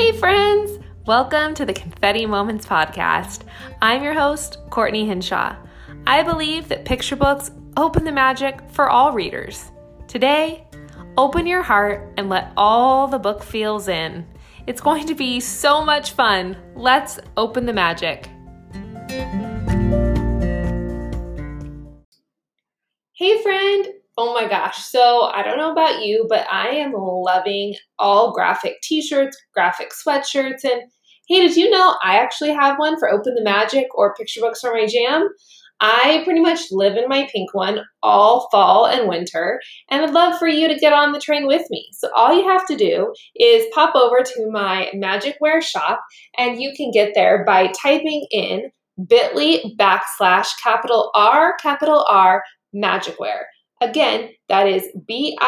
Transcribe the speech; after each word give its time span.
Hey, 0.00 0.12
friends! 0.12 0.78
Welcome 1.04 1.52
to 1.56 1.66
the 1.66 1.74
Confetti 1.74 2.24
Moments 2.24 2.64
podcast. 2.64 3.42
I'm 3.82 4.02
your 4.02 4.14
host, 4.14 4.56
Courtney 4.70 5.06
Hinshaw. 5.06 5.56
I 6.06 6.22
believe 6.22 6.68
that 6.68 6.86
picture 6.86 7.16
books 7.16 7.50
open 7.76 8.04
the 8.04 8.10
magic 8.10 8.62
for 8.70 8.88
all 8.88 9.12
readers. 9.12 9.70
Today, 10.08 10.66
open 11.18 11.46
your 11.46 11.62
heart 11.62 12.14
and 12.16 12.30
let 12.30 12.50
all 12.56 13.08
the 13.08 13.18
book 13.18 13.42
feels 13.42 13.88
in. 13.88 14.26
It's 14.66 14.80
going 14.80 15.06
to 15.06 15.14
be 15.14 15.38
so 15.38 15.84
much 15.84 16.12
fun. 16.12 16.56
Let's 16.74 17.20
open 17.36 17.66
the 17.66 17.74
magic. 17.74 18.26
Hey, 23.12 23.42
friend! 23.42 23.99
Oh 24.18 24.34
my 24.34 24.48
gosh. 24.48 24.78
So 24.78 25.30
I 25.32 25.42
don't 25.42 25.56
know 25.56 25.72
about 25.72 26.04
you, 26.04 26.26
but 26.28 26.46
I 26.50 26.68
am 26.68 26.92
loving 26.94 27.76
all 27.98 28.32
graphic 28.32 28.80
t 28.82 29.00
shirts, 29.00 29.36
graphic 29.54 29.92
sweatshirts. 29.92 30.64
And 30.64 30.82
hey, 31.28 31.46
did 31.46 31.56
you 31.56 31.70
know 31.70 31.96
I 32.02 32.16
actually 32.16 32.52
have 32.52 32.78
one 32.78 32.98
for 32.98 33.10
Open 33.10 33.34
the 33.34 33.42
Magic 33.42 33.86
or 33.94 34.14
Picture 34.14 34.40
Books 34.40 34.60
for 34.60 34.72
My 34.72 34.86
Jam? 34.86 35.28
I 35.82 36.20
pretty 36.24 36.40
much 36.40 36.60
live 36.70 36.96
in 36.96 37.08
my 37.08 37.26
pink 37.32 37.54
one 37.54 37.80
all 38.02 38.48
fall 38.50 38.86
and 38.86 39.08
winter, 39.08 39.60
and 39.90 40.04
I'd 40.04 40.12
love 40.12 40.38
for 40.38 40.46
you 40.46 40.68
to 40.68 40.74
get 40.74 40.92
on 40.92 41.12
the 41.12 41.20
train 41.20 41.46
with 41.46 41.66
me. 41.70 41.88
So, 41.92 42.10
all 42.14 42.34
you 42.34 42.46
have 42.46 42.66
to 42.66 42.76
do 42.76 43.14
is 43.36 43.64
pop 43.72 43.94
over 43.94 44.18
to 44.22 44.50
my 44.50 44.90
Magic 44.92 45.36
Wear 45.40 45.62
shop, 45.62 46.02
and 46.36 46.60
you 46.60 46.74
can 46.76 46.90
get 46.90 47.12
there 47.14 47.44
by 47.46 47.68
typing 47.68 48.26
in 48.30 48.70
bit.ly 49.08 49.62
backslash 49.78 50.48
capital 50.62 51.10
R, 51.14 51.56
capital 51.56 52.04
R, 52.10 52.42
Magicwear. 52.74 53.44
Again, 53.82 54.28
that 54.50 54.66
is 54.68 54.86
bit.ly 55.06 55.40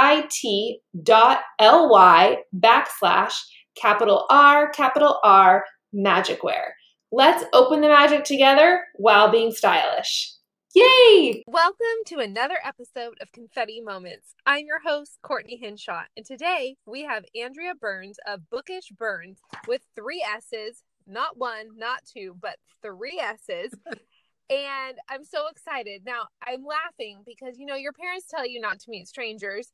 backslash 2.56 3.34
capital 3.78 4.26
R, 4.30 4.70
capital 4.70 5.18
R, 5.22 5.66
Magicwear. 5.94 6.70
Let's 7.10 7.44
open 7.52 7.82
the 7.82 7.88
magic 7.88 8.24
together 8.24 8.84
while 8.94 9.30
being 9.30 9.52
stylish. 9.52 10.32
Yay! 10.74 11.42
Welcome 11.46 11.76
to 12.06 12.20
another 12.20 12.56
episode 12.64 13.18
of 13.20 13.30
Confetti 13.32 13.82
Moments. 13.82 14.34
I'm 14.46 14.64
your 14.64 14.80
host, 14.80 15.18
Courtney 15.22 15.60
Hinshaw, 15.62 16.04
and 16.16 16.24
today 16.24 16.76
we 16.86 17.02
have 17.02 17.26
Andrea 17.38 17.74
Burns 17.74 18.16
of 18.26 18.48
Bookish 18.48 18.88
Burns 18.96 19.40
with 19.68 19.82
three 19.94 20.24
S's, 20.36 20.82
not 21.06 21.36
one, 21.36 21.76
not 21.76 21.98
two, 22.10 22.34
but 22.40 22.56
three 22.82 23.20
S's. 23.22 23.74
and 24.52 24.98
I'm 25.08 25.24
so 25.24 25.48
excited. 25.48 26.02
Now, 26.04 26.26
I'm 26.46 26.64
laughing 26.64 27.22
because, 27.24 27.58
you 27.58 27.64
know, 27.64 27.74
your 27.74 27.92
parents 27.92 28.26
tell 28.28 28.46
you 28.46 28.60
not 28.60 28.80
to 28.80 28.90
meet 28.90 29.08
strangers 29.08 29.72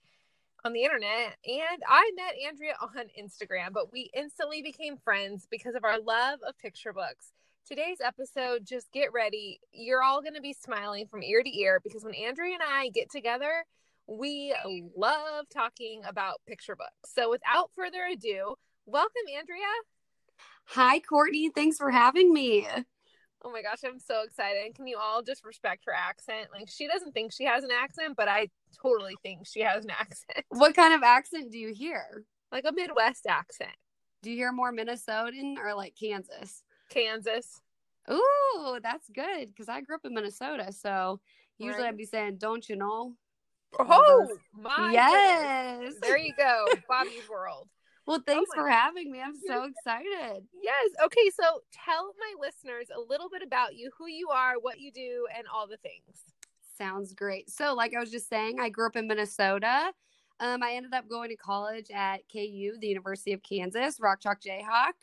on 0.65 0.73
the 0.73 0.85
internet. 0.85 1.37
And 1.45 1.83
I 1.89 2.11
met 2.15 2.35
Andrea 2.47 2.75
on 2.81 3.07
Instagram, 3.21 3.73
but 3.73 3.93
we 3.93 4.11
instantly 4.15 4.63
became 4.63 4.97
friends 4.97 5.47
because 5.51 5.75
of 5.75 5.85
our 5.85 6.01
love 6.01 6.39
of 6.47 6.57
picture 6.59 6.93
books. 6.93 7.33
Today's 7.67 7.99
episode, 8.03 8.65
just 8.65 8.91
get 8.93 9.13
ready. 9.13 9.61
You're 9.73 10.03
all 10.03 10.23
going 10.23 10.35
to 10.35 10.41
be 10.41 10.55
smiling 10.55 11.07
from 11.07 11.23
ear 11.23 11.43
to 11.43 11.59
ear 11.59 11.81
because 11.83 12.05
when 12.05 12.15
Andrea 12.15 12.55
and 12.55 12.63
I 12.67 12.91
get 12.91 13.11
together, 13.11 13.65
we 14.07 14.55
love 14.97 15.47
talking 15.53 16.03
about 16.07 16.41
picture 16.47 16.77
books. 16.77 17.13
So 17.15 17.31
without 17.31 17.71
further 17.75 18.05
ado, 18.11 18.55
welcome, 18.87 19.23
Andrea. 19.37 19.67
Hi, 20.69 21.01
Courtney. 21.01 21.51
Thanks 21.51 21.77
for 21.77 21.91
having 21.91 22.33
me. 22.33 22.67
Oh 23.45 23.53
my 23.53 23.63
gosh, 23.63 23.79
I'm 23.85 24.01
so 24.01 24.23
excited. 24.23 24.75
Can 24.75 24.87
you 24.87 24.99
all 25.01 25.23
just 25.23 25.45
respect 25.45 25.85
her 25.87 25.95
accent? 25.95 26.49
Like, 26.53 26.69
she 26.69 26.89
doesn't 26.89 27.13
think 27.13 27.33
she 27.33 27.45
has 27.45 27.63
an 27.63 27.71
accent, 27.71 28.15
but 28.17 28.29
I 28.29 28.49
totally 28.83 29.15
think 29.23 29.47
she 29.47 29.61
has 29.61 29.85
an 29.85 29.91
accent. 29.99 30.45
What 30.49 30.75
kind 30.75 30.93
of 30.93 31.03
accent 31.03 31.53
do 31.53 31.59
you 31.59 31.73
hear? 31.73 32.25
Like 32.51 32.65
a 32.67 32.73
Midwest 32.73 33.27
accent. 33.27 33.77
Do 34.23 34.31
you 34.31 34.37
hear 34.37 34.53
more 34.53 34.73
Minnesotan 34.73 35.59
or 35.59 35.75
like 35.75 35.95
Kansas? 35.99 36.65
Kansas. 36.91 37.61
Ooh, 38.11 38.79
that's 38.83 39.09
good 39.11 39.49
because 39.49 39.69
I 39.69 39.83
grew 39.83 39.97
up 39.97 40.05
in 40.05 40.15
Minnesota. 40.15 40.73
So 40.73 41.21
usually 41.59 41.85
right. 41.85 41.91
I'd 41.91 41.97
be 41.97 42.07
saying, 42.07 42.39
don't 42.39 42.69
you 42.69 42.77
know? 42.77 43.15
Oh, 43.79 44.39
my. 44.53 44.93
Yes. 44.93 45.79
Goodness. 45.79 46.01
There 46.01 46.19
you 46.19 46.33
go. 46.37 46.67
Bobby's 46.89 47.29
World. 47.29 47.69
Well, 48.09 48.23
thanks 48.27 48.49
oh 48.57 48.63
for 48.63 48.69
having 48.71 49.13
me. 49.13 49.21
I'm 49.21 49.37
so 49.47 49.65
excited. 49.65 50.43
Yes. 50.63 50.91
Okay. 51.05 51.31
So 51.39 51.61
tell 51.71 52.15
my 52.19 52.35
listeners 52.41 52.87
a 52.97 52.99
little 52.99 53.29
bit 53.29 53.43
about 53.43 53.77
you, 53.77 53.91
who 53.99 54.07
you 54.07 54.31
are, 54.31 54.55
what 54.59 54.81
you 54.81 54.91
do, 54.91 55.27
and 55.37 55.47
all 55.55 55.67
the 55.69 55.77
things. 55.77 56.25
Sounds 56.79 57.13
great. 57.13 57.51
So, 57.51 57.75
like 57.75 57.95
I 57.95 58.01
was 58.01 58.11
just 58.11 58.31
saying, 58.31 58.61
I 58.61 58.71
grew 58.71 58.87
up 58.87 58.97
in 58.97 59.07
Minnesota. 59.07 59.93
Um, 60.41 60.63
I 60.63 60.73
ended 60.73 60.95
up 60.95 61.07
going 61.07 61.29
to 61.29 61.37
college 61.37 61.91
at 61.93 62.21
KU, 62.33 62.79
the 62.81 62.87
University 62.87 63.35
of 63.35 63.43
Kansas, 63.43 64.01
Rock 64.01 64.21
Chalk 64.21 64.41
Jayhawk. 64.41 64.95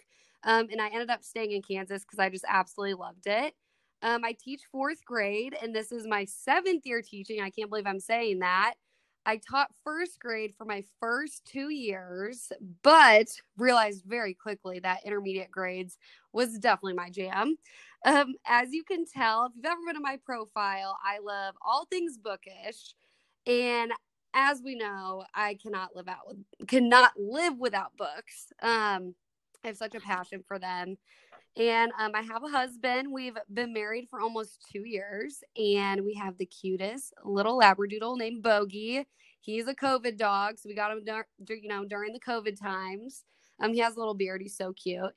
Um, 0.44 0.68
and 0.72 0.82
I 0.82 0.88
ended 0.88 1.12
up 1.12 1.24
staying 1.24 1.52
in 1.52 1.62
Kansas 1.62 2.04
because 2.04 2.18
I 2.18 2.30
just 2.30 2.46
absolutely 2.48 2.96
loved 2.96 3.28
it. 3.28 3.54
Um, 4.02 4.24
I 4.26 4.32
teach 4.34 4.62
fourth 4.72 5.06
grade, 5.06 5.56
and 5.62 5.76
this 5.76 5.92
is 5.92 6.08
my 6.08 6.26
seventh 6.26 6.88
year 6.88 7.04
teaching. 7.04 7.42
I 7.42 7.52
can't 7.52 7.70
believe 7.70 7.86
I'm 7.86 8.00
saying 8.00 8.40
that. 8.40 8.76
I 9.25 9.38
taught 9.38 9.72
first 9.84 10.19
grade 10.19 10.53
for 10.58 10.66
my 10.66 10.84
first 11.00 11.46
two 11.46 11.69
years, 11.69 12.52
but 12.84 13.28
realized 13.58 14.03
very 14.06 14.34
quickly 14.34 14.80
that 14.80 15.06
intermediate 15.06 15.52
grades 15.52 15.97
was 16.31 16.59
definitely 16.59 16.94
my 16.94 17.09
jam. 17.09 17.56
Um, 18.06 18.35
as 18.46 18.72
you 18.72 18.84
can 18.84 19.06
tell, 19.06 19.46
if 19.46 19.53
you've 19.56 19.66
ever 19.66 19.81
been 19.85 19.96
to 19.96 20.02
my 20.02 20.19
profile, 20.24 20.97
I 21.03 21.19
love 21.19 21.56
all 21.62 21.85
things 21.85 22.18
bookish. 22.18 22.94
And 23.47 23.91
as 24.35 24.62
we 24.64 24.75
know, 24.75 25.24
I 25.34 25.56
cannot 25.56 25.96
live 25.96 26.08
out 26.08 26.28
with 26.28 26.68
cannot 26.68 27.14
live 27.18 27.58
without 27.58 27.96
books. 27.97 28.52
Um, 28.62 29.16
I 29.64 29.69
have 29.69 29.78
such 29.78 29.96
a 29.96 30.00
passion 30.00 30.44
for 30.47 30.59
them. 30.59 30.97
And 31.58 31.92
um, 31.98 32.12
I 32.14 32.22
have 32.22 32.44
a 32.44 32.50
husband. 32.50 33.12
We've 33.12 33.38
been 33.54 33.72
married 33.72 34.08
for 34.10 34.20
almost 34.20 34.68
two 34.72 34.86
years, 34.86 35.42
and 35.58 36.04
we 36.04 36.14
have 36.16 36.38
the 36.38 36.46
cutest 36.46 37.14
little 37.24 37.60
Labradoodle 37.60 38.18
named 38.18 38.44
Bogey. 38.44 39.06
He's 39.40 39.68
a 39.68 39.76
COVID 39.76 40.18
dog, 40.18 40.60
so 40.60 40.68
we 40.68 40.76
got 40.76 40.92
him, 40.92 41.04
dur- 41.06 41.28
you 41.48 41.70
know, 41.70 41.86
during 41.86 42.12
the 42.12 42.20
COVID 42.20 42.60
times. 42.60 43.24
Um, 43.62 43.74
he 43.74 43.80
has 43.80 43.96
a 43.96 44.00
little 44.00 44.16
beard. 44.16 44.42
He's 44.42 44.58
so 44.58 44.74
cute. 44.74 45.14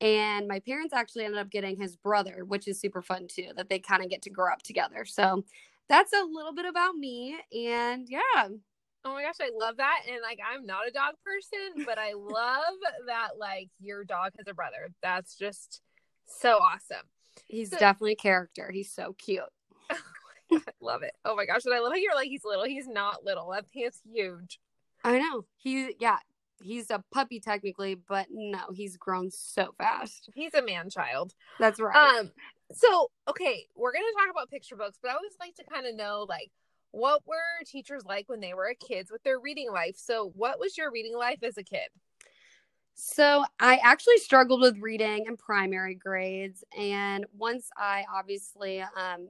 And 0.00 0.48
my 0.48 0.60
parents 0.60 0.94
actually 0.94 1.24
ended 1.24 1.40
up 1.40 1.50
getting 1.50 1.76
his 1.76 1.96
brother, 1.96 2.44
which 2.46 2.66
is 2.66 2.80
super 2.80 3.02
fun 3.02 3.26
too. 3.28 3.50
That 3.56 3.68
they 3.68 3.78
kind 3.78 4.02
of 4.02 4.08
get 4.08 4.22
to 4.22 4.30
grow 4.30 4.50
up 4.52 4.62
together. 4.62 5.04
So 5.04 5.44
that's 5.88 6.12
a 6.12 6.24
little 6.24 6.54
bit 6.54 6.64
about 6.64 6.96
me. 6.96 7.36
And 7.52 8.08
yeah, 8.08 8.48
Oh 9.04 9.14
my 9.14 9.22
gosh, 9.22 9.36
I 9.40 9.50
love 9.58 9.78
that. 9.78 10.02
And 10.08 10.18
like, 10.22 10.38
I'm 10.46 10.64
not 10.64 10.86
a 10.86 10.92
dog 10.92 11.14
person, 11.24 11.84
but 11.84 11.98
I 11.98 12.12
love 12.12 12.74
that 13.06 13.30
like 13.38 13.68
your 13.80 14.04
dog 14.04 14.32
has 14.38 14.46
a 14.48 14.54
brother. 14.54 14.90
That's 15.02 15.36
just 15.36 15.80
so 16.26 16.58
awesome. 16.58 17.06
He's 17.48 17.70
so, 17.70 17.78
definitely 17.78 18.12
a 18.12 18.16
character. 18.16 18.70
He's 18.70 18.92
so 18.92 19.14
cute. 19.18 19.42
I 19.90 20.60
love 20.80 21.02
it. 21.02 21.14
Oh 21.24 21.34
my 21.34 21.46
gosh. 21.46 21.64
And 21.64 21.74
I 21.74 21.80
love 21.80 21.92
how 21.92 21.96
you're 21.96 22.14
like, 22.14 22.28
he's 22.28 22.44
little. 22.44 22.64
He's 22.64 22.86
not 22.86 23.24
little. 23.24 23.50
That 23.50 23.72
pant's 23.72 24.00
huge. 24.04 24.60
I 25.04 25.18
know. 25.18 25.46
He, 25.56 25.96
yeah, 25.98 26.18
he's 26.62 26.90
a 26.90 27.02
puppy 27.12 27.40
technically, 27.40 27.94
but 27.94 28.26
no, 28.30 28.60
he's 28.72 28.96
grown 28.96 29.30
so 29.30 29.74
fast. 29.78 30.30
He's 30.34 30.54
a 30.54 30.62
man 30.62 30.90
child. 30.90 31.34
That's 31.58 31.80
right. 31.80 32.18
Um, 32.18 32.30
so 32.72 33.10
okay, 33.28 33.66
we're 33.74 33.92
gonna 33.92 34.04
talk 34.18 34.30
about 34.30 34.50
picture 34.50 34.76
books, 34.76 34.98
but 35.02 35.10
I 35.10 35.14
always 35.14 35.36
like 35.40 35.54
to 35.56 35.64
kind 35.64 35.86
of 35.86 35.94
know 35.94 36.24
like 36.28 36.50
what 36.92 37.26
were 37.26 37.64
teachers 37.66 38.04
like 38.04 38.28
when 38.28 38.40
they 38.40 38.54
were 38.54 38.72
kids 38.78 39.10
with 39.10 39.22
their 39.22 39.40
reading 39.40 39.70
life? 39.72 39.96
So, 39.96 40.32
what 40.36 40.60
was 40.60 40.78
your 40.78 40.90
reading 40.90 41.16
life 41.16 41.42
as 41.42 41.58
a 41.58 41.62
kid? 41.62 41.88
So, 42.94 43.44
I 43.58 43.78
actually 43.82 44.18
struggled 44.18 44.60
with 44.60 44.78
reading 44.78 45.24
in 45.26 45.36
primary 45.36 45.94
grades. 45.94 46.62
And 46.78 47.26
once 47.36 47.70
I 47.76 48.04
obviously, 48.14 48.82
um, 48.82 49.28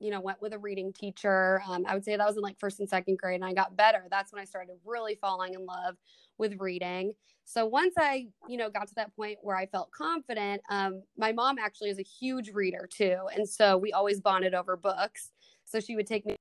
you 0.00 0.10
know, 0.10 0.20
went 0.20 0.42
with 0.42 0.54
a 0.54 0.58
reading 0.58 0.92
teacher, 0.92 1.62
um, 1.68 1.84
I 1.86 1.94
would 1.94 2.04
say 2.04 2.16
that 2.16 2.26
was 2.26 2.36
in 2.36 2.42
like 2.42 2.58
first 2.58 2.80
and 2.80 2.88
second 2.88 3.18
grade, 3.18 3.36
and 3.36 3.44
I 3.44 3.52
got 3.52 3.76
better. 3.76 4.06
That's 4.10 4.32
when 4.32 4.40
I 4.42 4.44
started 4.46 4.76
really 4.84 5.14
falling 5.14 5.54
in 5.54 5.64
love 5.64 5.96
with 6.38 6.56
reading. 6.58 7.12
So 7.44 7.66
once 7.66 7.94
I, 7.98 8.28
you 8.48 8.56
know, 8.56 8.70
got 8.70 8.88
to 8.88 8.94
that 8.96 9.14
point 9.14 9.38
where 9.42 9.56
I 9.56 9.66
felt 9.66 9.90
confident, 9.90 10.62
um, 10.70 11.02
my 11.18 11.32
mom 11.32 11.58
actually 11.58 11.90
is 11.90 11.98
a 11.98 12.02
huge 12.02 12.50
reader 12.50 12.88
too, 12.90 13.18
and 13.34 13.46
so 13.46 13.76
we 13.76 13.92
always 13.92 14.20
bonded 14.20 14.54
over 14.54 14.76
books. 14.76 15.30
So 15.64 15.78
she 15.78 15.94
would 15.94 16.06
take 16.06 16.24
me 16.24 16.36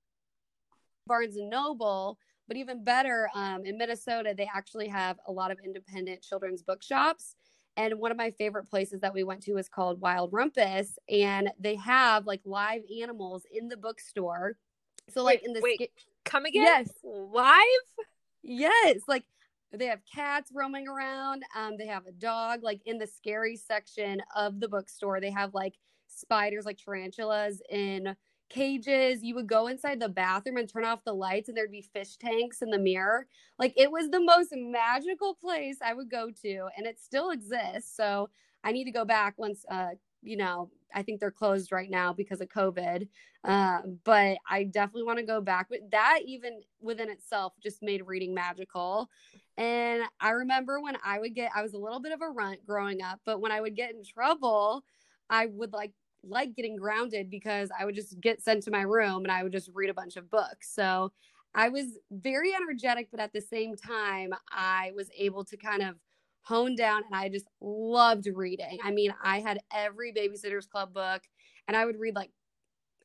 Barnes 1.11 1.35
and 1.35 1.49
Noble, 1.49 2.17
but 2.47 2.55
even 2.55 2.85
better, 2.85 3.29
um, 3.35 3.65
in 3.65 3.77
Minnesota, 3.77 4.33
they 4.35 4.49
actually 4.55 4.87
have 4.87 5.17
a 5.27 5.31
lot 5.31 5.51
of 5.51 5.57
independent 5.61 6.21
children's 6.21 6.63
bookshops. 6.63 7.35
And 7.75 7.95
one 7.99 8.11
of 8.11 8.17
my 8.17 8.31
favorite 8.31 8.69
places 8.69 9.01
that 9.01 9.13
we 9.13 9.25
went 9.25 9.43
to 9.43 9.57
is 9.57 9.67
called 9.67 9.99
Wild 9.99 10.31
Rumpus, 10.31 10.97
and 11.09 11.49
they 11.59 11.75
have 11.75 12.25
like 12.25 12.39
live 12.45 12.83
animals 13.01 13.43
in 13.51 13.67
the 13.67 13.75
bookstore. 13.75 14.55
So, 15.09 15.21
like 15.25 15.43
in 15.43 15.51
the 15.51 15.59
wait, 15.61 15.81
sk- 15.81 16.05
come 16.23 16.45
again? 16.45 16.63
Yes, 16.63 16.89
live. 17.03 17.65
Yes, 18.41 19.01
like 19.09 19.25
they 19.73 19.87
have 19.87 19.99
cats 20.05 20.49
roaming 20.53 20.87
around. 20.87 21.43
Um, 21.57 21.75
they 21.77 21.87
have 21.87 22.05
a 22.05 22.13
dog. 22.13 22.63
Like 22.63 22.79
in 22.85 22.97
the 22.97 23.07
scary 23.07 23.57
section 23.57 24.21
of 24.33 24.61
the 24.61 24.69
bookstore, 24.69 25.19
they 25.19 25.31
have 25.31 25.53
like 25.53 25.75
spiders, 26.07 26.65
like 26.65 26.77
tarantulas 26.77 27.61
in 27.69 28.15
cages. 28.51 29.23
You 29.23 29.35
would 29.35 29.47
go 29.47 29.67
inside 29.67 29.99
the 29.99 30.09
bathroom 30.09 30.57
and 30.57 30.69
turn 30.69 30.85
off 30.85 31.03
the 31.03 31.13
lights, 31.13 31.49
and 31.49 31.57
there'd 31.57 31.71
be 31.71 31.81
fish 31.81 32.17
tanks 32.17 32.61
in 32.61 32.69
the 32.69 32.79
mirror. 32.79 33.27
Like 33.57 33.73
it 33.77 33.91
was 33.91 34.09
the 34.09 34.19
most 34.19 34.49
magical 34.53 35.33
place 35.35 35.77
I 35.83 35.93
would 35.93 36.11
go 36.11 36.29
to, 36.43 36.67
and 36.77 36.85
it 36.85 36.99
still 36.99 37.31
exists. 37.31 37.95
So 37.95 38.29
I 38.63 38.71
need 38.71 38.85
to 38.85 38.91
go 38.91 39.05
back 39.05 39.35
once, 39.37 39.65
uh, 39.69 39.91
you 40.21 40.37
know, 40.37 40.69
I 40.93 41.03
think 41.03 41.19
they're 41.19 41.31
closed 41.31 41.71
right 41.71 41.89
now 41.89 42.13
because 42.13 42.41
of 42.41 42.49
COVID. 42.49 43.07
Uh, 43.43 43.81
but 44.03 44.37
I 44.47 44.65
definitely 44.65 45.03
want 45.03 45.19
to 45.19 45.25
go 45.25 45.41
back. 45.41 45.67
But 45.69 45.91
that 45.91 46.19
even 46.25 46.61
within 46.79 47.09
itself 47.09 47.53
just 47.63 47.81
made 47.81 48.05
reading 48.05 48.33
magical. 48.33 49.09
And 49.57 50.03
I 50.19 50.31
remember 50.31 50.79
when 50.79 50.97
I 51.03 51.19
would 51.19 51.33
get, 51.33 51.51
I 51.55 51.61
was 51.61 51.73
a 51.73 51.77
little 51.77 51.99
bit 51.99 52.11
of 52.11 52.21
a 52.21 52.29
runt 52.29 52.65
growing 52.65 53.01
up, 53.01 53.19
but 53.25 53.41
when 53.41 53.51
I 53.51 53.61
would 53.61 53.75
get 53.75 53.91
in 53.93 54.03
trouble, 54.03 54.83
I 55.29 55.47
would 55.47 55.73
like 55.73 55.93
like 56.23 56.55
getting 56.55 56.75
grounded 56.75 57.29
because 57.29 57.69
I 57.77 57.85
would 57.85 57.95
just 57.95 58.19
get 58.19 58.41
sent 58.41 58.63
to 58.63 58.71
my 58.71 58.81
room 58.81 59.23
and 59.23 59.31
I 59.31 59.43
would 59.43 59.51
just 59.51 59.69
read 59.73 59.89
a 59.89 59.93
bunch 59.93 60.17
of 60.17 60.29
books. 60.29 60.73
So 60.73 61.11
I 61.53 61.69
was 61.69 61.97
very 62.11 62.53
energetic, 62.53 63.09
but 63.11 63.19
at 63.19 63.33
the 63.33 63.41
same 63.41 63.75
time, 63.75 64.31
I 64.49 64.91
was 64.95 65.09
able 65.17 65.43
to 65.45 65.57
kind 65.57 65.81
of 65.81 65.95
honed 66.43 66.77
down 66.77 67.03
and 67.05 67.15
I 67.15 67.29
just 67.29 67.47
loved 67.59 68.27
reading. 68.33 68.79
I 68.83 68.91
mean, 68.91 69.13
I 69.23 69.39
had 69.39 69.59
every 69.73 70.13
Babysitters 70.13 70.67
Club 70.69 70.93
book 70.93 71.23
and 71.67 71.75
I 71.75 71.85
would 71.85 71.99
read 71.99 72.15
like 72.15 72.31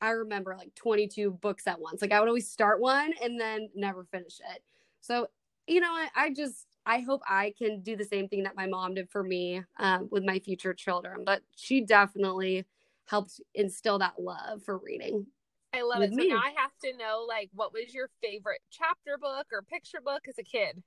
I 0.00 0.10
remember 0.10 0.54
like 0.56 0.74
22 0.74 1.32
books 1.32 1.66
at 1.66 1.80
once. 1.80 2.02
Like 2.02 2.12
I 2.12 2.20
would 2.20 2.28
always 2.28 2.50
start 2.50 2.80
one 2.80 3.12
and 3.22 3.40
then 3.40 3.70
never 3.74 4.04
finish 4.04 4.40
it. 4.54 4.62
So, 5.00 5.28
you 5.66 5.80
know, 5.80 5.92
I, 5.92 6.08
I 6.14 6.30
just 6.32 6.66
I 6.84 7.00
hope 7.00 7.22
I 7.28 7.52
can 7.58 7.80
do 7.80 7.96
the 7.96 8.04
same 8.04 8.28
thing 8.28 8.44
that 8.44 8.56
my 8.56 8.66
mom 8.66 8.94
did 8.94 9.10
for 9.10 9.22
me 9.22 9.62
um, 9.78 10.08
with 10.10 10.24
my 10.24 10.38
future 10.38 10.74
children. 10.74 11.24
But 11.24 11.42
she 11.56 11.80
definitely 11.80 12.64
helped 13.06 13.40
instill 13.54 13.98
that 13.98 14.14
love 14.18 14.62
for 14.64 14.78
reading. 14.78 15.26
I 15.72 15.82
love 15.82 16.02
it. 16.02 16.12
So 16.14 16.22
now 16.22 16.40
I 16.44 16.54
have 16.56 16.72
to 16.84 16.96
know 16.96 17.24
like 17.28 17.50
what 17.54 17.72
was 17.72 17.94
your 17.94 18.08
favorite 18.22 18.60
chapter 18.70 19.18
book 19.20 19.46
or 19.52 19.62
picture 19.62 20.00
book 20.04 20.22
as 20.28 20.38
a 20.38 20.42
kid? 20.42 20.82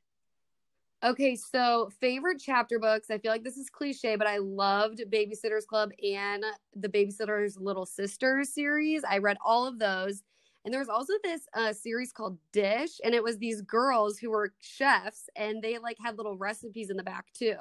Okay, 1.01 1.37
so 1.37 1.89
favorite 2.01 2.41
chapter 2.43 2.77
books. 2.77 3.09
I 3.09 3.19
feel 3.19 3.31
like 3.31 3.43
this 3.43 3.55
is 3.55 3.69
cliche, 3.69 4.17
but 4.17 4.27
I 4.27 4.39
loved 4.39 5.01
Babysitters 5.09 5.65
Club 5.65 5.91
and 6.03 6.43
the 6.75 6.89
Babysitter's 6.89 7.57
Little 7.57 7.85
Sister 7.85 8.43
series. 8.43 9.03
I 9.09 9.19
read 9.19 9.37
all 9.43 9.65
of 9.65 9.79
those. 9.79 10.23
And 10.65 10.73
there 10.73 10.81
was 10.81 10.89
also 10.89 11.13
this 11.23 11.47
uh, 11.53 11.71
series 11.71 12.11
called 12.11 12.37
Dish, 12.51 12.99
and 13.05 13.15
it 13.15 13.23
was 13.23 13.37
these 13.37 13.61
girls 13.61 14.19
who 14.19 14.29
were 14.29 14.53
chefs, 14.59 15.29
and 15.37 15.61
they 15.61 15.77
like 15.77 15.95
had 16.03 16.17
little 16.17 16.35
recipes 16.35 16.89
in 16.89 16.97
the 16.97 17.03
back 17.03 17.27
too. 17.33 17.55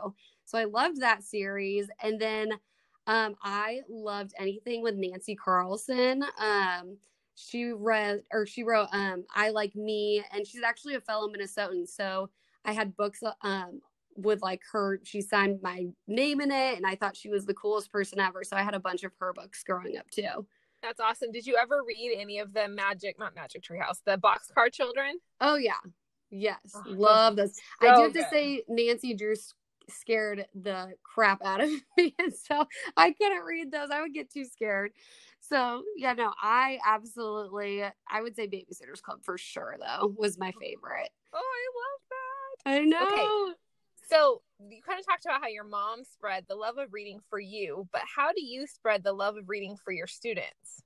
So 0.44 0.58
I 0.58 0.64
loved 0.64 1.00
that 1.00 1.22
series. 1.22 1.88
And 2.02 2.20
then 2.20 2.50
um, 3.08 3.34
I 3.42 3.80
loved 3.88 4.34
anything 4.38 4.82
with 4.82 4.94
Nancy 4.94 5.34
Carlson. 5.34 6.22
Um, 6.38 6.98
she 7.34 7.72
read 7.72 8.22
or 8.32 8.46
she 8.46 8.62
wrote 8.62 8.88
um, 8.92 9.24
I 9.34 9.50
Like 9.50 9.74
Me, 9.74 10.22
and 10.32 10.46
she's 10.46 10.62
actually 10.62 10.94
a 10.94 11.00
fellow 11.00 11.28
Minnesotan. 11.28 11.88
So 11.88 12.30
I 12.64 12.72
had 12.72 12.96
books 12.96 13.22
um 13.42 13.80
with 14.16 14.42
like 14.42 14.60
her 14.72 15.00
she 15.04 15.20
signed 15.20 15.60
my 15.62 15.86
name 16.08 16.40
in 16.40 16.50
it 16.50 16.76
and 16.76 16.84
I 16.84 16.96
thought 16.96 17.16
she 17.16 17.28
was 17.28 17.46
the 17.46 17.54
coolest 17.54 17.90
person 17.90 18.20
ever. 18.20 18.44
So 18.44 18.56
I 18.56 18.62
had 18.62 18.74
a 18.74 18.80
bunch 18.80 19.04
of 19.04 19.12
her 19.20 19.32
books 19.32 19.62
growing 19.62 19.96
up 19.96 20.10
too. 20.10 20.46
That's 20.82 21.00
awesome. 21.00 21.32
Did 21.32 21.46
you 21.46 21.56
ever 21.56 21.82
read 21.86 22.16
any 22.18 22.40
of 22.40 22.52
the 22.52 22.68
magic 22.68 23.18
not 23.18 23.34
magic 23.34 23.62
treehouse, 23.62 24.02
the 24.04 24.18
boxcar 24.18 24.72
children? 24.72 25.18
Oh 25.40 25.56
yeah. 25.56 25.74
Yes. 26.30 26.58
Oh, 26.74 26.82
Love 26.86 27.36
those. 27.36 27.54
So 27.80 27.88
I 27.88 27.96
do 27.96 28.02
have 28.02 28.12
good. 28.12 28.24
to 28.24 28.28
say 28.28 28.62
Nancy 28.68 29.14
Drew 29.14 29.34
scared 29.90 30.46
the 30.54 30.94
crap 31.02 31.44
out 31.44 31.62
of 31.62 31.70
me. 31.96 32.14
And 32.18 32.32
so 32.32 32.66
I 32.96 33.12
couldn't 33.12 33.44
read 33.44 33.70
those. 33.70 33.90
I 33.92 34.02
would 34.02 34.14
get 34.14 34.32
too 34.32 34.44
scared. 34.44 34.92
So 35.40 35.82
yeah, 35.96 36.14
no, 36.14 36.32
I 36.40 36.78
absolutely 36.86 37.82
I 38.10 38.22
would 38.22 38.36
say 38.36 38.46
Babysitters 38.46 39.02
Club 39.02 39.20
for 39.22 39.38
sure 39.38 39.76
though 39.78 40.12
was 40.16 40.38
my 40.38 40.52
oh, 40.54 40.60
favorite. 40.60 41.10
Oh, 41.32 41.38
I 41.38 41.68
love 41.78 42.00
that. 42.10 42.70
I 42.70 42.84
know. 42.84 43.06
Okay. 43.06 43.54
So 44.08 44.42
you 44.58 44.80
kind 44.82 44.98
of 44.98 45.06
talked 45.06 45.24
about 45.26 45.42
how 45.42 45.48
your 45.48 45.64
mom 45.64 46.02
spread 46.04 46.44
the 46.48 46.54
love 46.54 46.78
of 46.78 46.92
reading 46.92 47.20
for 47.28 47.38
you, 47.38 47.86
but 47.92 48.02
how 48.04 48.32
do 48.32 48.44
you 48.44 48.66
spread 48.66 49.04
the 49.04 49.12
love 49.12 49.36
of 49.36 49.48
reading 49.48 49.76
for 49.84 49.92
your 49.92 50.06
students? 50.06 50.82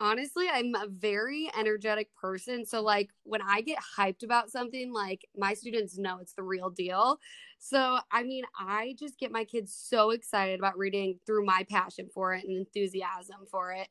Honestly, 0.00 0.46
I'm 0.52 0.74
a 0.74 0.86
very 0.88 1.50
energetic 1.58 2.14
person. 2.16 2.66
So, 2.66 2.82
like, 2.82 3.10
when 3.22 3.40
I 3.40 3.60
get 3.60 3.78
hyped 3.96 4.24
about 4.24 4.50
something, 4.50 4.92
like, 4.92 5.24
my 5.36 5.54
students 5.54 5.96
know 5.96 6.18
it's 6.20 6.34
the 6.34 6.42
real 6.42 6.68
deal. 6.68 7.18
So, 7.58 7.98
I 8.10 8.24
mean, 8.24 8.44
I 8.58 8.96
just 8.98 9.18
get 9.18 9.30
my 9.30 9.44
kids 9.44 9.72
so 9.74 10.10
excited 10.10 10.58
about 10.58 10.76
reading 10.76 11.20
through 11.24 11.46
my 11.46 11.64
passion 11.70 12.08
for 12.12 12.34
it 12.34 12.44
and 12.44 12.56
enthusiasm 12.56 13.46
for 13.50 13.72
it. 13.72 13.88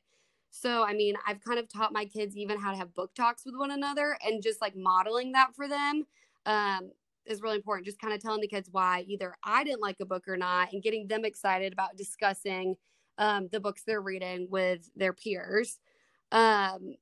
So, 0.50 0.84
I 0.84 0.92
mean, 0.92 1.14
I've 1.26 1.40
kind 1.40 1.58
of 1.58 1.68
taught 1.72 1.92
my 1.92 2.04
kids 2.04 2.36
even 2.36 2.60
how 2.60 2.70
to 2.70 2.76
have 2.76 2.94
book 2.94 3.14
talks 3.14 3.44
with 3.44 3.56
one 3.56 3.70
another 3.72 4.16
and 4.24 4.42
just 4.42 4.60
like 4.60 4.76
modeling 4.76 5.32
that 5.32 5.56
for 5.56 5.66
them 5.66 6.04
um, 6.46 6.90
is 7.26 7.40
really 7.42 7.56
important. 7.56 7.86
Just 7.86 7.98
kind 7.98 8.12
of 8.14 8.20
telling 8.20 8.40
the 8.42 8.46
kids 8.46 8.68
why 8.70 9.04
either 9.08 9.34
I 9.42 9.64
didn't 9.64 9.80
like 9.80 9.96
a 10.00 10.06
book 10.06 10.28
or 10.28 10.36
not, 10.36 10.72
and 10.72 10.82
getting 10.82 11.08
them 11.08 11.24
excited 11.24 11.72
about 11.72 11.96
discussing 11.96 12.76
um, 13.18 13.48
the 13.50 13.60
books 13.60 13.82
they're 13.86 14.00
reading 14.02 14.46
with 14.50 14.90
their 14.94 15.12
peers. 15.12 15.78
Um, 16.32 16.96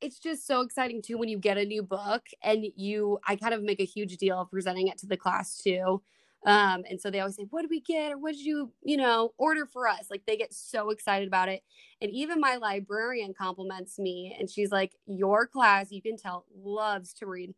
it's 0.00 0.18
just 0.18 0.46
so 0.46 0.60
exciting 0.62 1.02
too 1.02 1.18
when 1.18 1.28
you 1.28 1.38
get 1.38 1.58
a 1.58 1.64
new 1.64 1.82
book 1.82 2.22
and 2.42 2.66
you. 2.76 3.18
I 3.26 3.36
kind 3.36 3.54
of 3.54 3.62
make 3.62 3.80
a 3.80 3.84
huge 3.84 4.16
deal 4.16 4.40
of 4.40 4.50
presenting 4.50 4.88
it 4.88 4.98
to 4.98 5.06
the 5.06 5.16
class 5.16 5.58
too. 5.58 6.02
Um, 6.46 6.84
and 6.88 6.98
so 7.00 7.10
they 7.10 7.20
always 7.20 7.36
say, 7.36 7.46
What 7.50 7.62
did 7.62 7.70
we 7.70 7.80
get? 7.80 8.12
Or 8.12 8.18
what 8.18 8.32
did 8.32 8.42
you, 8.44 8.72
you 8.82 8.96
know, 8.96 9.34
order 9.38 9.66
for 9.66 9.86
us? 9.88 10.06
Like 10.10 10.22
they 10.26 10.36
get 10.36 10.54
so 10.54 10.90
excited 10.90 11.28
about 11.28 11.48
it. 11.50 11.62
And 12.00 12.10
even 12.12 12.40
my 12.40 12.56
librarian 12.56 13.34
compliments 13.34 13.98
me 13.98 14.36
and 14.38 14.48
she's 14.50 14.70
like, 14.72 14.92
Your 15.06 15.46
class, 15.46 15.90
you 15.90 16.00
can 16.02 16.16
tell, 16.16 16.46
loves 16.54 17.12
to 17.14 17.26
read 17.26 17.54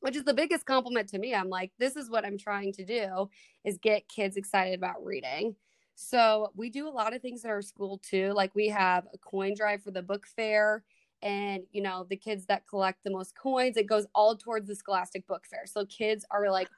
which 0.00 0.16
is 0.16 0.24
the 0.24 0.34
biggest 0.34 0.66
compliment 0.66 1.08
to 1.08 1.18
me. 1.18 1.34
I'm 1.34 1.48
like, 1.48 1.72
this 1.78 1.96
is 1.96 2.10
what 2.10 2.26
I'm 2.26 2.36
trying 2.36 2.74
to 2.74 2.84
do 2.84 3.30
is 3.64 3.78
get 3.78 4.06
kids 4.06 4.36
excited 4.36 4.74
about 4.74 5.02
reading. 5.02 5.56
So 5.94 6.50
we 6.54 6.70
do 6.70 6.88
a 6.88 6.90
lot 6.90 7.14
of 7.14 7.22
things 7.22 7.44
at 7.44 7.50
our 7.50 7.62
school 7.62 7.98
too. 7.98 8.32
Like 8.34 8.54
we 8.54 8.68
have 8.68 9.06
a 9.12 9.18
coin 9.18 9.54
drive 9.56 9.82
for 9.82 9.90
the 9.90 10.02
book 10.02 10.26
fair. 10.26 10.84
And 11.22 11.62
you 11.72 11.82
know, 11.82 12.06
the 12.08 12.16
kids 12.16 12.46
that 12.46 12.66
collect 12.66 13.04
the 13.04 13.10
most 13.10 13.34
coins, 13.36 13.76
it 13.76 13.86
goes 13.86 14.06
all 14.14 14.36
towards 14.36 14.68
the 14.68 14.74
Scholastic 14.74 15.26
Book 15.26 15.46
Fair. 15.48 15.66
So 15.66 15.86
kids 15.86 16.26
are 16.30 16.50
like 16.50 16.68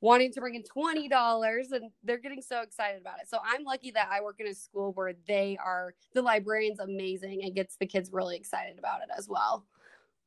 wanting 0.00 0.32
to 0.32 0.40
bring 0.40 0.56
in 0.56 0.64
twenty 0.64 1.08
dollars 1.08 1.70
and 1.70 1.90
they're 2.02 2.18
getting 2.18 2.42
so 2.42 2.62
excited 2.62 3.00
about 3.00 3.20
it. 3.20 3.28
So 3.28 3.38
I'm 3.44 3.62
lucky 3.62 3.92
that 3.92 4.08
I 4.10 4.20
work 4.20 4.40
in 4.40 4.48
a 4.48 4.54
school 4.54 4.92
where 4.94 5.12
they 5.28 5.56
are 5.64 5.94
the 6.14 6.22
librarian's 6.22 6.80
amazing 6.80 7.44
and 7.44 7.54
gets 7.54 7.76
the 7.76 7.86
kids 7.86 8.10
really 8.12 8.36
excited 8.36 8.78
about 8.78 9.02
it 9.02 9.08
as 9.16 9.28
well. 9.28 9.64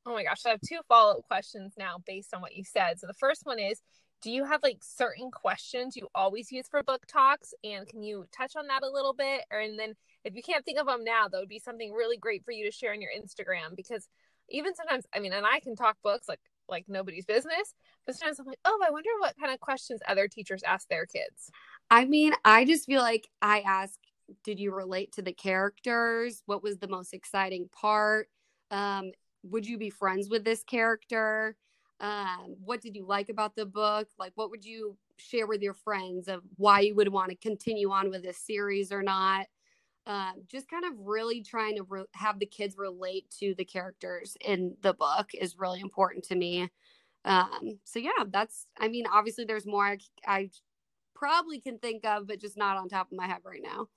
Oh 0.06 0.14
my 0.14 0.24
gosh, 0.24 0.46
I 0.46 0.50
have 0.50 0.62
two 0.62 0.80
follow 0.88 1.18
up 1.18 1.28
questions 1.28 1.74
now 1.78 1.98
based 2.06 2.34
on 2.34 2.40
what 2.40 2.56
you 2.56 2.64
said. 2.64 3.00
So 3.00 3.08
the 3.08 3.14
first 3.14 3.42
one 3.44 3.60
is 3.60 3.82
do 4.22 4.32
you 4.32 4.46
have 4.46 4.64
like 4.64 4.80
certain 4.82 5.30
questions 5.32 5.96
you 5.96 6.08
always 6.16 6.52
use 6.52 6.68
for 6.68 6.82
book 6.84 7.06
talks? 7.08 7.54
And 7.64 7.88
can 7.88 8.02
you 8.02 8.26
touch 8.36 8.56
on 8.56 8.68
that 8.68 8.84
a 8.84 8.90
little 8.90 9.14
bit? 9.14 9.44
Or 9.52 9.60
and 9.60 9.78
then 9.80 9.94
if 10.24 10.36
you 10.36 10.42
can't 10.42 10.66
think 10.66 10.80
of 10.80 10.88
them 10.88 11.04
now 11.04 11.28
that 11.28 11.40
would 11.40 11.50
be 11.50 11.60
something 11.60 11.94
really 11.94 12.18
great 12.18 12.44
for 12.44 12.52
you 12.52 12.66
to 12.66 12.72
share 12.72 12.94
on 12.94 13.02
your 13.02 13.12
instagram. 13.12 13.76
Because 13.76 14.08
even 14.50 14.76
sometimes 14.76 15.06
i 15.14 15.20
mean 15.20 15.34
and 15.34 15.46
i 15.46 15.60
can 15.60 15.76
talk 15.76 15.98
books 16.04 16.30
like 16.30 16.40
like 16.70 16.86
nobody's 16.88 17.26
business 17.26 17.74
but 18.06 18.16
sometimes 18.16 18.40
i'm 18.40 18.46
like 18.46 18.60
oh 18.64 18.80
i 18.86 18.92
wonder 18.92 19.10
what 19.20 19.36
kind 19.40 19.52
of 19.52 19.60
questions 19.60 20.02
other 20.08 20.28
teachers 20.28 20.62
ask 20.64 20.88
their 20.88 21.06
kids. 21.06 21.50
I 21.90 22.06
mean 22.06 22.34
i 22.44 22.66
just 22.66 22.86
feel 22.86 23.02
like 23.02 23.28
i 23.42 23.62
ask 23.62 24.00
did 24.44 24.60
you 24.60 24.74
relate 24.74 25.12
to 25.14 25.22
the 25.22 25.34
characters? 25.34 26.42
What 26.46 26.64
was 26.64 26.78
the 26.78 26.88
most 26.88 27.14
exciting 27.14 27.70
part? 27.72 28.28
Um, 28.72 29.12
would 29.44 29.68
you 29.68 29.78
be 29.78 29.90
friends 29.90 30.30
with 30.30 30.44
this 30.44 30.64
character? 30.64 31.56
Um, 32.00 32.56
what 32.64 32.82
did 32.82 32.96
you 32.96 33.06
like 33.06 33.30
about 33.30 33.56
the 33.56 33.66
book? 33.66 34.08
Like, 34.20 34.34
what 34.36 34.50
would 34.50 34.66
you 34.66 34.98
share 35.18 35.48
with 35.48 35.62
your 35.62 35.74
friends 35.74 36.28
of 36.28 36.42
why 36.58 36.82
you 36.82 36.96
would 36.96 37.08
want 37.08 37.30
to 37.30 37.38
continue 37.38 37.92
on 37.92 38.10
with 38.10 38.24
this 38.24 38.38
series 38.38 38.92
or 38.92 39.02
not? 39.02 39.48
Um, 40.08 40.44
just 40.48 40.70
kind 40.70 40.86
of 40.86 40.92
really 41.00 41.42
trying 41.42 41.78
to 41.78 41.84
re- 41.84 42.06
have 42.14 42.38
the 42.38 42.46
kids 42.46 42.78
relate 42.78 43.34
to 43.40 43.56
the 43.58 43.66
characters 43.66 44.38
in 44.46 44.76
the 44.82 44.94
book 44.94 45.32
is 45.34 45.58
really 45.58 45.80
important 45.80 46.26
to 46.26 46.36
me. 46.36 46.70
Um, 47.24 47.80
so 47.86 47.98
yeah, 47.98 48.12
that's, 48.30 48.68
I 48.80 48.88
mean, 48.88 49.06
obviously 49.12 49.46
there's 49.46 49.66
more 49.66 49.86
I, 49.86 49.98
I 50.28 50.50
probably 51.16 51.60
can 51.60 51.80
think 51.80 52.06
of, 52.06 52.28
but 52.28 52.40
just 52.40 52.58
not 52.58 52.78
on 52.78 52.88
top 52.88 53.12
of 53.12 53.18
my 53.18 53.26
head 53.26 53.40
right 53.44 53.64
now. 53.64 53.88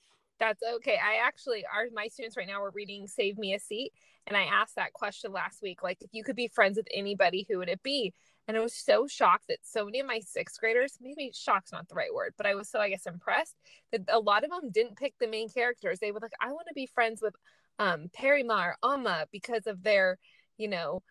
That's 0.40 0.62
okay. 0.76 0.99
I 1.02 1.26
actually, 1.26 1.64
our 1.66 1.87
my 1.92 2.07
students 2.09 2.37
right 2.37 2.47
now 2.47 2.62
are 2.62 2.71
reading 2.71 3.07
"Save 3.07 3.38
Me 3.38 3.54
a 3.54 3.59
Seat," 3.59 3.92
and 4.26 4.37
I 4.37 4.45
asked 4.45 4.76
that 4.76 4.92
question 4.92 5.33
last 5.33 5.62
week. 5.62 5.83
Like, 5.83 5.99
if 6.00 6.11
you 6.12 6.23
could 6.23 6.37
be 6.37 6.49
friends 6.49 6.76
with 6.76 6.87
anybody, 6.95 7.47
who 7.49 7.59
would 7.59 7.68
it 7.68 7.83
be? 7.83 8.14
And 8.47 8.57
I 8.57 8.61
was 8.61 8.75
so 8.75 9.07
shocked 9.07 9.49
that 9.49 9.59
so 9.62 9.85
many 9.85 10.00
of 10.00 10.07
my 10.07 10.21
sixth 10.21 10.59
graders, 10.59 10.97
maybe 11.02 11.30
shock's 11.35 11.71
not 11.71 11.88
the 11.88 11.95
right 11.95 12.14
word, 12.14 12.33
but 12.38 12.47
I 12.47 12.54
was 12.54 12.68
so 12.68 12.78
I 12.80 12.88
guess 12.88 13.07
impressed 13.07 13.57
that 13.92 14.02
a 14.09 14.18
lot 14.18 14.45
of 14.45 14.50
them 14.50 14.71
didn't 14.71 14.97
pick 14.97 15.14
the 15.18 15.26
main 15.26 15.49
characters. 15.50 15.99
They 15.99 16.12
were 16.12 16.21
like, 16.21 16.33
I 16.40 16.52
want 16.52 16.66
to 16.68 16.75
be 16.75 16.87
friends 16.87 17.21
with 17.21 17.35
um 17.78 18.09
Perry 18.14 18.45
Perimar, 18.45 18.75
Amma 18.83 19.26
because 19.33 19.66
of 19.66 19.83
their, 19.83 20.18
you 20.57 20.68
know, 20.68 21.02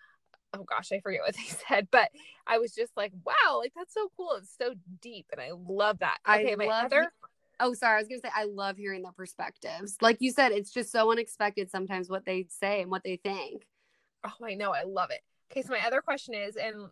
oh 0.53 0.63
gosh, 0.63 0.91
I 0.91 0.99
forget 0.99 1.21
what 1.21 1.35
they 1.37 1.43
said, 1.43 1.89
but 1.91 2.09
I 2.47 2.59
was 2.59 2.73
just 2.73 2.95
like, 2.95 3.11
wow, 3.25 3.59
like 3.59 3.73
that's 3.75 3.93
so 3.93 4.09
cool. 4.17 4.31
It's 4.37 4.55
so 4.57 4.73
deep, 5.01 5.27
and 5.31 5.41
I 5.41 5.51
love 5.53 5.99
that. 5.99 6.17
Okay, 6.27 6.53
I 6.53 6.55
my 6.55 6.67
other 6.67 7.11
Oh, 7.59 7.73
sorry. 7.73 7.97
I 7.97 7.99
was 7.99 8.07
gonna 8.07 8.21
say 8.21 8.31
I 8.35 8.45
love 8.45 8.77
hearing 8.77 9.01
their 9.01 9.11
perspectives. 9.11 9.97
Like 10.01 10.17
you 10.19 10.31
said, 10.31 10.51
it's 10.51 10.71
just 10.71 10.91
so 10.91 11.11
unexpected 11.11 11.71
sometimes 11.71 12.09
what 12.09 12.25
they 12.25 12.47
say 12.49 12.81
and 12.81 12.91
what 12.91 13.03
they 13.03 13.17
think. 13.17 13.67
Oh, 14.23 14.45
I 14.45 14.55
know. 14.55 14.71
I 14.73 14.83
love 14.83 15.09
it. 15.11 15.21
Okay, 15.51 15.61
so 15.61 15.71
my 15.71 15.85
other 15.85 16.01
question 16.01 16.33
is, 16.33 16.55
and 16.55 16.89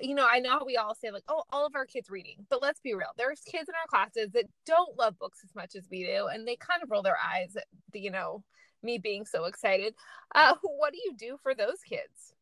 you 0.00 0.14
know, 0.14 0.26
I 0.30 0.38
know 0.38 0.62
we 0.64 0.76
all 0.76 0.94
say 0.94 1.10
like, 1.10 1.24
oh, 1.28 1.42
all 1.50 1.66
of 1.66 1.74
our 1.74 1.86
kids 1.86 2.10
reading, 2.10 2.46
but 2.48 2.62
let's 2.62 2.80
be 2.80 2.94
real. 2.94 3.10
There's 3.16 3.40
kids 3.40 3.68
in 3.68 3.74
our 3.74 3.86
classes 3.88 4.30
that 4.32 4.44
don't 4.66 4.96
love 4.98 5.18
books 5.18 5.40
as 5.44 5.54
much 5.54 5.74
as 5.74 5.88
we 5.90 6.04
do, 6.04 6.26
and 6.26 6.46
they 6.46 6.56
kind 6.56 6.82
of 6.82 6.90
roll 6.90 7.02
their 7.02 7.18
eyes 7.18 7.56
at 7.56 7.64
the, 7.92 8.00
you 8.00 8.10
know, 8.10 8.44
me 8.82 8.98
being 8.98 9.26
so 9.26 9.44
excited. 9.44 9.94
Uh, 10.34 10.54
what 10.62 10.92
do 10.92 10.98
you 11.04 11.14
do 11.16 11.38
for 11.42 11.54
those 11.54 11.80
kids? 11.86 12.34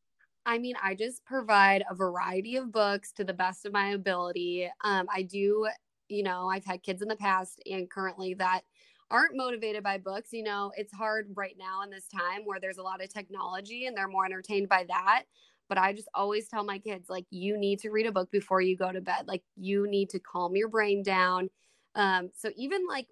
I 0.46 0.58
mean, 0.58 0.76
I 0.82 0.94
just 0.94 1.24
provide 1.24 1.84
a 1.90 1.94
variety 1.94 2.56
of 2.56 2.72
books 2.72 3.12
to 3.12 3.24
the 3.24 3.34
best 3.34 3.66
of 3.66 3.72
my 3.72 3.90
ability. 3.90 4.70
Um, 4.82 5.06
I 5.14 5.22
do, 5.22 5.68
you 6.08 6.22
know, 6.22 6.48
I've 6.48 6.64
had 6.64 6.82
kids 6.82 7.02
in 7.02 7.08
the 7.08 7.16
past 7.16 7.60
and 7.70 7.90
currently 7.90 8.34
that 8.34 8.62
aren't 9.10 9.36
motivated 9.36 9.82
by 9.82 9.98
books. 9.98 10.32
You 10.32 10.42
know, 10.42 10.72
it's 10.76 10.92
hard 10.92 11.28
right 11.34 11.56
now 11.58 11.82
in 11.82 11.90
this 11.90 12.08
time 12.08 12.42
where 12.44 12.60
there's 12.60 12.78
a 12.78 12.82
lot 12.82 13.02
of 13.02 13.12
technology 13.12 13.86
and 13.86 13.96
they're 13.96 14.08
more 14.08 14.26
entertained 14.26 14.68
by 14.68 14.84
that. 14.88 15.24
But 15.68 15.78
I 15.78 15.92
just 15.92 16.08
always 16.14 16.48
tell 16.48 16.64
my 16.64 16.78
kids, 16.78 17.10
like, 17.10 17.26
you 17.30 17.58
need 17.58 17.78
to 17.80 17.90
read 17.90 18.06
a 18.06 18.12
book 18.12 18.30
before 18.30 18.60
you 18.60 18.76
go 18.76 18.90
to 18.90 19.00
bed. 19.00 19.26
Like, 19.26 19.42
you 19.56 19.86
need 19.86 20.08
to 20.10 20.18
calm 20.18 20.56
your 20.56 20.68
brain 20.68 21.02
down. 21.02 21.50
Um, 21.94 22.30
so 22.34 22.50
even 22.56 22.86
like, 22.86 23.08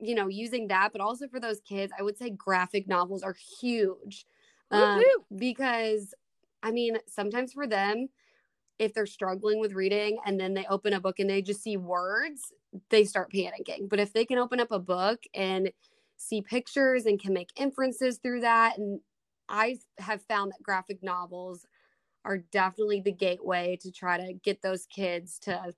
you 0.00 0.14
know, 0.14 0.28
using 0.28 0.68
that, 0.68 0.92
but 0.92 1.00
also 1.00 1.28
for 1.28 1.40
those 1.40 1.60
kids, 1.60 1.92
I 1.98 2.02
would 2.02 2.16
say 2.16 2.30
graphic 2.30 2.88
novels 2.88 3.22
are 3.22 3.36
huge. 3.60 4.26
Um, 4.70 5.02
because 5.36 6.14
I 6.62 6.70
mean, 6.72 6.98
sometimes 7.06 7.52
for 7.52 7.66
them, 7.66 8.08
if 8.78 8.94
they're 8.94 9.06
struggling 9.06 9.60
with 9.60 9.72
reading 9.72 10.18
and 10.24 10.38
then 10.38 10.54
they 10.54 10.66
open 10.66 10.92
a 10.92 11.00
book 11.00 11.18
and 11.18 11.28
they 11.28 11.42
just 11.42 11.62
see 11.62 11.76
words, 11.76 12.52
they 12.90 13.04
start 13.04 13.32
panicking. 13.32 13.88
But 13.88 14.00
if 14.00 14.12
they 14.12 14.24
can 14.24 14.38
open 14.38 14.60
up 14.60 14.70
a 14.70 14.78
book 14.78 15.20
and 15.34 15.70
see 16.16 16.42
pictures 16.42 17.06
and 17.06 17.20
can 17.20 17.32
make 17.32 17.50
inferences 17.56 18.18
through 18.18 18.40
that, 18.40 18.78
and 18.78 19.00
I 19.48 19.78
have 19.98 20.22
found 20.22 20.52
that 20.52 20.62
graphic 20.62 21.02
novels 21.02 21.66
are 22.24 22.38
definitely 22.38 23.00
the 23.00 23.12
gateway 23.12 23.78
to 23.80 23.90
try 23.90 24.18
to 24.18 24.34
get 24.34 24.62
those 24.62 24.86
kids 24.86 25.38
to 25.40 25.72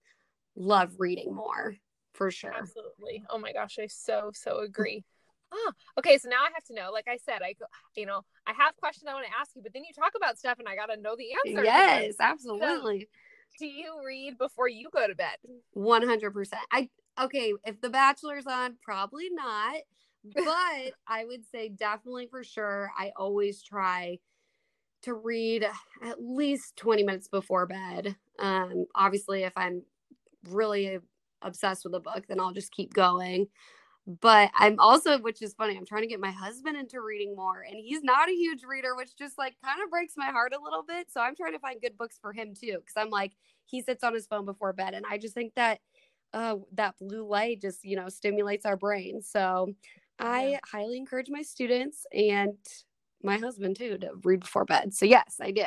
love 0.56 0.94
reading 0.98 1.34
more 1.34 1.76
for 2.12 2.30
sure. 2.30 2.52
Absolutely. 2.54 3.24
Oh 3.30 3.38
my 3.38 3.52
gosh, 3.52 3.78
I 3.80 3.86
so, 3.86 4.30
so 4.34 4.60
agree. 4.60 5.04
Oh, 5.52 5.72
okay. 5.98 6.18
So 6.18 6.28
now 6.28 6.42
I 6.42 6.50
have 6.54 6.64
to 6.64 6.74
know. 6.74 6.90
Like 6.92 7.06
I 7.08 7.16
said, 7.16 7.42
I 7.42 7.54
you 7.96 8.06
know 8.06 8.22
I 8.46 8.52
have 8.52 8.76
questions 8.76 9.06
I 9.08 9.14
want 9.14 9.26
to 9.26 9.32
ask 9.38 9.50
you, 9.54 9.62
but 9.62 9.72
then 9.72 9.84
you 9.84 9.92
talk 9.94 10.12
about 10.16 10.38
stuff, 10.38 10.58
and 10.58 10.68
I 10.68 10.76
got 10.76 10.86
to 10.86 11.00
know 11.00 11.16
the 11.16 11.32
answer. 11.32 11.64
Yes, 11.64 12.14
absolutely. 12.20 13.00
So, 13.00 13.06
do 13.58 13.66
you 13.66 14.00
read 14.04 14.38
before 14.38 14.68
you 14.68 14.88
go 14.92 15.06
to 15.06 15.14
bed? 15.14 15.36
One 15.72 16.06
hundred 16.06 16.32
percent. 16.32 16.62
I 16.72 16.88
okay. 17.20 17.52
If 17.64 17.80
The 17.80 17.90
Bachelor's 17.90 18.46
on, 18.46 18.76
probably 18.82 19.28
not, 19.30 19.76
but 20.24 20.44
I 21.08 21.24
would 21.24 21.44
say 21.50 21.68
definitely 21.68 22.28
for 22.30 22.44
sure. 22.44 22.90
I 22.96 23.12
always 23.16 23.62
try 23.62 24.18
to 25.02 25.14
read 25.14 25.66
at 26.04 26.22
least 26.22 26.76
twenty 26.76 27.02
minutes 27.02 27.28
before 27.28 27.66
bed. 27.66 28.16
Um, 28.38 28.86
obviously, 28.94 29.42
if 29.42 29.52
I'm 29.56 29.82
really 30.48 30.98
obsessed 31.42 31.84
with 31.84 31.94
a 31.94 32.00
book, 32.00 32.24
then 32.28 32.40
I'll 32.40 32.52
just 32.52 32.72
keep 32.72 32.94
going 32.94 33.48
but 34.20 34.50
I'm 34.54 34.78
also, 34.78 35.18
which 35.18 35.42
is 35.42 35.54
funny, 35.54 35.76
I'm 35.76 35.86
trying 35.86 36.02
to 36.02 36.08
get 36.08 36.20
my 36.20 36.30
husband 36.30 36.76
into 36.76 37.00
reading 37.00 37.36
more, 37.36 37.62
and 37.68 37.76
he's 37.78 38.02
not 38.02 38.28
a 38.28 38.32
huge 38.32 38.62
reader, 38.64 38.96
which 38.96 39.16
just 39.16 39.38
like 39.38 39.54
kind 39.64 39.82
of 39.82 39.90
breaks 39.90 40.14
my 40.16 40.26
heart 40.26 40.52
a 40.54 40.62
little 40.62 40.82
bit. 40.82 41.10
So 41.10 41.20
I'm 41.20 41.36
trying 41.36 41.52
to 41.52 41.58
find 41.58 41.80
good 41.80 41.98
books 41.98 42.18
for 42.20 42.32
him 42.32 42.54
too, 42.54 42.78
because 42.78 42.94
I'm 42.96 43.10
like, 43.10 43.32
he 43.64 43.82
sits 43.82 44.02
on 44.02 44.14
his 44.14 44.26
phone 44.26 44.44
before 44.44 44.72
bed, 44.72 44.94
and 44.94 45.04
I 45.08 45.18
just 45.18 45.34
think 45.34 45.54
that 45.54 45.80
uh, 46.32 46.56
that 46.72 46.94
blue 46.98 47.26
light 47.26 47.60
just 47.60 47.84
you 47.84 47.96
know 47.96 48.08
stimulates 48.08 48.66
our 48.66 48.76
brain. 48.76 49.22
So 49.22 49.74
I 50.18 50.48
yeah. 50.48 50.58
highly 50.70 50.96
encourage 50.96 51.28
my 51.28 51.42
students 51.42 52.06
and 52.12 52.56
my 53.22 53.38
husband 53.38 53.76
too 53.76 53.98
to 53.98 54.10
read 54.24 54.40
before 54.40 54.64
bed. 54.64 54.94
So 54.94 55.06
yes, 55.06 55.36
I 55.40 55.50
do. 55.50 55.64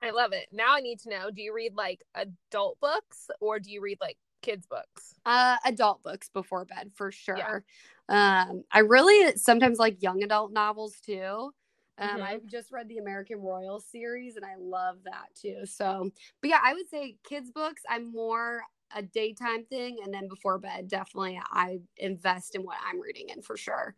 I 0.00 0.10
love 0.10 0.32
it. 0.32 0.46
Now 0.52 0.74
I 0.74 0.80
need 0.80 1.00
to 1.00 1.10
know: 1.10 1.30
Do 1.30 1.42
you 1.42 1.54
read 1.54 1.74
like 1.76 2.02
adult 2.14 2.78
books, 2.80 3.28
or 3.40 3.58
do 3.58 3.70
you 3.70 3.80
read 3.80 3.98
like 4.00 4.16
kids 4.42 4.66
books? 4.66 5.14
Uh, 5.24 5.56
adult 5.64 6.02
books 6.02 6.28
before 6.28 6.64
bed 6.64 6.90
for 6.94 7.10
sure. 7.10 7.64
Yeah. 8.08 8.44
Um, 8.48 8.64
I 8.72 8.80
really 8.80 9.36
sometimes 9.36 9.78
like 9.78 10.02
young 10.02 10.22
adult 10.22 10.52
novels 10.52 10.96
too. 11.04 11.52
Um, 11.98 12.08
mm-hmm. 12.08 12.22
I've 12.22 12.46
just 12.46 12.70
read 12.70 12.88
the 12.88 12.98
American 12.98 13.40
Royal 13.40 13.80
series 13.80 14.36
and 14.36 14.44
I 14.44 14.54
love 14.58 14.98
that 15.04 15.26
too. 15.34 15.66
So, 15.66 16.10
but 16.40 16.50
yeah, 16.50 16.60
I 16.62 16.74
would 16.74 16.88
say 16.88 17.16
kids 17.28 17.50
books. 17.50 17.82
I'm 17.88 18.12
more 18.12 18.62
a 18.94 19.02
daytime 19.02 19.64
thing, 19.64 19.98
and 20.02 20.14
then 20.14 20.28
before 20.28 20.58
bed, 20.58 20.88
definitely 20.88 21.40
I 21.50 21.80
invest 21.98 22.54
in 22.54 22.62
what 22.62 22.78
I'm 22.86 23.00
reading 23.00 23.28
in 23.28 23.42
for 23.42 23.56
sure. 23.56 23.94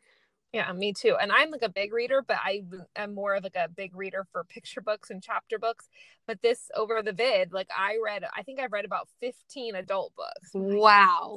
Yeah, 0.53 0.73
me 0.73 0.93
too. 0.93 1.17
And 1.21 1.31
I'm 1.31 1.51
like 1.51 1.63
a 1.63 1.69
big 1.69 1.93
reader, 1.93 2.25
but 2.27 2.39
I 2.43 2.63
am 2.97 3.15
more 3.15 3.35
of 3.35 3.45
like 3.45 3.55
a 3.55 3.69
big 3.69 3.95
reader 3.95 4.27
for 4.33 4.43
picture 4.45 4.81
books 4.81 5.11
and 5.11 5.23
chapter 5.23 5.59
books. 5.59 5.89
But 6.27 6.43
this 6.43 6.71
over 6.75 7.03
the 7.03 7.13
vid, 7.13 7.53
like 7.53 7.69
I 7.77 7.99
read, 8.05 8.25
I 8.37 8.43
think 8.43 8.59
I've 8.59 8.73
read 8.73 8.85
about 8.85 9.09
15 9.21 9.77
adult 9.77 10.13
books. 10.17 10.51
Wow. 10.53 11.37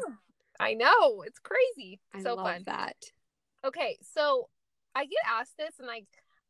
I 0.60 0.74
know. 0.74 1.24
It's 1.28 1.40
crazy. 1.40 2.00
I 2.14 2.24
so 2.24 2.34
love 2.36 2.46
fun. 2.46 2.64
that. 2.66 2.96
Okay. 3.64 3.98
So 4.02 4.50
I 4.96 5.06
get 5.06 5.20
asked 5.28 5.58
this 5.58 5.76
and 5.78 5.88
like, 5.88 6.08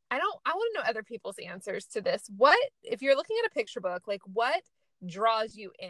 I 0.10 0.18
don't, 0.18 0.40
I 0.46 0.52
want 0.52 0.74
to 0.74 0.80
know 0.80 0.90
other 0.90 1.04
people's 1.04 1.40
answers 1.40 1.86
to 1.88 2.02
this. 2.02 2.30
What, 2.38 2.60
if 2.82 3.02
you're 3.02 3.16
looking 3.16 3.38
at 3.44 3.52
a 3.52 3.54
picture 3.54 3.82
book, 3.82 4.04
like 4.08 4.22
what 4.32 4.62
draws 5.06 5.58
you 5.58 5.72
in? 5.80 5.90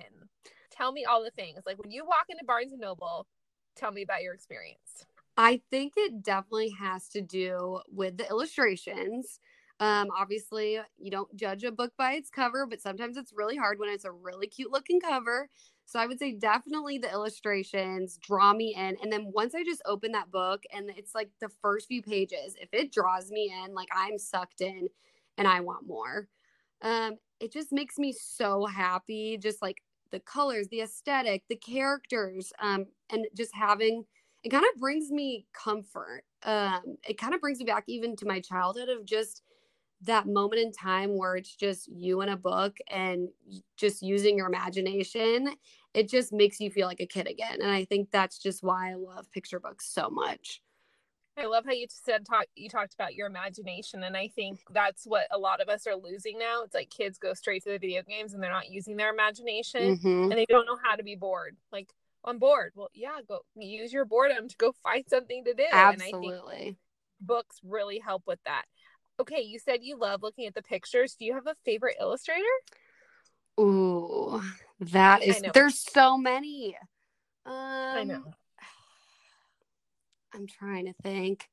Tell 0.71 0.91
me 0.91 1.05
all 1.05 1.23
the 1.23 1.31
things. 1.31 1.61
Like 1.67 1.77
when 1.77 1.91
you 1.91 2.03
walk 2.03 2.25
into 2.29 2.45
Barnes 2.45 2.71
and 2.71 2.81
Noble, 2.81 3.27
tell 3.75 3.91
me 3.91 4.01
about 4.01 4.23
your 4.23 4.33
experience. 4.33 5.05
I 5.37 5.61
think 5.71 5.93
it 5.97 6.21
definitely 6.21 6.69
has 6.79 7.09
to 7.09 7.21
do 7.21 7.79
with 7.91 8.17
the 8.17 8.27
illustrations. 8.29 9.39
Um, 9.79 10.09
obviously, 10.15 10.79
you 10.97 11.11
don't 11.11 11.35
judge 11.35 11.63
a 11.63 11.71
book 11.71 11.93
by 11.97 12.13
its 12.13 12.29
cover, 12.29 12.67
but 12.67 12.81
sometimes 12.81 13.17
it's 13.17 13.33
really 13.35 13.57
hard 13.57 13.79
when 13.79 13.89
it's 13.89 14.05
a 14.05 14.11
really 14.11 14.47
cute 14.47 14.71
looking 14.71 15.01
cover. 15.01 15.49
So 15.85 15.99
I 15.99 16.05
would 16.05 16.19
say 16.19 16.33
definitely 16.33 16.99
the 16.99 17.11
illustrations 17.11 18.17
draw 18.21 18.53
me 18.53 18.75
in. 18.75 18.95
And 19.01 19.11
then 19.11 19.31
once 19.33 19.55
I 19.55 19.63
just 19.63 19.81
open 19.85 20.11
that 20.13 20.31
book 20.31 20.63
and 20.71 20.89
it's 20.95 21.15
like 21.15 21.29
the 21.41 21.49
first 21.49 21.87
few 21.87 22.01
pages, 22.01 22.55
if 22.61 22.69
it 22.71 22.91
draws 22.93 23.31
me 23.31 23.51
in, 23.65 23.73
like 23.73 23.89
I'm 23.93 24.17
sucked 24.17 24.61
in 24.61 24.87
and 25.37 25.47
I 25.47 25.59
want 25.61 25.87
more. 25.87 26.27
Um, 26.81 27.17
it 27.39 27.51
just 27.51 27.71
makes 27.71 27.97
me 27.97 28.13
so 28.13 28.65
happy. 28.65 29.37
Just 29.37 29.61
like 29.61 29.81
the 30.11 30.19
colors, 30.19 30.67
the 30.69 30.81
aesthetic, 30.81 31.43
the 31.49 31.55
characters, 31.55 32.53
um, 32.59 32.85
and 33.09 33.25
just 33.35 33.53
having 33.55 34.05
it 34.43 34.50
kind 34.50 34.65
of 34.73 34.79
brings 34.79 35.09
me 35.09 35.45
comfort. 35.53 36.23
Um, 36.43 36.97
it 37.07 37.17
kind 37.17 37.33
of 37.33 37.41
brings 37.41 37.59
me 37.59 37.65
back 37.65 37.85
even 37.88 38.15
to 38.17 38.25
my 38.25 38.39
childhood 38.39 38.89
of 38.89 39.05
just 39.05 39.41
that 40.01 40.27
moment 40.27 40.62
in 40.62 40.71
time 40.71 41.17
where 41.17 41.35
it's 41.35 41.55
just 41.55 41.88
you 41.88 42.19
and 42.21 42.29
a 42.29 42.35
book 42.35 42.77
and 42.89 43.29
just 43.77 44.01
using 44.01 44.38
your 44.38 44.47
imagination. 44.47 45.55
It 45.93 46.09
just 46.09 46.33
makes 46.33 46.59
you 46.59 46.69
feel 46.69 46.88
like 46.88 47.00
a 47.00 47.05
kid 47.05 47.27
again. 47.27 47.62
And 47.62 47.71
I 47.71 47.85
think 47.85 48.12
that's 48.12 48.38
just 48.38 48.63
why 48.63 48.91
I 48.91 48.95
love 48.95 49.31
picture 49.31 49.62
books 49.62 49.88
so 49.88 50.09
much. 50.09 50.62
I 51.38 51.45
love 51.45 51.65
how 51.65 51.71
you 51.71 51.88
said 51.89 52.27
talk 52.27 52.45
you 52.55 52.69
talked 52.69 52.93
about 52.93 53.15
your 53.15 53.25
imagination 53.25 54.03
and 54.03 54.15
I 54.15 54.27
think 54.27 54.59
that's 54.71 55.05
what 55.05 55.25
a 55.31 55.38
lot 55.38 55.62
of 55.62 55.69
us 55.69 55.88
are 55.88 55.95
losing 55.95 56.38
now. 56.38 56.62
It's 56.63 56.75
like 56.75 56.91
kids 56.91 57.17
go 57.17 57.33
straight 57.33 57.63
to 57.63 57.71
the 57.71 57.79
video 57.79 58.03
games 58.03 58.33
and 58.33 58.43
they're 58.43 58.51
not 58.51 58.69
using 58.69 58.97
their 58.97 59.12
imagination 59.12 59.97
mm-hmm. 59.97 60.23
and 60.23 60.33
they 60.33 60.45
don't 60.47 60.67
know 60.67 60.77
how 60.83 60.95
to 60.95 61.01
be 61.01 61.15
bored. 61.15 61.55
Like 61.71 61.89
on 62.23 62.39
board. 62.39 62.73
Well, 62.75 62.89
yeah, 62.93 63.19
go 63.27 63.41
use 63.55 63.93
your 63.93 64.05
boredom 64.05 64.47
to 64.47 64.55
go 64.57 64.73
find 64.83 65.03
something 65.07 65.43
to 65.45 65.53
do. 65.53 65.65
Absolutely. 65.71 66.77
books 67.19 67.59
really 67.63 67.99
help 67.99 68.23
with 68.25 68.39
that. 68.45 68.65
Okay, 69.19 69.41
you 69.41 69.59
said 69.59 69.79
you 69.81 69.97
love 69.97 70.23
looking 70.23 70.47
at 70.47 70.55
the 70.55 70.61
pictures. 70.61 71.15
Do 71.17 71.25
you 71.25 71.33
have 71.33 71.47
a 71.47 71.55
favorite 71.65 71.97
illustrator? 71.99 72.43
Ooh, 73.59 74.41
that 74.79 75.21
is 75.21 75.41
there's 75.53 75.79
so 75.79 76.17
many. 76.17 76.75
Um, 77.45 77.53
I 77.53 78.03
know. 78.03 78.23
I'm 80.33 80.47
trying 80.47 80.85
to 80.87 80.93
think. 81.03 81.47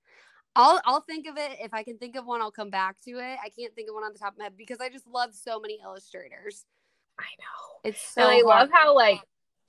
I'll 0.56 0.80
I'll 0.84 1.02
think 1.02 1.26
of 1.28 1.36
it 1.36 1.58
if 1.60 1.74
I 1.74 1.82
can 1.82 1.98
think 1.98 2.16
of 2.16 2.24
one. 2.24 2.40
I'll 2.40 2.50
come 2.50 2.70
back 2.70 2.96
to 3.04 3.10
it. 3.10 3.38
I 3.44 3.50
can't 3.50 3.74
think 3.74 3.88
of 3.88 3.94
one 3.94 4.04
on 4.04 4.12
the 4.12 4.18
top 4.18 4.32
of 4.32 4.38
my 4.38 4.44
head 4.44 4.56
because 4.56 4.78
I 4.80 4.88
just 4.88 5.06
love 5.06 5.34
so 5.34 5.60
many 5.60 5.78
illustrators. 5.84 6.64
I 7.18 7.24
know. 7.38 7.80
It's 7.84 8.00
so. 8.00 8.22
And 8.22 8.30
I 8.30 8.40
love 8.40 8.70
how 8.72 8.96
like 8.96 9.20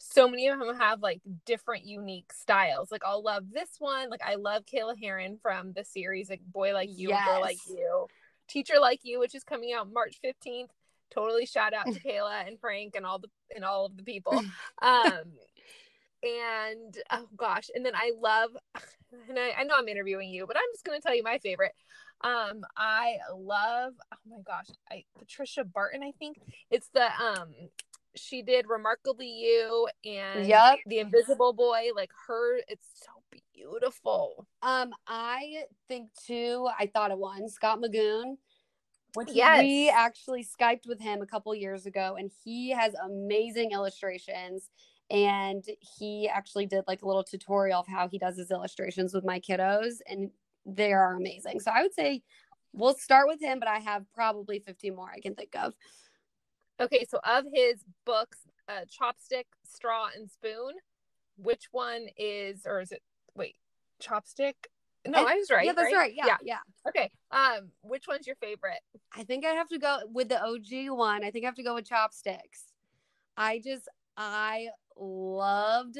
so 0.01 0.27
many 0.27 0.47
of 0.47 0.59
them 0.59 0.75
have 0.77 1.01
like 1.01 1.21
different 1.45 1.85
unique 1.85 2.33
styles. 2.33 2.91
Like 2.91 3.03
I'll 3.05 3.23
love 3.23 3.45
this 3.51 3.69
one. 3.77 4.09
Like 4.09 4.21
I 4.25 4.35
love 4.35 4.63
Kayla 4.65 4.95
Harren 5.01 5.39
from 5.41 5.73
the 5.73 5.83
series 5.83 6.29
like 6.29 6.41
Boy 6.51 6.73
Like 6.73 6.89
You, 6.91 7.09
yes. 7.09 7.27
Girl 7.27 7.41
Like 7.41 7.57
You, 7.67 8.07
Teacher 8.47 8.79
Like 8.79 9.01
You, 9.03 9.19
which 9.19 9.35
is 9.35 9.43
coming 9.43 9.73
out 9.73 9.91
March 9.93 10.17
15th. 10.25 10.69
Totally 11.13 11.45
shout 11.45 11.73
out 11.73 11.85
to 11.85 11.99
Kayla 12.05 12.47
and 12.47 12.59
Frank 12.59 12.95
and 12.95 13.05
all 13.05 13.19
the 13.19 13.29
and 13.55 13.63
all 13.63 13.85
of 13.85 13.95
the 13.95 14.03
people. 14.03 14.41
Um 14.81 15.33
and 16.23 16.95
oh 17.11 17.27
gosh, 17.37 17.69
and 17.73 17.85
then 17.85 17.95
I 17.95 18.11
love 18.19 18.51
and 19.29 19.37
I, 19.37 19.51
I 19.59 19.63
know 19.63 19.75
I'm 19.77 19.87
interviewing 19.87 20.29
you, 20.29 20.47
but 20.47 20.55
I'm 20.55 20.73
just 20.73 20.83
gonna 20.83 20.99
tell 20.99 21.15
you 21.15 21.23
my 21.23 21.37
favorite. 21.37 21.73
Um, 22.23 22.61
I 22.77 23.17
love 23.35 23.93
oh 24.13 24.17
my 24.27 24.37
gosh, 24.45 24.67
I 24.91 25.03
Patricia 25.17 25.63
Barton, 25.63 26.03
I 26.03 26.11
think 26.17 26.39
it's 26.69 26.89
the 26.93 27.05
um 27.05 27.53
she 28.15 28.41
did 28.41 28.67
Remarkably 28.67 29.27
You 29.27 29.87
and 30.05 30.45
Yep. 30.45 30.79
The 30.85 30.99
Invisible 30.99 31.53
Boy. 31.53 31.89
Like 31.95 32.11
her, 32.27 32.59
it's 32.67 32.87
so 32.95 33.11
beautiful. 33.53 34.47
Um, 34.61 34.93
I 35.07 35.63
think 35.87 36.09
too. 36.25 36.67
I 36.77 36.87
thought 36.87 37.11
of 37.11 37.19
one. 37.19 37.49
Scott 37.49 37.79
Magoon. 37.79 38.37
Which 39.13 39.29
Yes. 39.33 39.61
we 39.61 39.89
actually 39.89 40.45
skyped 40.45 40.87
with 40.87 41.01
him 41.01 41.21
a 41.21 41.25
couple 41.25 41.53
years 41.53 41.85
ago, 41.85 42.15
and 42.17 42.31
he 42.45 42.69
has 42.69 42.93
amazing 43.05 43.71
illustrations. 43.71 44.69
And 45.09 45.65
he 45.97 46.29
actually 46.29 46.65
did 46.65 46.85
like 46.87 47.01
a 47.01 47.07
little 47.07 47.23
tutorial 47.23 47.81
of 47.81 47.87
how 47.87 48.07
he 48.07 48.17
does 48.17 48.37
his 48.37 48.51
illustrations 48.51 49.13
with 49.13 49.25
my 49.25 49.41
kiddos, 49.41 49.95
and 50.07 50.31
they 50.65 50.93
are 50.93 51.15
amazing. 51.15 51.59
So 51.59 51.71
I 51.71 51.81
would 51.81 51.93
say 51.93 52.23
we'll 52.71 52.93
start 52.93 53.27
with 53.27 53.41
him, 53.41 53.59
but 53.59 53.67
I 53.67 53.79
have 53.79 54.05
probably 54.13 54.59
15 54.59 54.95
more 54.95 55.11
I 55.13 55.19
can 55.19 55.35
think 55.35 55.53
of. 55.55 55.73
Okay, 56.85 57.05
so 57.09 57.19
of 57.23 57.45
his 57.53 57.83
books, 58.05 58.39
uh, 58.67 58.81
Chopstick, 58.85 59.45
Straw, 59.65 60.09
and 60.15 60.29
Spoon, 60.29 60.73
which 61.37 61.65
one 61.71 62.07
is, 62.17 62.61
or 62.65 62.81
is 62.81 62.91
it? 62.91 63.01
Wait, 63.35 63.55
Chopstick. 64.01 64.53
No, 65.07 65.19
I- 65.25 65.33
I 65.33 65.35
was 65.35 65.49
right. 65.49 65.65
yeah, 65.65 65.73
that's 65.73 65.93
right. 65.93 66.13
Yeah, 66.13 66.25
yeah. 66.27 66.37
yeah. 66.43 66.59
Okay. 66.87 67.09
Um, 67.31 67.71
which 67.81 68.07
one's 68.07 68.27
your 68.27 68.35
favorite? 68.35 68.81
I 69.15 69.23
think 69.23 69.45
I 69.45 69.49
have 69.49 69.67
to 69.69 69.79
go 69.79 69.99
with 70.11 70.29
the 70.29 70.39
OG 70.43 70.89
one. 70.95 71.23
I 71.23 71.31
think 71.31 71.43
I 71.45 71.47
have 71.47 71.55
to 71.55 71.63
go 71.63 71.73
with 71.75 71.87
chopsticks. 71.87 72.65
I 73.35 73.59
just 73.63 73.87
I 74.17 74.67
loved 74.95 75.97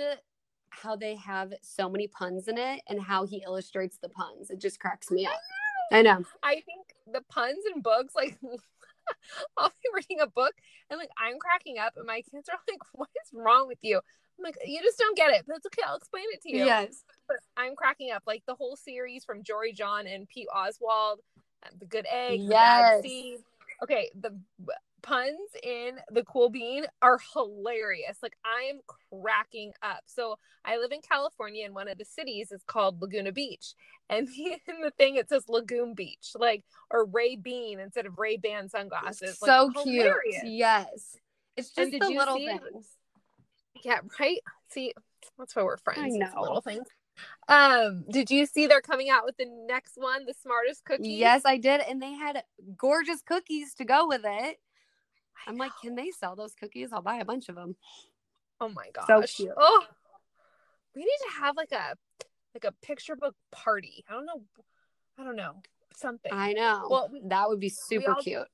how 0.70 0.96
they 0.96 1.16
have 1.16 1.52
so 1.62 1.90
many 1.90 2.08
puns 2.08 2.48
in 2.48 2.58
it 2.58 2.82
and 2.88 3.02
how 3.02 3.26
he 3.26 3.44
illustrates 3.46 3.98
the 3.98 4.10
puns. 4.10 4.50
It 4.52 4.60
just 4.60 4.80
cracks 4.80 5.10
me 5.12 5.26
up. 5.26 5.34
I 5.92 6.02
know. 6.04 6.24
I 6.44 6.62
think 6.62 6.94
the 7.12 7.22
puns 7.30 7.60
in 7.74 7.82
books, 7.82 8.14
like 8.16 8.38
I'll 9.58 9.70
be 9.70 9.90
reading 9.94 10.22
a 10.22 10.28
book 10.28 10.54
and 10.90 10.98
like 11.00 11.10
I'm 11.18 11.38
cracking 11.40 11.78
up, 11.78 11.94
and 11.98 12.06
my 12.06 12.22
kids 12.22 12.50
are 12.50 12.60
like, 12.70 12.80
"What 12.94 13.10
is 13.24 13.32
wrong 13.34 13.68
with 13.68 13.80
you?" 13.82 13.98
I'm 13.98 14.44
like, 14.44 14.58
"You 14.66 14.82
just 14.82 14.98
don't 14.98 15.16
get 15.18 15.32
it." 15.32 15.44
But 15.48 15.58
it's 15.58 15.66
okay. 15.68 15.84
I'll 15.88 15.98
explain 15.98 16.26
it 16.32 16.42
to 16.44 16.50
you. 16.52 16.66
Yes. 16.66 17.04
But 17.28 17.38
I'm 17.58 17.76
cracking 17.76 18.12
up. 18.12 18.24
Like 18.26 18.44
the 18.46 18.56
whole 18.56 18.76
series 18.76 19.24
from 19.24 19.44
Jory 19.44 19.74
John 19.74 20.08
and 20.08 20.28
Pete 20.28 20.48
Oswald, 20.54 21.20
uh, 21.64 21.70
the 21.80 21.86
Good 21.86 22.06
Egg, 22.12 22.42
the 22.42 22.50
Bad 22.50 22.80
Yes. 22.80 23.02
Seed. 23.04 23.40
Okay, 23.84 24.12
the 24.20 24.36
puns 25.02 25.38
in 25.64 25.98
the 26.10 26.24
Cool 26.24 26.50
Bean 26.50 26.86
are 27.02 27.20
hilarious. 27.34 28.18
Like 28.22 28.38
I 28.46 28.70
am 28.70 28.80
cracking 29.12 29.74
up. 29.82 30.02
So 30.06 30.38
I 30.66 30.78
live 30.78 30.92
in 30.92 31.02
California, 31.02 31.66
and 31.66 31.76
one 31.76 31.88
of 31.88 31.98
the 31.98 32.06
cities 32.06 32.52
is 32.52 32.62
called 32.66 33.02
Laguna 33.02 33.32
Beach, 33.32 33.74
and 34.10 34.28
in 34.68 34.82
the 34.82 34.92
thing 34.92 35.16
it 35.16 35.30
says 35.30 35.46
Lagoon 35.48 35.94
Beach, 35.94 36.32
like 36.36 36.64
or 36.90 37.06
Ray 37.06 37.36
Bean 37.36 37.80
instead 37.80 38.06
of 38.06 38.18
Ray 38.18 38.38
Ban 38.38 38.70
sunglasses. 38.70 39.42
Like, 39.42 39.50
so 39.50 39.72
cute. 39.84 40.16
Yes. 40.44 41.18
It's 41.58 41.72
just 41.72 41.92
the 41.92 42.00
little 42.00 42.38
see- 42.38 42.48
things. 42.48 42.88
Yeah, 43.84 44.00
right. 44.20 44.40
See, 44.70 44.94
that's 45.38 45.56
why 45.56 45.64
we're 45.64 45.78
friends. 45.78 46.16
I 46.16 46.18
know. 46.18 46.42
little 46.42 46.62
things. 46.62 46.88
Um, 47.48 48.06
did 48.10 48.32
you 48.32 48.46
see 48.46 48.68
they're 48.68 48.82
coming 48.82 49.10
out 49.10 49.26
with 49.26 49.38
the 49.38 49.46
next 49.68 49.94
one, 49.96 50.26
the 50.26 50.34
smartest 50.42 50.86
cookie? 50.86 51.10
Yes, 51.10 51.44
I 51.46 51.58
did. 51.58 51.82
And 51.82 52.02
they 52.02 52.14
had 52.14 52.44
gorgeous 52.78 53.22
cookies 53.22 53.74
to 53.76 53.86
go 53.86 54.08
with 54.08 54.22
it. 54.24 54.58
I'm 55.48 55.58
like, 55.58 55.72
can 55.82 55.96
they 55.96 56.12
sell 56.12 56.36
those 56.36 56.54
cookies? 56.54 56.90
I'll 56.94 57.02
buy 57.02 57.18
a 57.18 57.26
bunch 57.26 57.50
of 57.50 57.56
them. 57.56 57.76
Oh 58.60 58.70
my 58.70 58.88
gosh. 58.94 59.08
So 59.08 59.22
cute. 59.44 59.54
Oh, 59.58 59.84
we 60.96 61.02
need 61.02 61.08
to 61.30 61.42
have 61.42 61.56
like 61.56 61.72
a 61.72 61.96
like 62.54 62.64
a 62.66 62.74
picture 62.86 63.16
book 63.16 63.36
party. 63.52 64.04
I 64.10 64.14
don't 64.14 64.26
know. 64.26 64.42
I 65.18 65.24
don't 65.24 65.36
know 65.36 65.62
something. 65.96 66.32
I 66.34 66.54
know. 66.54 66.88
Well, 66.90 67.10
we- 67.12 67.22
that 67.26 67.48
would 67.50 67.60
be 67.60 67.70
super 67.70 68.12
all- 68.12 68.22
cute. 68.22 68.48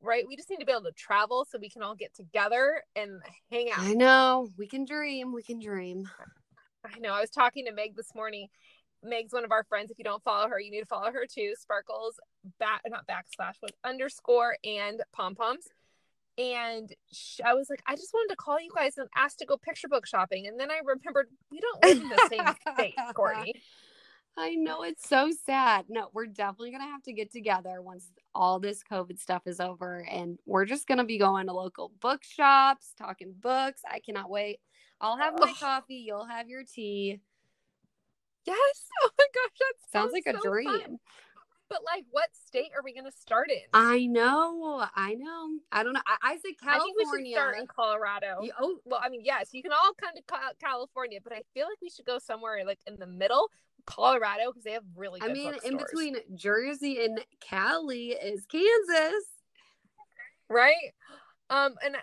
right? 0.00 0.24
We 0.26 0.36
just 0.36 0.48
need 0.50 0.60
to 0.60 0.66
be 0.66 0.72
able 0.72 0.82
to 0.84 0.92
travel 0.92 1.44
so 1.48 1.58
we 1.60 1.68
can 1.70 1.82
all 1.82 1.94
get 1.94 2.14
together 2.14 2.82
and 2.96 3.20
hang 3.50 3.70
out. 3.70 3.80
I 3.80 3.94
know. 3.94 4.48
We 4.56 4.66
can 4.66 4.84
dream. 4.84 5.32
We 5.32 5.42
can 5.42 5.58
dream. 5.60 6.08
I 6.84 6.98
know. 7.00 7.12
I 7.12 7.20
was 7.20 7.30
talking 7.30 7.66
to 7.66 7.72
Meg 7.72 7.96
this 7.96 8.14
morning. 8.14 8.48
Meg's 9.02 9.32
one 9.32 9.44
of 9.44 9.52
our 9.52 9.64
friends. 9.64 9.90
If 9.90 9.98
you 9.98 10.04
don't 10.04 10.22
follow 10.22 10.48
her, 10.48 10.58
you 10.60 10.70
need 10.70 10.80
to 10.80 10.86
follow 10.86 11.10
her 11.12 11.24
too. 11.32 11.54
Sparkles 11.58 12.18
back, 12.58 12.82
not 12.88 13.06
backslash, 13.06 13.54
but 13.60 13.72
underscore 13.84 14.56
and 14.64 15.02
pom 15.12 15.34
poms. 15.34 15.66
And 16.38 16.94
sh 17.12 17.40
I 17.44 17.54
was 17.54 17.68
like, 17.68 17.82
I 17.86 17.96
just 17.96 18.14
wanted 18.14 18.32
to 18.32 18.36
call 18.36 18.60
you 18.60 18.70
guys 18.74 18.96
and 18.96 19.08
ask 19.16 19.38
to 19.38 19.46
go 19.46 19.56
picture 19.56 19.88
book 19.88 20.06
shopping. 20.06 20.46
And 20.46 20.58
then 20.58 20.70
I 20.70 20.78
remembered 20.84 21.28
we 21.50 21.60
don't 21.60 21.84
live 21.84 22.02
in 22.02 22.08
the 22.08 22.28
same 22.30 22.74
state, 22.74 22.94
Courtney. 23.14 23.54
I 24.36 24.54
know 24.54 24.84
it's 24.84 25.08
so 25.08 25.32
sad. 25.46 25.86
No, 25.88 26.10
we're 26.14 26.26
definitely 26.26 26.70
gonna 26.70 26.84
have 26.84 27.02
to 27.02 27.12
get 27.12 27.32
together 27.32 27.82
once 27.82 28.06
all 28.36 28.60
this 28.60 28.84
COVID 28.88 29.18
stuff 29.18 29.42
is 29.46 29.58
over, 29.58 30.06
and 30.08 30.38
we're 30.46 30.64
just 30.64 30.86
gonna 30.86 31.04
be 31.04 31.18
going 31.18 31.46
to 31.48 31.52
local 31.52 31.90
bookshops, 32.00 32.92
talking 32.96 33.34
books. 33.40 33.82
I 33.90 33.98
cannot 33.98 34.30
wait. 34.30 34.60
I'll 35.00 35.16
have 35.16 35.34
my 35.40 35.52
coffee. 35.58 36.04
You'll 36.06 36.26
have 36.26 36.48
your 36.48 36.62
tea. 36.62 37.20
Yes. 38.44 38.56
Oh 39.04 39.10
my 39.18 39.26
gosh, 39.34 39.58
that 39.58 39.92
Sounds 39.92 40.12
like 40.12 40.26
a 40.26 40.38
dream. 40.40 40.68
fun. 40.68 40.98
But 41.68 41.80
like, 41.84 42.04
what 42.10 42.28
state 42.32 42.70
are 42.74 42.82
we 42.82 42.94
going 42.94 43.04
to 43.04 43.16
start 43.16 43.50
in? 43.50 43.60
I 43.74 44.06
know. 44.06 44.86
I 44.96 45.14
know. 45.14 45.58
I 45.70 45.82
don't 45.82 45.92
know. 45.92 46.00
I, 46.06 46.16
I 46.22 46.36
say 46.36 46.54
I 46.66 46.78
think 46.78 46.96
we 46.96 47.04
should 47.04 47.32
start 47.32 47.58
in 47.58 47.66
Colorado. 47.66 48.38
You- 48.42 48.52
oh, 48.58 48.78
Well, 48.84 49.00
I 49.02 49.08
mean, 49.10 49.20
yes, 49.22 49.50
you 49.52 49.62
can 49.62 49.72
all 49.72 49.92
come 50.00 50.14
to 50.16 50.22
Ca- 50.22 50.54
California, 50.60 51.18
but 51.22 51.32
I 51.32 51.42
feel 51.52 51.66
like 51.66 51.78
we 51.82 51.90
should 51.90 52.06
go 52.06 52.18
somewhere 52.18 52.64
like 52.64 52.80
in 52.86 52.96
the 52.98 53.06
middle, 53.06 53.50
Colorado, 53.86 54.50
because 54.50 54.64
they 54.64 54.72
have 54.72 54.84
really. 54.96 55.20
Good 55.20 55.30
I 55.30 55.32
mean, 55.34 55.54
in 55.64 55.76
between 55.76 56.16
Jersey 56.34 57.04
and 57.04 57.20
Cali 57.40 58.08
is 58.12 58.46
Kansas. 58.46 59.24
right? 60.48 60.94
Um, 61.50 61.74
and 61.84 61.96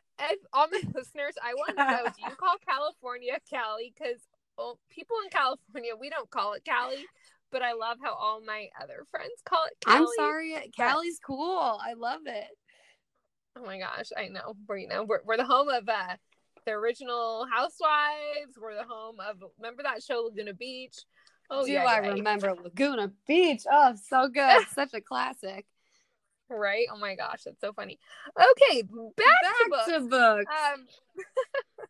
all 0.53 0.67
my 0.71 0.81
listeners, 0.95 1.33
I 1.43 1.53
want 1.55 1.77
to 1.77 1.85
know: 1.85 2.03
Do 2.15 2.21
you 2.29 2.35
call 2.35 2.55
California 2.67 3.37
Cali? 3.49 3.93
Because 3.97 4.21
well, 4.57 4.79
people 4.89 5.17
in 5.23 5.29
California, 5.29 5.91
we 5.99 6.09
don't 6.09 6.29
call 6.29 6.53
it 6.53 6.63
Cali, 6.65 7.05
but 7.55 7.61
I 7.61 7.71
love 7.71 7.99
how 8.03 8.13
all 8.13 8.41
my 8.45 8.67
other 8.83 9.05
friends 9.09 9.31
call 9.45 9.63
it 9.63 9.77
Cali. 9.79 9.99
I'm 9.99 10.07
sorry, 10.17 10.55
Cali's 10.75 11.21
cool. 11.25 11.79
I 11.81 11.93
love 11.93 12.19
it. 12.25 12.49
Oh 13.57 13.65
my 13.65 13.79
gosh, 13.79 14.09
I 14.17 14.27
know. 14.27 14.57
We're 14.67 14.79
you 14.79 14.89
know 14.89 15.05
we're, 15.05 15.21
we're 15.23 15.37
the 15.37 15.45
home 15.45 15.69
of 15.69 15.87
uh 15.87 16.17
the 16.65 16.71
original 16.73 17.47
Housewives. 17.49 18.57
We're 18.61 18.75
the 18.75 18.83
home 18.83 19.21
of 19.21 19.37
remember 19.57 19.83
that 19.83 20.03
show 20.03 20.23
Laguna 20.29 20.53
Beach. 20.53 20.97
Oh 21.49 21.65
Do 21.65 21.71
yeah, 21.71 21.85
I 21.85 22.01
yeah, 22.01 22.09
remember 22.09 22.53
Laguna 22.61 23.13
Beach? 23.25 23.61
Oh, 23.71 23.93
so 24.05 24.27
good. 24.27 24.67
Such 24.73 24.93
a 24.93 24.99
classic. 24.99 25.65
right? 26.49 26.87
Oh 26.91 26.97
my 26.97 27.15
gosh, 27.15 27.43
that's 27.45 27.61
so 27.61 27.71
funny. 27.71 27.97
Okay, 28.37 28.81
back, 28.81 29.55
to 29.63 29.69
books. 29.69 29.85
to 29.85 29.99
books. 30.01 30.45
um, 30.73 30.87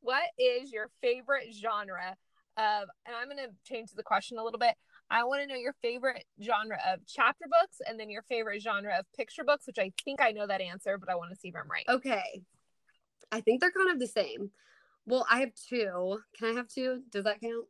what 0.00 0.24
is 0.36 0.72
your 0.72 0.90
favorite 1.00 1.54
genre 1.54 2.16
of? 2.56 2.88
And 3.06 3.14
I'm 3.16 3.28
gonna 3.28 3.52
change 3.64 3.92
the 3.92 4.02
question 4.02 4.38
a 4.38 4.44
little 4.44 4.58
bit. 4.58 4.74
I 5.10 5.24
want 5.24 5.42
to 5.42 5.46
know 5.46 5.54
your 5.54 5.74
favorite 5.82 6.24
genre 6.42 6.78
of 6.88 7.00
chapter 7.06 7.44
books, 7.50 7.80
and 7.86 8.00
then 8.00 8.10
your 8.10 8.22
favorite 8.22 8.62
genre 8.62 8.98
of 8.98 9.06
picture 9.16 9.44
books, 9.44 9.66
which 9.66 9.78
I 9.78 9.92
think 10.04 10.20
I 10.20 10.30
know 10.30 10.46
that 10.46 10.60
answer, 10.60 10.98
but 10.98 11.08
I 11.10 11.14
want 11.14 11.30
to 11.30 11.36
see 11.36 11.48
if 11.48 11.54
I'm 11.56 11.70
right. 11.70 11.84
okay. 11.88 12.42
I 13.30 13.40
think 13.40 13.60
they're 13.60 13.70
kind 13.70 13.90
of 13.90 13.98
the 13.98 14.06
same. 14.06 14.50
Well, 15.06 15.26
I 15.30 15.40
have 15.40 15.52
two. 15.54 16.20
Can 16.38 16.48
I 16.48 16.52
have 16.52 16.68
two? 16.68 17.02
Does 17.10 17.24
that 17.24 17.40
count? 17.40 17.66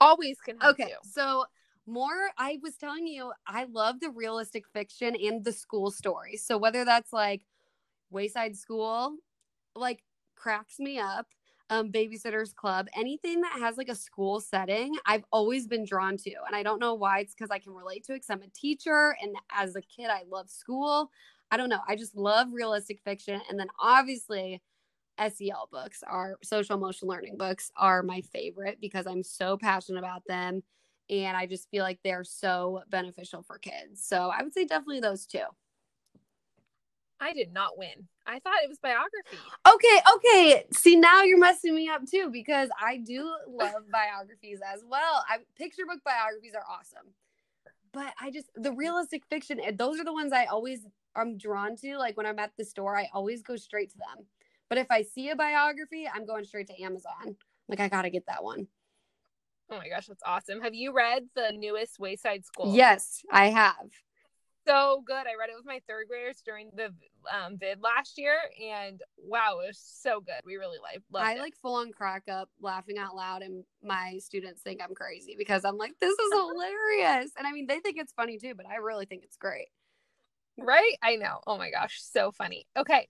Always 0.00 0.38
can 0.40 0.58
have 0.60 0.72
Okay. 0.72 0.88
two. 0.88 1.10
So 1.10 1.46
more 1.86 2.30
I 2.38 2.58
was 2.62 2.76
telling 2.76 3.06
you, 3.06 3.32
I 3.46 3.64
love 3.64 4.00
the 4.00 4.10
realistic 4.10 4.64
fiction 4.72 5.16
and 5.16 5.44
the 5.44 5.52
school 5.52 5.90
stories. 5.90 6.44
So 6.44 6.58
whether 6.58 6.84
that's 6.84 7.12
like 7.12 7.42
Wayside 8.10 8.56
School, 8.56 9.16
like 9.74 10.02
cracks 10.36 10.78
me 10.78 10.98
up, 10.98 11.26
um, 11.72 11.90
Babysitter's 11.90 12.52
Club, 12.52 12.86
anything 12.94 13.40
that 13.40 13.58
has 13.58 13.78
like 13.78 13.88
a 13.88 13.94
school 13.94 14.40
setting, 14.40 14.94
I've 15.06 15.24
always 15.32 15.66
been 15.66 15.86
drawn 15.86 16.18
to. 16.18 16.30
And 16.46 16.54
I 16.54 16.62
don't 16.62 16.78
know 16.78 16.92
why. 16.92 17.20
It's 17.20 17.34
because 17.34 17.50
I 17.50 17.58
can 17.58 17.72
relate 17.72 18.04
to 18.04 18.12
it 18.12 18.16
because 18.16 18.30
I'm 18.30 18.42
a 18.42 18.48
teacher. 18.48 19.16
And 19.22 19.34
as 19.50 19.74
a 19.74 19.80
kid, 19.80 20.10
I 20.10 20.24
love 20.30 20.50
school. 20.50 21.10
I 21.50 21.56
don't 21.56 21.70
know. 21.70 21.80
I 21.88 21.96
just 21.96 22.14
love 22.14 22.48
realistic 22.52 23.00
fiction. 23.00 23.40
And 23.48 23.58
then 23.58 23.68
obviously, 23.80 24.60
SEL 25.18 25.68
books 25.72 26.02
are 26.06 26.36
social 26.42 26.76
emotional 26.76 27.10
learning 27.10 27.38
books 27.38 27.70
are 27.76 28.02
my 28.02 28.20
favorite 28.20 28.78
because 28.80 29.06
I'm 29.06 29.22
so 29.22 29.56
passionate 29.56 29.98
about 29.98 30.22
them 30.26 30.62
and 31.08 31.36
I 31.36 31.46
just 31.46 31.70
feel 31.70 31.84
like 31.84 32.00
they're 32.04 32.24
so 32.24 32.82
beneficial 32.90 33.42
for 33.42 33.58
kids. 33.58 34.04
So 34.06 34.30
I 34.30 34.42
would 34.42 34.52
say 34.54 34.64
definitely 34.66 35.00
those 35.00 35.26
two. 35.26 35.44
I 37.22 37.32
did 37.32 37.52
not 37.52 37.78
win. 37.78 38.08
I 38.26 38.40
thought 38.40 38.54
it 38.64 38.68
was 38.68 38.78
biography. 38.78 39.38
Okay, 39.72 40.00
okay. 40.16 40.64
See, 40.72 40.96
now 40.96 41.22
you're 41.22 41.38
messing 41.38 41.72
me 41.72 41.88
up 41.88 42.02
too 42.04 42.30
because 42.32 42.68
I 42.80 42.96
do 42.96 43.32
love 43.48 43.88
biographies 43.92 44.58
as 44.74 44.82
well. 44.84 45.24
I 45.28 45.38
picture 45.56 45.86
book 45.86 46.00
biographies 46.04 46.54
are 46.54 46.64
awesome. 46.68 47.14
But 47.92 48.12
I 48.20 48.32
just 48.32 48.50
the 48.56 48.72
realistic 48.72 49.22
fiction, 49.30 49.60
eh, 49.60 49.70
those 49.72 50.00
are 50.00 50.04
the 50.04 50.12
ones 50.12 50.32
I 50.32 50.46
always 50.46 50.84
I'm 51.14 51.38
drawn 51.38 51.76
to. 51.76 51.96
Like 51.96 52.16
when 52.16 52.26
I'm 52.26 52.40
at 52.40 52.52
the 52.58 52.64
store, 52.64 52.98
I 52.98 53.08
always 53.14 53.42
go 53.42 53.54
straight 53.54 53.90
to 53.90 53.98
them. 53.98 54.26
But 54.68 54.78
if 54.78 54.90
I 54.90 55.02
see 55.02 55.30
a 55.30 55.36
biography, 55.36 56.08
I'm 56.12 56.26
going 56.26 56.44
straight 56.44 56.66
to 56.68 56.82
Amazon. 56.82 57.36
Like 57.68 57.78
I 57.78 57.88
gotta 57.88 58.10
get 58.10 58.26
that 58.26 58.42
one. 58.42 58.66
Oh 59.70 59.78
my 59.78 59.88
gosh, 59.88 60.06
that's 60.06 60.22
awesome. 60.26 60.60
Have 60.60 60.74
you 60.74 60.92
read 60.92 61.28
the 61.36 61.52
newest 61.56 62.00
Wayside 62.00 62.44
School? 62.44 62.74
Yes, 62.74 63.22
I 63.30 63.50
have. 63.50 63.90
So 64.66 65.02
good. 65.06 65.26
I 65.26 65.34
read 65.38 65.50
it 65.50 65.56
with 65.56 65.66
my 65.66 65.80
third 65.88 66.08
graders 66.08 66.42
during 66.44 66.70
the 66.74 66.92
um, 67.32 67.58
vid 67.58 67.80
last 67.82 68.18
year, 68.18 68.36
and 68.62 69.00
wow, 69.16 69.60
it 69.62 69.68
was 69.68 69.78
so 69.78 70.20
good. 70.20 70.40
We 70.44 70.56
really 70.56 70.78
like 70.82 71.00
loved 71.12 71.26
I 71.26 71.34
it. 71.34 71.40
like 71.40 71.56
full 71.56 71.74
on 71.76 71.92
crack 71.92 72.24
up 72.30 72.48
laughing 72.60 72.98
out 72.98 73.14
loud, 73.16 73.42
and 73.42 73.64
my 73.82 74.18
students 74.18 74.62
think 74.62 74.80
I'm 74.82 74.94
crazy 74.94 75.34
because 75.38 75.64
I'm 75.64 75.76
like, 75.78 75.92
this 76.00 76.18
is 76.18 76.32
hilarious. 76.32 77.32
And 77.36 77.46
I 77.46 77.52
mean, 77.52 77.66
they 77.66 77.80
think 77.80 77.96
it's 77.98 78.12
funny 78.12 78.38
too, 78.38 78.54
but 78.54 78.66
I 78.66 78.76
really 78.76 79.06
think 79.06 79.24
it's 79.24 79.36
great. 79.36 79.68
right? 80.58 80.94
I 81.02 81.16
know. 81.16 81.40
Oh 81.46 81.58
my 81.58 81.70
gosh, 81.70 82.00
so 82.02 82.30
funny. 82.32 82.66
Okay, 82.76 83.08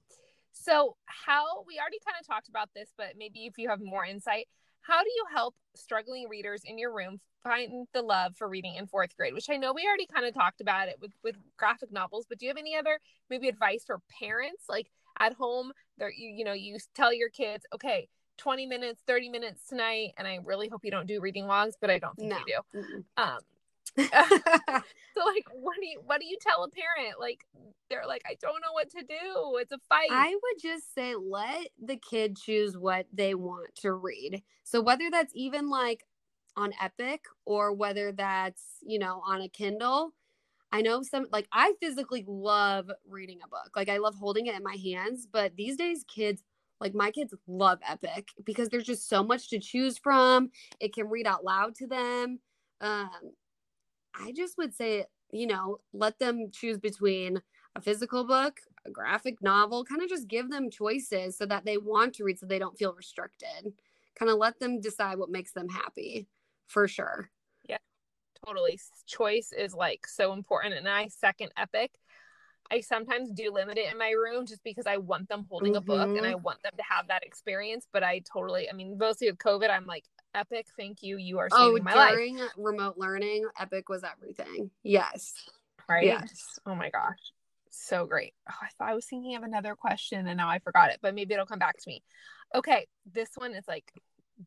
so 0.53 0.97
how 1.07 1.65
we 1.67 1.79
already 1.79 1.99
kind 2.05 2.17
of 2.21 2.27
talked 2.27 2.49
about 2.49 2.71
this, 2.75 2.91
but 2.97 3.15
maybe 3.17 3.47
if 3.47 3.59
you 3.59 3.69
have 3.69 3.81
more 3.81 4.05
insight, 4.05 4.49
how 4.83 5.03
do 5.03 5.09
you 5.11 5.25
help 5.35 5.55
struggling 5.75 6.29
readers 6.29 6.63
in 6.65 6.79
your 6.79 6.93
room 6.93 7.21
find 7.43 7.87
the 7.93 8.03
love 8.03 8.37
for 8.37 8.49
reading 8.49 8.75
in 8.77 8.87
fourth 8.87 9.17
grade? 9.17 9.35
Which 9.35 9.51
I 9.51 9.57
know 9.57 9.73
we 9.73 9.87
already 9.87 10.07
kind 10.07 10.27
of 10.27 10.35
talked 10.35 10.61
about 10.61 10.89
it 10.89 10.97
with 11.01 11.13
with 11.25 11.37
graphic 11.57 11.91
novels, 11.93 12.27
but 12.29 12.39
do 12.39 12.47
you 12.47 12.51
have 12.51 12.59
any 12.59 12.77
other 12.77 12.99
maybe 13.31 13.49
advice 13.49 13.85
for 13.87 14.01
parents 14.21 14.65
like 14.69 14.89
at 15.19 15.35
home? 15.35 15.73
There, 15.99 16.11
you 16.11 16.29
you 16.37 16.45
know, 16.45 16.53
you 16.53 16.79
tell 16.95 17.13
your 17.13 17.31
kids, 17.31 17.65
okay. 17.75 18.09
20 18.39 18.67
minutes 18.67 19.03
30 19.07 19.29
minutes 19.29 19.67
tonight 19.69 20.13
and 20.17 20.27
i 20.27 20.39
really 20.43 20.67
hope 20.67 20.81
you 20.85 20.91
don't 20.91 21.07
do 21.07 21.21
reading 21.21 21.47
logs 21.47 21.77
but 21.81 21.91
i 21.91 21.99
don't 21.99 22.17
think 22.17 22.31
No. 22.31 22.39
you 22.39 22.45
do 22.47 22.81
Mm-mm. 22.81 23.05
um 23.23 23.39
so 23.97 25.25
like 25.25 25.47
what 25.53 25.77
do 25.81 25.87
you 25.87 26.01
what 26.05 26.21
do 26.21 26.27
you 26.27 26.37
tell 26.41 26.65
a 26.65 26.69
parent 26.71 27.21
like 27.21 27.45
they're 27.91 28.07
like 28.07 28.23
i 28.27 28.35
don't 28.41 28.63
know 28.63 28.73
what 28.73 28.89
to 28.89 29.03
do 29.03 29.59
it's 29.59 29.73
a 29.73 29.79
fight 29.89 30.09
I 30.11 30.31
would 30.31 30.63
just 30.63 30.95
say 30.95 31.15
let 31.15 31.69
the 31.83 31.97
kid 31.97 32.37
choose 32.37 32.77
what 32.77 33.07
they 33.13 33.35
want 33.35 33.75
to 33.77 33.93
read. 33.93 34.43
So 34.65 34.81
whether 34.81 35.11
that's 35.11 35.33
even 35.35 35.69
like 35.69 36.05
on 36.57 36.73
Epic 36.81 37.25
or 37.45 37.73
whether 37.73 38.13
that's, 38.13 38.63
you 38.83 38.99
know, 38.99 39.23
on 39.27 39.41
a 39.41 39.49
Kindle. 39.49 40.15
I 40.75 40.81
know 40.81 41.03
some 41.03 41.27
like 41.31 41.49
I 41.53 41.75
physically 41.81 42.25
love 42.27 42.91
reading 43.07 43.41
a 43.45 43.49
book. 43.49 43.71
Like 43.77 43.91
I 43.91 43.99
love 43.99 44.15
holding 44.15 44.47
it 44.47 44.55
in 44.55 44.63
my 44.63 44.77
hands, 44.77 45.27
but 45.31 45.55
these 45.57 45.77
days 45.77 46.05
kids 46.09 46.43
like 46.81 46.95
my 46.95 47.11
kids 47.11 47.35
love 47.47 47.79
Epic 47.89 48.29
because 48.45 48.69
there's 48.69 48.85
just 48.85 49.09
so 49.09 49.23
much 49.23 49.49
to 49.51 49.59
choose 49.59 49.99
from. 49.99 50.51
It 50.81 50.95
can 50.95 51.09
read 51.09 51.27
out 51.27 51.45
loud 51.45 51.75
to 51.77 51.87
them. 51.87 52.41
Um 52.81 53.11
I 54.15 54.33
just 54.33 54.59
would 54.59 54.75
say, 54.75 55.07
you 55.33 55.47
know, 55.47 55.79
let 55.93 56.19
them 56.19 56.51
choose 56.53 56.79
between 56.79 57.41
a 57.75 57.81
physical 57.81 58.25
book, 58.25 58.61
a 58.85 58.91
graphic 58.91 59.43
novel, 59.43 59.85
kind 59.85 60.03
of 60.03 60.09
just 60.09 60.29
give 60.29 60.51
them 60.51 60.71
choices 60.71 61.37
so 61.37 61.47
that 61.47 61.65
they 61.65 61.79
want 61.79 62.15
to 62.15 62.25
read 62.25 62.39
so 62.39 62.47
they 62.47 62.59
don't 62.59 62.79
feel 62.79 62.93
restricted. 62.93 63.73
Kind 64.19 64.31
of 64.31 64.39
let 64.39 64.59
them 64.61 64.81
decide 64.81 65.19
what 65.19 65.31
makes 65.31 65.53
them 65.53 65.69
happy 65.69 66.27
for 66.67 66.87
sure. 66.87 67.31
Yeah, 67.69 67.79
totally 68.47 68.79
choice 69.07 69.53
is 69.57 69.75
like 69.75 70.07
so 70.07 70.33
important 70.33 70.75
and 70.75 70.89
i 70.89 71.07
second 71.09 71.51
epic 71.57 71.91
i 72.71 72.81
sometimes 72.81 73.31
do 73.31 73.53
limit 73.53 73.79
it 73.79 73.91
in 73.93 73.99
my 73.99 74.11
room 74.11 74.47
just 74.47 74.63
because 74.65 74.87
i 74.87 74.97
want 74.97 75.29
them 75.29 75.47
holding 75.49 75.77
a 75.77 75.81
book 75.81 76.09
and 76.09 76.17
mm-hmm. 76.17 76.27
i 76.27 76.35
want 76.35 76.63
them 76.63 76.73
to 76.77 76.83
have 76.89 77.07
that 77.09 77.25
experience 77.25 77.87
but 77.93 78.03
i 78.03 78.21
totally 78.33 78.69
i 78.71 78.73
mean 78.73 78.97
mostly 78.99 79.29
with 79.29 79.39
covid 79.39 79.71
i'm 79.71 79.87
like 79.87 80.05
epic 80.35 80.67
thank 80.77 81.03
you. 81.03 81.17
You 81.19 81.39
are 81.39 81.49
saving 81.51 81.81
Oh, 81.81 81.83
my 81.83 81.95
life. 81.95 82.13
during 82.13 82.39
remote 82.57 82.97
learning, 82.99 83.47
Epic 83.59 83.89
was 83.89 84.03
everything. 84.05 84.71
Yes. 84.83 85.35
right? 85.89 86.05
Yes. 86.05 86.59
oh 86.67 86.75
my 86.75 86.91
gosh. 86.91 87.19
So 87.71 88.07
great. 88.07 88.35
Oh, 88.51 88.55
i 88.63 88.69
thought 88.79 88.91
i 88.91 88.95
was 88.95 89.07
thinking 89.07 89.35
of 89.37 89.43
another 89.43 89.75
question 89.75 90.27
and 90.27 90.37
now 90.37 90.49
i 90.49 90.59
forgot 90.59 90.91
it 90.91 90.99
but 91.03 91.15
maybe 91.15 91.33
it'll 91.35 91.47
come 91.47 91.59
back 91.59 91.77
to 91.79 91.89
me. 91.89 92.03
Okay 92.55 92.87
this 93.11 93.31
one 93.37 93.55
is 93.55 93.65
like 93.67 93.93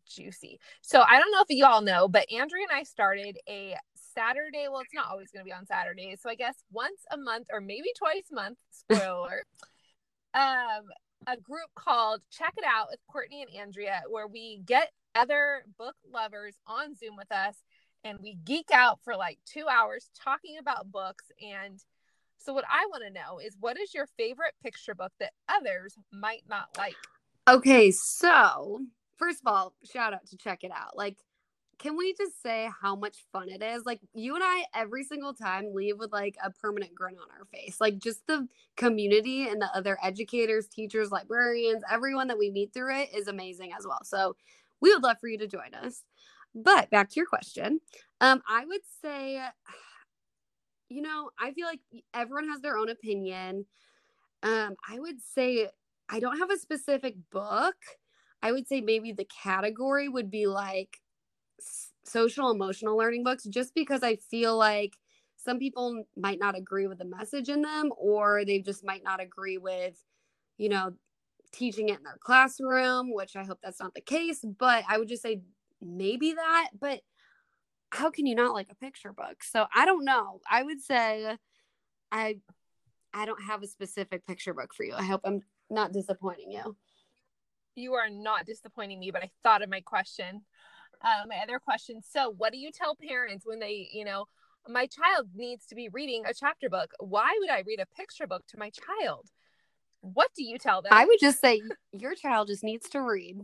juicy. 0.08 0.60
So 0.82 1.02
i 1.02 1.20
don't 1.20 1.32
know 1.32 1.42
if 1.42 1.50
you 1.56 1.66
all 1.66 1.82
know 1.82 2.08
but 2.08 2.26
andrea 2.32 2.66
and 2.70 2.78
i 2.78 2.84
started 2.84 3.38
a 3.48 3.76
saturday 4.14 4.68
well 4.70 4.80
it's 4.82 4.94
not 4.94 5.08
always 5.12 5.30
going 5.32 5.44
to 5.44 5.50
be 5.50 5.54
on 5.54 5.66
saturdays 5.66 6.20
so 6.22 6.30
i 6.30 6.36
guess 6.36 6.56
once 6.72 7.02
a 7.12 7.18
month 7.18 7.48
or 7.52 7.60
maybe 7.62 7.90
twice 7.98 8.24
a 8.32 8.36
month 8.36 8.58
spoiler 8.72 9.44
um 10.34 10.84
a 11.28 11.36
group 11.38 11.70
called 11.76 12.22
check 12.32 12.54
it 12.58 12.64
out 12.66 12.88
with 12.90 13.00
courtney 13.12 13.42
and 13.42 13.52
andrea 13.60 14.02
where 14.10 14.28
we 14.28 14.62
get 14.66 14.92
other 15.16 15.64
book 15.78 15.96
lovers 16.12 16.56
on 16.68 16.96
zoom 16.96 17.16
with 17.16 17.32
us 17.32 17.56
and 18.04 18.20
we 18.22 18.38
geek 18.46 18.70
out 18.74 19.00
for 19.04 19.16
like 19.16 19.40
two 19.46 19.66
hours 19.68 20.10
talking 20.18 20.58
about 20.60 20.92
books 20.92 21.26
and 21.42 21.84
so 22.38 22.54
what 22.54 22.66
i 22.70 22.86
want 22.90 23.04
to 23.04 23.10
know 23.10 23.40
is 23.40 23.56
what 23.60 23.80
is 23.80 23.94
your 23.94 24.08
favorite 24.18 24.54
picture 24.62 24.96
book 24.96 25.12
that 25.20 25.32
others 25.50 25.96
might 26.12 26.44
not 26.50 26.68
like 26.78 26.96
Okay, 27.48 27.92
so 27.92 28.82
first 29.18 29.42
of 29.42 29.48
all, 29.48 29.76
shout 29.84 30.14
out 30.14 30.26
to 30.28 30.38
check 30.38 30.64
it 30.64 30.72
out. 30.72 30.98
Like, 30.98 31.18
can 31.78 31.96
we 31.96 32.16
just 32.16 32.42
say 32.42 32.70
how 32.82 32.96
much 32.96 33.18
fun 33.32 33.50
it 33.50 33.62
is? 33.62 33.86
Like, 33.86 34.00
you 34.16 34.34
and 34.34 34.44
I 34.44 34.66
every 34.74 35.04
single 35.04 35.34
time 35.36 35.72
leave 35.72 36.00
with 36.00 36.12
like 36.12 36.38
a 36.44 36.50
permanent 36.50 36.96
grin 36.96 37.18
on 37.18 37.28
our 37.38 37.46
face. 37.46 37.80
Like, 37.80 38.00
just 38.00 38.26
the 38.26 38.48
community 38.78 39.48
and 39.48 39.62
the 39.62 39.70
other 39.76 39.96
educators, 40.02 40.68
teachers, 40.68 41.12
librarians, 41.12 41.84
everyone 41.92 42.30
that 42.30 42.40
we 42.40 42.50
meet 42.50 42.74
through 42.74 42.96
it 42.96 43.10
is 43.16 43.28
amazing 43.28 43.74
as 43.78 43.86
well. 43.86 44.04
So, 44.04 44.36
we 44.82 44.94
would 44.94 45.04
love 45.04 45.18
for 45.20 45.28
you 45.28 45.38
to 45.40 45.48
join 45.48 45.74
us. 45.74 46.04
But 46.54 46.90
back 46.90 47.10
to 47.10 47.16
your 47.18 47.26
question, 47.26 47.82
um, 48.22 48.42
I 48.48 48.66
would 48.66 48.82
say, 49.02 49.42
you 50.90 51.02
know, 51.02 51.32
I 51.40 51.52
feel 51.52 51.68
like 51.68 51.82
everyone 52.14 52.48
has 52.50 52.62
their 52.62 52.78
own 52.78 52.90
opinion. 52.90 53.66
Um, 54.44 54.76
I 54.88 55.00
would 55.00 55.22
say 55.22 55.70
I 56.10 56.20
don't 56.20 56.40
have 56.40 56.52
a 56.52 56.58
specific 56.58 57.16
book. 57.32 57.76
I 58.42 58.52
would 58.52 58.68
say 58.68 58.82
maybe 58.82 59.12
the 59.12 59.28
category 59.44 60.08
would 60.08 60.30
be 60.30 60.46
like 60.46 60.98
social 62.04 62.52
emotional 62.52 62.98
learning 62.98 63.24
books, 63.24 63.44
just 63.46 63.74
because 63.74 64.04
I 64.04 64.18
feel 64.18 64.58
like 64.58 64.94
some 65.38 65.60
people 65.60 66.04
might 66.16 66.40
not 66.40 66.56
agree 66.56 66.88
with 66.88 67.00
the 67.00 67.06
message 67.06 67.50
in 67.50 67.62
them, 67.62 67.92
or 67.98 68.46
they 68.46 68.60
just 68.60 68.86
might 68.86 69.04
not 69.04 69.22
agree 69.22 69.58
with, 69.58 70.02
you 70.58 70.70
know, 70.70 70.94
teaching 71.56 71.90
it 71.90 72.00
in 72.00 72.04
their 72.04 72.20
classroom, 72.22 73.14
which 73.14 73.36
I 73.36 73.44
hope 73.46 73.60
that's 73.64 73.80
not 73.80 73.94
the 73.96 74.02
case. 74.02 74.44
But 74.60 74.84
I 74.90 74.98
would 74.98 75.08
just 75.10 75.24
say 75.24 75.42
maybe 75.82 76.34
that. 76.34 76.70
But 76.80 77.02
how 77.92 78.12
can 78.12 78.26
you 78.26 78.36
not 78.36 78.54
like 78.54 78.68
a 78.72 78.76
picture 78.76 79.14
book? 79.14 79.44
So 79.44 79.66
I 79.76 79.86
don't 79.86 80.06
know. 80.06 80.42
I 80.50 80.64
would 80.64 80.82
say 80.82 81.38
I 82.12 82.38
I 83.14 83.26
don't 83.26 83.44
have 83.44 83.64
a 83.64 83.68
specific 83.68 84.26
picture 84.28 84.54
book 84.54 84.74
for 84.76 84.84
you. 84.86 84.94
I 84.96 85.04
hope 85.04 85.22
I'm 85.26 85.42
not 85.70 85.94
disappointing 85.94 86.52
you. 86.52 86.76
you 87.76 87.94
are 87.94 88.10
not 88.10 88.46
disappointing 88.46 89.00
me 89.00 89.12
but 89.12 89.24
i 89.24 89.30
thought 89.44 89.62
of 89.64 89.70
my 89.70 89.82
question 89.82 90.42
um, 91.04 91.30
my 91.30 91.38
other 91.44 91.60
question 91.60 92.02
so 92.08 92.34
what 92.38 92.54
do 92.54 92.60
you 92.60 92.72
tell 92.72 92.96
parents 92.96 93.46
when 93.46 93.60
they 93.60 93.90
you 93.92 94.06
know 94.06 94.26
my 94.70 94.88
child 94.88 95.28
needs 95.36 95.66
to 95.68 95.76
be 95.76 95.90
reading 95.90 96.24
a 96.26 96.34
chapter 96.34 96.70
book 96.70 96.92
why 97.00 97.36
would 97.40 97.50
i 97.50 97.64
read 97.66 97.80
a 97.80 97.96
picture 97.98 98.28
book 98.28 98.44
to 98.48 98.58
my 98.58 98.70
child 98.72 99.30
what 100.14 100.30
do 100.36 100.44
you 100.44 100.58
tell 100.58 100.82
them 100.82 100.92
I 100.94 101.06
would 101.06 101.20
just 101.20 101.40
say 101.40 101.62
your 101.92 102.16
child 102.16 102.48
just 102.48 102.64
needs 102.64 102.90
to 102.90 103.02
read. 103.02 103.38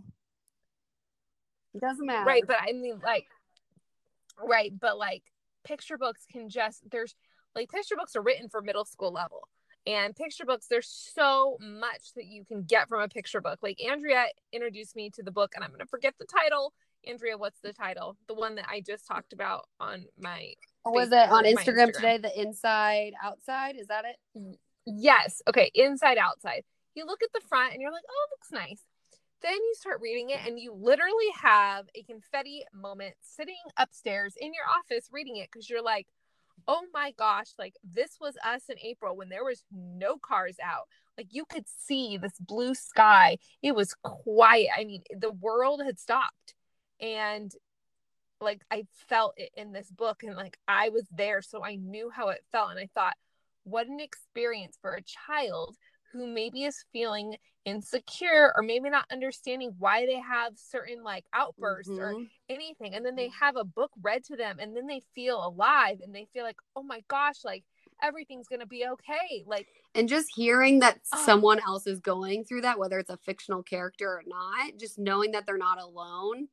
It 1.74 1.82
doesn't 1.82 2.06
matter. 2.06 2.26
right 2.26 2.44
but 2.46 2.58
i 2.62 2.74
mean 2.74 3.00
like 3.02 3.28
right 4.44 4.74
but 4.78 4.98
like 4.98 5.24
picture 5.64 5.98
books 5.98 6.26
can 6.30 6.50
just 6.50 6.82
there's 6.92 7.16
like 7.56 7.70
picture 7.70 7.96
books 7.96 8.16
are 8.16 8.22
written 8.22 8.50
for 8.50 8.62
middle 8.62 8.84
school 8.84 9.12
level 9.12 9.48
and 9.88 10.16
picture 10.16 10.44
books 10.46 10.68
there's 10.70 10.90
so 10.90 11.58
much 11.62 12.14
that 12.16 12.26
you 12.26 12.44
can 12.44 12.64
get 12.64 12.90
from 12.90 13.02
a 13.02 13.08
picture 13.08 13.40
book 13.40 13.60
like 13.62 13.80
andrea 13.90 14.26
introduced 14.52 14.98
me 14.98 15.10
to 15.10 15.24
the 15.24 15.32
book 15.32 15.54
and 15.56 15.64
i'm 15.64 15.70
going 15.70 15.80
to 15.80 15.86
forget 15.86 16.14
the 16.20 16.26
title 16.26 16.74
andrea 17.08 17.38
what's 17.38 17.62
the 17.62 17.72
title 17.72 18.18
the 18.28 18.34
one 18.34 18.56
that 18.56 18.66
i 18.70 18.82
just 18.82 19.08
talked 19.08 19.32
about 19.32 19.66
on 19.80 20.04
my 20.20 20.54
was 20.86 21.10
Facebook 21.10 21.26
it 21.26 21.32
on 21.32 21.44
Instagram, 21.46 21.88
Instagram. 21.88 21.94
today? 21.94 22.18
The 22.18 22.42
inside 22.42 23.14
outside 23.24 23.76
is 23.76 23.88
that 23.88 24.06
it? 24.06 24.16
Mm. 24.38 24.56
Yes. 24.86 25.42
Okay. 25.48 25.72
Inside 25.74 26.18
outside. 26.18 26.64
You 26.96 27.06
look 27.06 27.24
at 27.24 27.32
the 27.34 27.48
front 27.48 27.74
and 27.74 27.82
you're 27.82 27.92
like, 27.92 28.04
oh, 28.10 28.28
it 28.28 28.34
looks 28.34 28.52
nice. 28.52 28.82
Then 29.42 29.54
you 29.54 29.74
start 29.76 30.02
reading 30.02 30.30
it 30.30 30.40
and 30.46 30.60
you 30.60 30.74
literally 30.74 31.30
have 31.42 31.88
a 31.96 32.04
confetti 32.04 32.64
moment 32.74 33.16
sitting 33.22 33.56
upstairs 33.78 34.36
in 34.40 34.54
your 34.54 34.66
office 34.78 35.10
reading 35.12 35.38
it 35.38 35.50
because 35.52 35.70
you're 35.70 35.82
like, 35.82 36.08
oh 36.68 36.84
my 36.94 37.12
gosh, 37.18 37.48
like 37.58 37.74
this 37.84 38.18
was 38.20 38.36
us 38.46 38.64
in 38.70 38.78
April 38.80 39.16
when 39.16 39.30
there 39.30 39.44
was 39.44 39.64
no 39.72 40.18
cars 40.18 40.58
out. 40.64 40.88
Like 41.18 41.28
you 41.32 41.46
could 41.46 41.66
see 41.68 42.18
this 42.18 42.38
blue 42.40 42.76
sky. 42.76 43.38
It 43.64 43.76
was 43.76 43.96
quiet. 44.04 44.68
I 44.78 44.84
mean, 44.84 45.02
the 45.18 45.32
world 45.32 45.82
had 45.84 46.00
stopped. 46.00 46.54
And 47.00 47.52
like 48.42 48.62
I 48.70 48.86
felt 49.08 49.34
it 49.38 49.52
in 49.56 49.72
this 49.72 49.90
book 49.92 50.24
and 50.24 50.36
like 50.36 50.58
I 50.68 50.90
was 50.90 51.06
there 51.12 51.42
so 51.42 51.64
I 51.64 51.76
knew 51.76 52.10
how 52.10 52.30
it 52.30 52.44
felt 52.52 52.72
and 52.72 52.80
I 52.80 52.90
thought 52.94 53.16
what 53.64 53.88
an 53.88 54.00
experience 54.00 54.78
for 54.82 54.94
a 54.94 55.02
child 55.04 55.76
who 56.12 56.28
maybe 56.28 56.64
is 56.64 56.84
feeling 56.92 57.36
insecure 57.66 58.52
or 58.56 58.64
maybe 58.64 58.90
not 58.90 59.06
understanding 59.12 59.74
why 59.78 60.06
they 60.06 60.20
have 60.20 60.54
certain 60.58 61.04
like 61.04 61.26
outbursts 61.34 61.98
or 61.98 62.12
Mhm. 62.12 62.30
anything 62.50 62.94
and 62.96 63.06
then 63.06 63.16
they 63.16 63.30
have 63.30 63.56
a 63.56 63.64
book 63.64 63.92
read 64.02 64.24
to 64.24 64.36
them 64.36 64.58
and 64.60 64.76
then 64.76 64.88
they 64.88 65.02
feel 65.16 65.46
alive 65.46 66.00
and 66.04 66.14
they 66.14 66.28
feel 66.34 66.44
like 66.44 66.58
oh 66.76 66.84
my 66.84 67.02
gosh 67.08 67.46
like 67.46 67.64
everything's 68.02 68.48
gonna 68.48 68.66
be 68.66 68.86
okay 68.86 69.44
like 69.46 69.68
And 69.94 70.10
just 70.10 70.30
hearing 70.36 70.80
that 70.80 71.00
Oh. 71.14 71.18
someone 71.18 71.60
else 71.60 71.86
is 71.86 72.00
going 72.00 72.46
through 72.46 72.62
that, 72.62 72.80
whether 72.80 72.98
it's 72.98 73.10
a 73.10 73.18
fictional 73.18 73.62
character 73.64 74.08
or 74.08 74.24
not, 74.26 74.78
just 74.78 74.98
knowing 74.98 75.32
that 75.32 75.46
they're 75.46 75.58
not 75.58 75.82
alone 75.82 76.48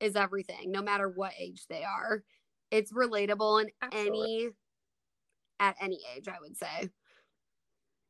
is 0.00 0.16
everything, 0.16 0.70
no 0.72 0.82
matter 0.82 1.08
what 1.08 1.32
age 1.38 1.66
they 1.68 1.84
are. 1.84 2.24
It's 2.70 2.92
relatable 2.92 3.62
in 3.62 3.70
Absolutely. 3.80 4.26
any 4.26 4.48
at 5.60 5.76
any 5.80 6.00
age, 6.16 6.28
I 6.28 6.36
would 6.40 6.56
say. 6.56 6.90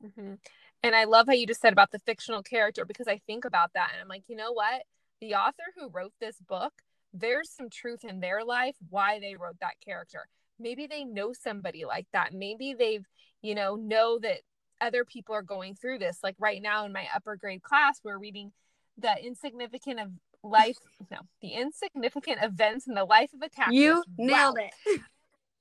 Mm-hmm. 0.05 0.35
And 0.83 0.95
I 0.95 1.05
love 1.05 1.27
how 1.27 1.33
you 1.33 1.47
just 1.47 1.61
said 1.61 1.73
about 1.73 1.93
the 1.93 1.99
fictional 2.01 2.43
character 2.43 2.85
because 2.85 3.09
I 3.09 3.21
think 3.27 3.45
about 3.45 3.73
that 3.75 3.91
and 3.93 4.03
I'm 4.03 4.09
like, 4.09 4.25
you 4.29 4.37
know 4.37 4.53
what? 4.53 4.83
The 5.21 5.35
author 5.35 5.63
who 5.77 5.89
wrote 5.89 6.13
this 6.21 6.37
book, 6.47 6.73
there's 7.13 7.51
some 7.51 7.71
truth 7.71 8.05
in 8.05 8.21
their 8.21 8.45
life 8.45 8.77
why 8.91 9.19
they 9.19 9.37
wrote 9.37 9.61
that 9.61 9.81
character. 9.85 10.27
Maybe 10.59 10.87
they 10.87 11.05
know 11.05 11.33
somebody 11.33 11.85
like 11.85 12.07
that. 12.13 12.35
Maybe 12.35 12.75
they've, 12.75 13.07
you 13.41 13.55
know, 13.55 13.77
know 13.77 14.19
that 14.19 14.41
other 14.81 15.05
people 15.05 15.35
are 15.35 15.43
going 15.43 15.75
through 15.75 16.01
this. 16.01 16.19
Like 16.23 16.37
right 16.39 16.61
now 16.61 16.85
in 16.85 16.93
my 16.93 17.07
upper 17.15 17.37
grade 17.37 17.63
class, 17.63 18.01
we're 18.05 18.19
reading 18.19 18.53
the 18.99 19.17
insignificant 19.25 20.01
of 20.01 20.11
life, 20.43 20.77
no, 21.11 21.19
the 21.41 21.49
insignificant 21.49 22.39
events 22.43 22.87
in 22.87 22.95
the 22.95 23.05
life 23.05 23.33
of 23.33 23.41
a 23.43 23.49
cactus. 23.49 23.75
You 23.75 24.05
nailed 24.19 24.59
it. 24.59 25.01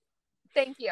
Thank 0.54 0.80
you. 0.80 0.92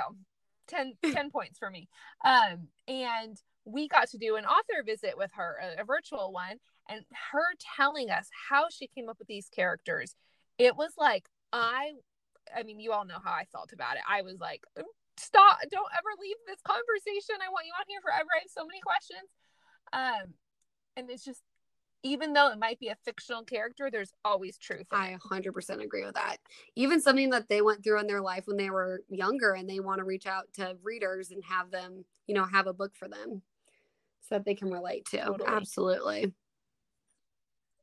10, 0.68 0.94
10 1.14 1.32
points 1.32 1.58
for 1.58 1.70
me. 1.70 1.88
Um, 2.24 2.68
and 2.88 3.38
we 3.66 3.88
got 3.88 4.10
to 4.10 4.18
do 4.18 4.36
an 4.36 4.46
author 4.46 4.84
visit 4.86 5.18
with 5.18 5.32
her, 5.36 5.58
a, 5.62 5.82
a 5.82 5.86
virtual 5.86 6.32
one, 6.32 6.58
and 6.90 7.02
her 7.32 7.46
telling 7.76 8.10
us 8.10 8.28
how 8.50 8.66
she 8.70 8.88
came 8.88 9.10
up 9.10 9.20
with 9.20 9.28
these 9.28 9.50
characters. 9.50 10.16
It 10.58 10.76
was 10.76 10.94
like, 10.98 11.26
I, 11.54 11.94
I 12.56 12.64
mean, 12.64 12.80
you 12.80 12.92
all 12.92 13.06
know 13.06 13.20
how 13.24 13.32
I 13.32 13.46
felt 13.52 13.72
about 13.74 13.96
it. 13.96 14.04
I 14.10 14.22
was 14.22 14.40
like, 14.40 14.64
stop, 15.18 15.60
don't 15.72 15.92
ever 15.94 16.12
leave 16.20 16.38
this 16.48 16.62
conversation. 16.66 17.42
I 17.42 17.52
want 17.52 17.68
you 17.68 17.74
on 17.78 17.86
here 17.88 18.02
forever. 18.02 18.30
I 18.36 18.42
have 18.42 18.52
so 18.52 18.66
many 18.66 18.82
questions. 18.82 19.30
Um, 19.94 20.34
and 20.98 21.10
it's 21.10 21.24
just 21.24 21.42
even 22.04 22.34
though 22.34 22.50
it 22.50 22.60
might 22.60 22.80
be 22.80 22.88
a 22.88 22.98
fictional 23.06 23.44
character, 23.44 23.90
there's 23.92 24.14
always 24.26 24.58
truth. 24.58 24.88
I 24.92 25.18
100% 25.32 25.84
agree 25.84 26.04
with 26.04 26.16
that. 26.16 26.38
Even 26.76 27.02
something 27.02 27.30
that 27.32 27.50
they 27.50 27.62
went 27.62 27.84
through 27.84 28.00
in 28.00 28.08
their 28.08 28.22
life 28.22 28.44
when 28.46 28.58
they 28.58 28.70
were 28.70 29.02
younger 29.10 29.54
and 29.54 29.70
they 29.70 29.80
want 29.80 30.00
to 30.00 30.04
reach 30.04 30.26
out 30.26 30.52
to 30.54 30.78
readers 30.84 31.32
and 31.32 31.44
have 31.44 31.72
them, 31.72 32.06
you 32.28 32.36
know, 32.36 32.46
have 32.46 32.68
a 32.68 32.74
book 32.74 32.94
for 32.96 33.08
them 33.08 33.42
so 34.22 34.36
that 34.36 34.46
they 34.46 34.56
can 34.56 34.72
relate 34.72 35.06
to. 35.06 35.18
Totally. 35.18 35.50
Absolutely. 35.50 36.34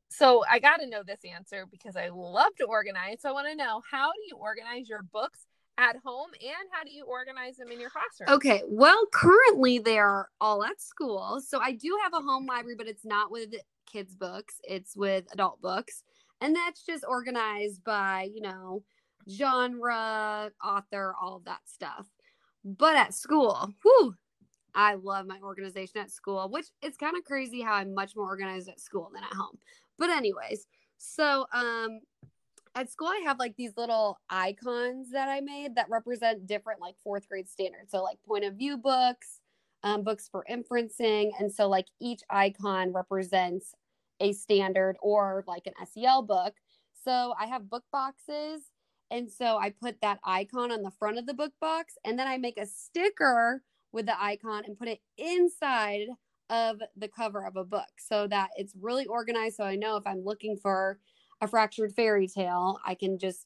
So 0.09 0.43
I 0.49 0.59
got 0.59 0.77
to 0.77 0.87
know 0.87 1.03
this 1.03 1.19
answer 1.23 1.65
because 1.71 1.95
I 1.95 2.09
love 2.09 2.55
to 2.57 2.65
organize. 2.65 3.21
So 3.21 3.29
I 3.29 3.31
want 3.31 3.47
to 3.47 3.55
know 3.55 3.81
how 3.89 4.11
do 4.11 4.21
you 4.27 4.37
organize 4.37 4.89
your 4.89 5.03
books 5.03 5.45
at 5.77 5.95
home 6.03 6.29
and 6.41 6.67
how 6.71 6.83
do 6.83 6.91
you 6.91 7.05
organize 7.05 7.55
them 7.55 7.71
in 7.71 7.79
your 7.79 7.89
classroom? 7.89 8.35
Okay, 8.35 8.63
well, 8.67 9.05
currently 9.13 9.79
they're 9.79 10.27
all 10.41 10.63
at 10.63 10.81
school. 10.81 11.39
So 11.45 11.59
I 11.61 11.71
do 11.71 11.97
have 12.03 12.13
a 12.13 12.19
home 12.19 12.45
library, 12.45 12.75
but 12.77 12.87
it's 12.87 13.05
not 13.05 13.31
with 13.31 13.53
kids' 13.91 14.15
books, 14.15 14.55
it's 14.63 14.95
with 14.95 15.25
adult 15.33 15.61
books. 15.61 16.03
And 16.41 16.55
that's 16.55 16.85
just 16.85 17.03
organized 17.07 17.83
by, 17.83 18.29
you 18.33 18.41
know, 18.41 18.83
genre, 19.29 20.51
author, 20.63 21.15
all 21.21 21.37
of 21.37 21.45
that 21.45 21.61
stuff. 21.65 22.07
But 22.63 22.95
at 22.95 23.13
school, 23.13 23.73
whew, 23.83 24.15
I 24.75 24.95
love 24.95 25.25
my 25.25 25.39
organization 25.43 25.99
at 25.99 26.11
school, 26.11 26.47
which 26.49 26.67
it's 26.81 26.97
kind 26.97 27.17
of 27.17 27.23
crazy 27.23 27.61
how 27.61 27.73
I'm 27.73 27.93
much 27.93 28.15
more 28.15 28.27
organized 28.27 28.69
at 28.69 28.79
school 28.79 29.09
than 29.13 29.23
at 29.23 29.33
home. 29.33 29.57
But 29.97 30.09
anyways, 30.09 30.67
so 30.97 31.45
um 31.53 31.99
at 32.75 32.91
school 32.91 33.07
I 33.07 33.21
have 33.25 33.39
like 33.39 33.55
these 33.57 33.73
little 33.77 34.19
icons 34.29 35.11
that 35.11 35.27
I 35.27 35.41
made 35.41 35.75
that 35.75 35.89
represent 35.89 36.47
different 36.47 36.81
like 36.81 36.95
fourth 37.03 37.27
grade 37.27 37.49
standards. 37.49 37.91
So 37.91 38.03
like 38.03 38.17
point 38.27 38.45
of 38.45 38.55
view 38.55 38.77
books, 38.77 39.39
um, 39.83 40.03
books 40.03 40.29
for 40.31 40.45
inferencing, 40.49 41.31
and 41.39 41.51
so 41.51 41.67
like 41.67 41.87
each 41.99 42.21
icon 42.29 42.93
represents 42.93 43.73
a 44.19 44.33
standard 44.33 44.97
or 45.01 45.43
like 45.47 45.67
an 45.67 45.73
SEL 45.85 46.23
book. 46.23 46.53
So 47.03 47.33
I 47.39 47.47
have 47.47 47.69
book 47.69 47.83
boxes. 47.91 48.63
And 49.11 49.29
so 49.29 49.57
I 49.57 49.71
put 49.71 50.01
that 50.01 50.19
icon 50.23 50.71
on 50.71 50.83
the 50.83 50.91
front 50.91 51.17
of 51.17 51.25
the 51.25 51.33
book 51.33 51.53
box 51.59 51.97
and 52.05 52.17
then 52.19 52.27
I 52.27 52.37
make 52.37 52.59
a 52.59 52.65
sticker 52.65 53.63
with 53.91 54.05
the 54.05 54.21
icon 54.21 54.63
and 54.65 54.77
put 54.77 54.87
it 54.87 54.99
inside 55.17 56.07
of 56.49 56.79
the 56.95 57.07
cover 57.07 57.45
of 57.45 57.55
a 57.55 57.63
book 57.63 57.89
so 57.97 58.27
that 58.27 58.49
it's 58.55 58.73
really 58.79 59.05
organized. 59.05 59.57
So 59.57 59.63
I 59.63 59.75
know 59.75 59.95
if 59.95 60.05
I'm 60.05 60.23
looking 60.23 60.57
for 60.57 60.99
a 61.41 61.47
fractured 61.47 61.93
fairy 61.93 62.27
tale, 62.27 62.79
I 62.85 62.95
can 62.95 63.17
just 63.17 63.45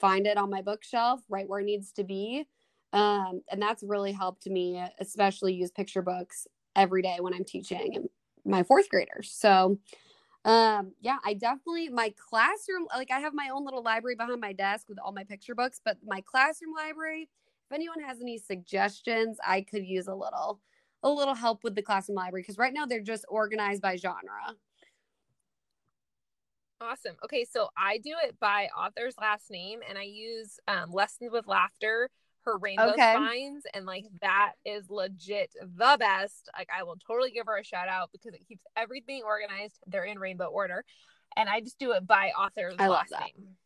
find 0.00 0.26
it 0.26 0.36
on 0.36 0.50
my 0.50 0.62
bookshelf 0.62 1.20
right 1.28 1.48
where 1.48 1.60
it 1.60 1.64
needs 1.64 1.92
to 1.92 2.04
be. 2.04 2.46
Um, 2.92 3.42
and 3.50 3.60
that's 3.60 3.82
really 3.82 4.12
helped 4.12 4.46
me, 4.46 4.82
especially 4.98 5.54
use 5.54 5.70
picture 5.70 6.02
books 6.02 6.46
every 6.74 7.02
day 7.02 7.18
when 7.20 7.34
I'm 7.34 7.44
teaching 7.44 7.96
and 7.96 8.08
my 8.48 8.62
fourth 8.62 8.88
graders. 8.88 9.30
So 9.30 9.78
um 10.44 10.92
yeah 11.00 11.16
i 11.24 11.34
definitely 11.34 11.88
my 11.88 12.12
classroom 12.16 12.86
like 12.96 13.10
i 13.10 13.18
have 13.18 13.34
my 13.34 13.48
own 13.52 13.64
little 13.64 13.82
library 13.82 14.14
behind 14.14 14.40
my 14.40 14.52
desk 14.52 14.88
with 14.88 14.98
all 14.98 15.12
my 15.12 15.24
picture 15.24 15.54
books 15.54 15.80
but 15.84 15.96
my 16.06 16.20
classroom 16.20 16.72
library 16.74 17.28
if 17.68 17.74
anyone 17.74 18.00
has 18.00 18.20
any 18.20 18.38
suggestions 18.38 19.36
i 19.46 19.60
could 19.60 19.84
use 19.84 20.06
a 20.06 20.14
little 20.14 20.60
a 21.02 21.10
little 21.10 21.34
help 21.34 21.64
with 21.64 21.74
the 21.74 21.82
classroom 21.82 22.16
library 22.16 22.42
because 22.42 22.56
right 22.56 22.72
now 22.72 22.86
they're 22.86 23.00
just 23.00 23.24
organized 23.28 23.82
by 23.82 23.96
genre 23.96 24.54
awesome 26.80 27.16
okay 27.24 27.44
so 27.44 27.68
i 27.76 27.98
do 27.98 28.14
it 28.24 28.38
by 28.38 28.68
author's 28.78 29.18
last 29.20 29.50
name 29.50 29.80
and 29.88 29.98
i 29.98 30.02
use 30.02 30.60
um, 30.68 30.92
lessons 30.92 31.30
with 31.32 31.48
laughter 31.48 32.08
her 32.48 32.58
rainbow 32.58 32.92
okay. 32.92 33.14
spines 33.14 33.64
and 33.74 33.84
like 33.84 34.04
that 34.22 34.52
is 34.64 34.88
legit 34.88 35.52
the 35.60 35.96
best. 35.98 36.48
Like 36.56 36.68
i 36.76 36.82
will 36.82 36.96
totally 37.06 37.30
give 37.30 37.46
her 37.46 37.58
a 37.58 37.64
shout 37.64 37.88
out 37.88 38.10
because 38.12 38.34
it 38.34 38.46
keeps 38.48 38.64
everything 38.76 39.22
organized. 39.24 39.78
They're 39.86 40.04
in 40.04 40.18
rainbow 40.18 40.46
order 40.46 40.84
and 41.36 41.48
i 41.48 41.60
just 41.60 41.78
do 41.78 41.92
it 41.92 42.06
by 42.06 42.30
author's 42.38 42.74
I 42.78 42.88
last 42.88 43.12
name. 43.12 43.56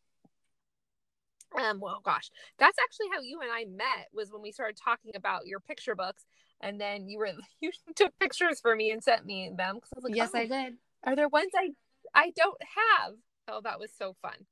Um 1.57 1.79
well 1.79 2.01
gosh 2.03 2.29
that's 2.57 2.77
actually 2.83 3.07
how 3.13 3.21
you 3.21 3.39
and 3.41 3.51
i 3.51 3.65
met 3.65 4.07
was 4.13 4.31
when 4.31 4.41
we 4.41 4.51
started 4.51 4.77
talking 4.83 5.11
about 5.15 5.45
your 5.45 5.59
picture 5.59 5.95
books 5.95 6.25
and 6.61 6.79
then 6.79 7.07
you 7.07 7.19
were 7.19 7.31
you 7.61 7.71
took 7.95 8.17
pictures 8.19 8.59
for 8.59 8.75
me 8.75 8.91
and 8.91 9.03
sent 9.03 9.25
me 9.25 9.51
them 9.55 9.79
I 9.95 9.99
like, 10.01 10.15
yes 10.15 10.31
oh, 10.33 10.39
i 10.39 10.47
did. 10.47 10.73
are 11.03 11.15
there 11.15 11.29
ones 11.29 11.51
i 11.55 11.69
i 12.15 12.31
don't 12.35 12.61
have? 12.61 13.13
Oh 13.47 13.61
that 13.63 13.79
was 13.79 13.91
so 13.97 14.15
fun 14.21 14.45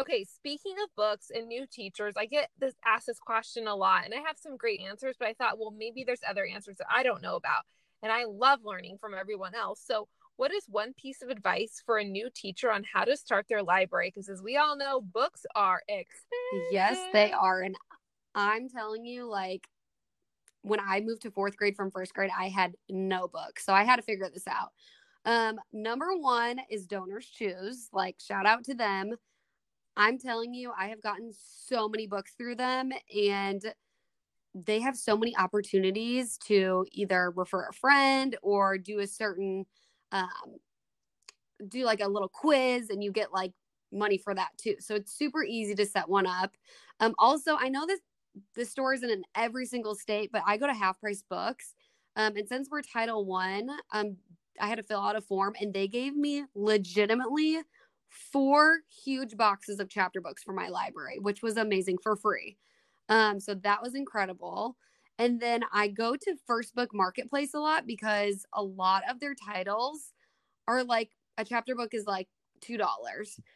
Okay, 0.00 0.24
speaking 0.24 0.74
of 0.84 0.94
books 0.96 1.30
and 1.34 1.48
new 1.48 1.66
teachers, 1.66 2.14
I 2.16 2.26
get 2.26 2.50
this 2.58 2.74
asked 2.86 3.08
this 3.08 3.18
question 3.18 3.66
a 3.66 3.74
lot 3.74 4.04
and 4.04 4.14
I 4.14 4.18
have 4.18 4.36
some 4.38 4.56
great 4.56 4.80
answers, 4.80 5.16
but 5.18 5.26
I 5.26 5.34
thought, 5.34 5.58
well, 5.58 5.74
maybe 5.76 6.04
there's 6.04 6.20
other 6.28 6.46
answers 6.46 6.76
that 6.76 6.86
I 6.88 7.02
don't 7.02 7.22
know 7.22 7.34
about. 7.34 7.64
And 8.02 8.12
I 8.12 8.24
love 8.24 8.60
learning 8.62 8.98
from 9.00 9.12
everyone 9.12 9.56
else. 9.56 9.82
So, 9.84 10.06
what 10.36 10.54
is 10.54 10.62
one 10.68 10.94
piece 10.94 11.20
of 11.20 11.30
advice 11.30 11.82
for 11.84 11.98
a 11.98 12.04
new 12.04 12.28
teacher 12.32 12.70
on 12.70 12.84
how 12.84 13.02
to 13.02 13.16
start 13.16 13.46
their 13.48 13.60
library? 13.60 14.12
Because 14.14 14.28
as 14.28 14.40
we 14.40 14.56
all 14.56 14.76
know, 14.76 15.00
books 15.00 15.44
are 15.56 15.82
expensive. 15.88 16.68
Yes, 16.70 16.96
they 17.12 17.32
are. 17.32 17.62
And 17.62 17.74
I'm 18.36 18.68
telling 18.68 19.04
you, 19.04 19.28
like, 19.28 19.66
when 20.62 20.78
I 20.78 21.00
moved 21.00 21.22
to 21.22 21.32
fourth 21.32 21.56
grade 21.56 21.74
from 21.74 21.90
first 21.90 22.14
grade, 22.14 22.30
I 22.38 22.50
had 22.50 22.74
no 22.88 23.26
books. 23.26 23.66
So 23.66 23.72
I 23.72 23.82
had 23.82 23.96
to 23.96 24.02
figure 24.02 24.30
this 24.32 24.46
out. 24.46 24.70
Um, 25.24 25.58
number 25.72 26.16
one 26.16 26.60
is 26.70 26.86
Donors 26.86 27.26
Choose. 27.26 27.88
Like, 27.92 28.14
shout 28.20 28.46
out 28.46 28.62
to 28.66 28.74
them. 28.74 29.16
I'm 29.98 30.18
telling 30.18 30.54
you, 30.54 30.72
I 30.78 30.88
have 30.88 31.02
gotten 31.02 31.32
so 31.32 31.88
many 31.88 32.06
books 32.06 32.32
through 32.38 32.54
them 32.54 32.92
and 33.14 33.62
they 34.54 34.80
have 34.80 34.96
so 34.96 35.16
many 35.16 35.36
opportunities 35.36 36.38
to 36.46 36.86
either 36.92 37.32
refer 37.36 37.68
a 37.68 37.72
friend 37.72 38.36
or 38.42 38.78
do 38.78 39.00
a 39.00 39.06
certain 39.06 39.66
um, 40.12 40.28
do 41.68 41.84
like 41.84 42.00
a 42.00 42.08
little 42.08 42.28
quiz 42.28 42.90
and 42.90 43.02
you 43.02 43.12
get 43.12 43.32
like 43.32 43.52
money 43.92 44.18
for 44.18 44.34
that 44.34 44.50
too. 44.58 44.76
So 44.80 44.94
it's 44.94 45.16
super 45.16 45.44
easy 45.44 45.74
to 45.74 45.86
set 45.86 46.08
one 46.08 46.26
up. 46.26 46.54
Um, 47.00 47.14
also, 47.18 47.56
I 47.58 47.68
know 47.68 47.86
this 47.86 48.00
the 48.54 48.64
store 48.64 48.94
isn't 48.94 49.10
in 49.10 49.22
every 49.34 49.66
single 49.66 49.96
state, 49.96 50.30
but 50.32 50.42
I 50.46 50.56
go 50.56 50.66
to 50.66 50.74
half 50.74 51.00
price 51.00 51.24
books. 51.28 51.74
Um, 52.14 52.36
and 52.36 52.48
since 52.48 52.68
we're 52.70 52.82
Title 52.82 53.24
One, 53.24 53.68
um, 53.92 54.16
I 54.60 54.68
had 54.68 54.76
to 54.76 54.82
fill 54.84 55.00
out 55.00 55.16
a 55.16 55.20
form 55.20 55.54
and 55.60 55.74
they 55.74 55.88
gave 55.88 56.14
me 56.14 56.44
legitimately 56.54 57.62
four 58.08 58.80
huge 59.04 59.36
boxes 59.36 59.80
of 59.80 59.88
chapter 59.88 60.20
books 60.20 60.42
for 60.42 60.52
my 60.52 60.68
library, 60.68 61.18
which 61.18 61.42
was 61.42 61.56
amazing 61.56 61.98
for 62.02 62.16
free. 62.16 62.56
Um, 63.08 63.40
so 63.40 63.54
that 63.54 63.82
was 63.82 63.94
incredible. 63.94 64.76
And 65.18 65.40
then 65.40 65.64
I 65.72 65.88
go 65.88 66.14
to 66.14 66.36
First 66.46 66.74
Book 66.74 66.90
Marketplace 66.94 67.54
a 67.54 67.58
lot 67.58 67.86
because 67.86 68.46
a 68.52 68.62
lot 68.62 69.02
of 69.10 69.18
their 69.20 69.34
titles 69.34 70.12
are 70.68 70.84
like 70.84 71.10
a 71.38 71.44
chapter 71.44 71.74
book 71.74 71.94
is 71.94 72.06
like 72.06 72.28
$2. 72.60 72.78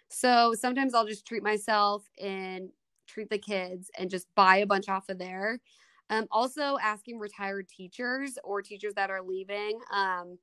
So 0.08 0.54
sometimes 0.54 0.94
I'll 0.94 1.06
just 1.06 1.26
treat 1.26 1.42
myself 1.42 2.04
and 2.20 2.70
treat 3.06 3.30
the 3.30 3.38
kids 3.38 3.90
and 3.98 4.10
just 4.10 4.26
buy 4.34 4.58
a 4.58 4.66
bunch 4.66 4.88
off 4.88 5.08
of 5.08 5.18
there. 5.18 5.60
Um, 6.10 6.26
also 6.30 6.76
asking 6.82 7.18
retired 7.18 7.68
teachers 7.68 8.38
or 8.44 8.60
teachers 8.60 8.94
that 8.94 9.10
are 9.10 9.22
leaving 9.22 9.80
um, 9.92 10.38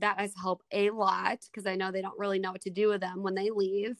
that 0.00 0.20
has 0.20 0.32
helped 0.40 0.64
a 0.72 0.90
lot 0.90 1.38
because 1.50 1.66
I 1.66 1.76
know 1.76 1.90
they 1.90 2.02
don't 2.02 2.18
really 2.18 2.38
know 2.38 2.52
what 2.52 2.62
to 2.62 2.70
do 2.70 2.88
with 2.88 3.00
them 3.00 3.22
when 3.22 3.34
they 3.34 3.50
leave. 3.50 3.96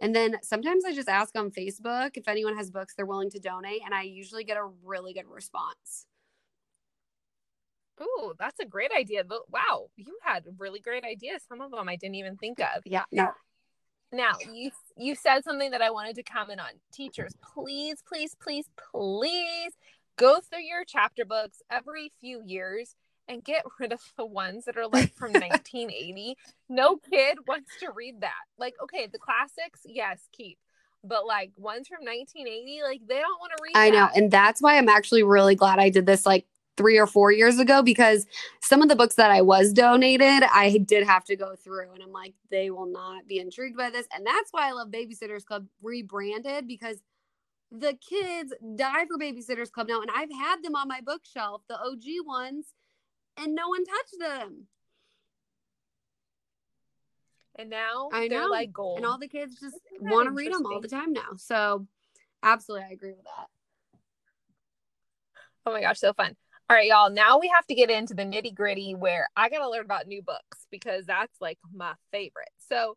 And 0.00 0.14
then 0.14 0.36
sometimes 0.42 0.84
I 0.84 0.92
just 0.92 1.08
ask 1.08 1.36
on 1.36 1.50
Facebook 1.50 2.10
if 2.14 2.26
anyone 2.28 2.56
has 2.56 2.70
books 2.70 2.94
they're 2.96 3.06
willing 3.06 3.30
to 3.30 3.38
donate, 3.38 3.82
and 3.84 3.94
I 3.94 4.02
usually 4.02 4.44
get 4.44 4.56
a 4.56 4.68
really 4.82 5.14
good 5.14 5.28
response. 5.28 6.06
Oh, 8.00 8.34
that's 8.38 8.58
a 8.58 8.66
great 8.66 8.90
idea. 8.96 9.22
Wow, 9.48 9.88
you 9.96 10.18
had 10.22 10.44
really 10.58 10.80
great 10.80 11.04
ideas. 11.04 11.42
Some 11.48 11.60
of 11.60 11.70
them 11.70 11.88
I 11.88 11.96
didn't 11.96 12.16
even 12.16 12.36
think 12.36 12.58
of. 12.58 12.82
Yeah. 12.84 13.04
No. 13.12 13.28
Now 14.12 14.32
you 14.52 14.70
you 14.96 15.14
said 15.14 15.44
something 15.44 15.70
that 15.70 15.82
I 15.82 15.90
wanted 15.90 16.16
to 16.16 16.22
comment 16.22 16.60
on. 16.60 16.70
Teachers, 16.92 17.34
please, 17.54 18.02
please, 18.06 18.36
please, 18.40 18.66
please 18.92 19.72
go 20.16 20.40
through 20.40 20.62
your 20.62 20.84
chapter 20.84 21.24
books 21.24 21.62
every 21.70 22.12
few 22.20 22.42
years 22.44 22.94
and 23.28 23.44
get 23.44 23.64
rid 23.78 23.92
of 23.92 24.00
the 24.16 24.26
ones 24.26 24.64
that 24.64 24.76
are 24.76 24.86
like 24.86 25.14
from 25.14 25.32
1980. 25.32 26.36
No 26.68 26.96
kid 26.96 27.38
wants 27.46 27.70
to 27.80 27.90
read 27.94 28.20
that. 28.20 28.32
Like, 28.58 28.74
okay, 28.82 29.08
the 29.10 29.18
classics, 29.18 29.80
yes, 29.84 30.28
keep. 30.32 30.58
But 31.02 31.26
like 31.26 31.52
ones 31.56 31.88
from 31.88 32.04
1980, 32.04 32.80
like 32.82 33.00
they 33.06 33.20
don't 33.20 33.38
want 33.38 33.52
to 33.56 33.62
read. 33.62 33.72
I 33.76 33.90
know. 33.90 34.08
And 34.14 34.30
that's 34.30 34.62
why 34.62 34.78
I'm 34.78 34.88
actually 34.88 35.22
really 35.22 35.54
glad 35.54 35.78
I 35.78 35.90
did 35.90 36.06
this 36.06 36.24
like 36.24 36.46
three 36.76 36.98
or 36.98 37.06
four 37.06 37.30
years 37.30 37.58
ago 37.58 37.82
because 37.82 38.26
some 38.60 38.82
of 38.82 38.88
the 38.88 38.96
books 38.96 39.14
that 39.16 39.30
I 39.30 39.42
was 39.42 39.72
donated, 39.72 40.42
I 40.52 40.78
did 40.84 41.06
have 41.06 41.24
to 41.26 41.36
go 41.36 41.54
through. 41.56 41.92
And 41.92 42.02
I'm 42.02 42.12
like, 42.12 42.34
they 42.50 42.70
will 42.70 42.86
not 42.86 43.26
be 43.28 43.38
intrigued 43.38 43.76
by 43.76 43.90
this. 43.90 44.06
And 44.14 44.26
that's 44.26 44.50
why 44.50 44.68
I 44.68 44.72
love 44.72 44.88
Babysitters 44.88 45.44
Club 45.44 45.66
rebranded 45.82 46.66
because 46.66 46.98
the 47.70 47.96
kids 48.08 48.52
die 48.76 49.04
for 49.06 49.18
Babysitters 49.18 49.70
Club 49.70 49.88
now. 49.88 50.00
And 50.00 50.10
I've 50.14 50.32
had 50.32 50.62
them 50.62 50.74
on 50.74 50.88
my 50.88 51.00
bookshelf, 51.04 51.62
the 51.68 51.78
OG 51.78 52.26
ones, 52.26 52.72
and 53.36 53.54
no 53.54 53.68
one 53.68 53.84
touched 53.84 54.18
them. 54.18 54.66
And 57.56 57.70
now 57.70 58.08
I 58.12 58.28
they're 58.28 58.42
know. 58.42 58.50
like 58.50 58.72
gold. 58.72 58.98
And 58.98 59.06
all 59.06 59.18
the 59.18 59.28
kids 59.28 59.60
just 59.60 59.76
want 60.00 60.28
to 60.28 60.34
read 60.34 60.52
them 60.52 60.66
all 60.66 60.80
the 60.80 60.88
time 60.88 61.12
now. 61.12 61.34
So, 61.36 61.86
absolutely, 62.42 62.86
I 62.88 62.92
agree 62.92 63.12
with 63.12 63.24
that. 63.24 63.46
Oh 65.66 65.72
my 65.72 65.80
gosh, 65.80 65.98
so 65.98 66.12
fun. 66.12 66.36
All 66.68 66.76
right, 66.76 66.88
y'all. 66.88 67.10
Now 67.10 67.38
we 67.38 67.48
have 67.54 67.66
to 67.66 67.74
get 67.74 67.90
into 67.90 68.14
the 68.14 68.22
nitty 68.22 68.54
gritty 68.54 68.94
where 68.94 69.28
I 69.36 69.48
got 69.48 69.58
to 69.58 69.70
learn 69.70 69.84
about 69.84 70.06
new 70.06 70.22
books 70.22 70.66
because 70.70 71.06
that's 71.06 71.40
like 71.40 71.58
my 71.72 71.94
favorite. 72.10 72.50
So, 72.58 72.96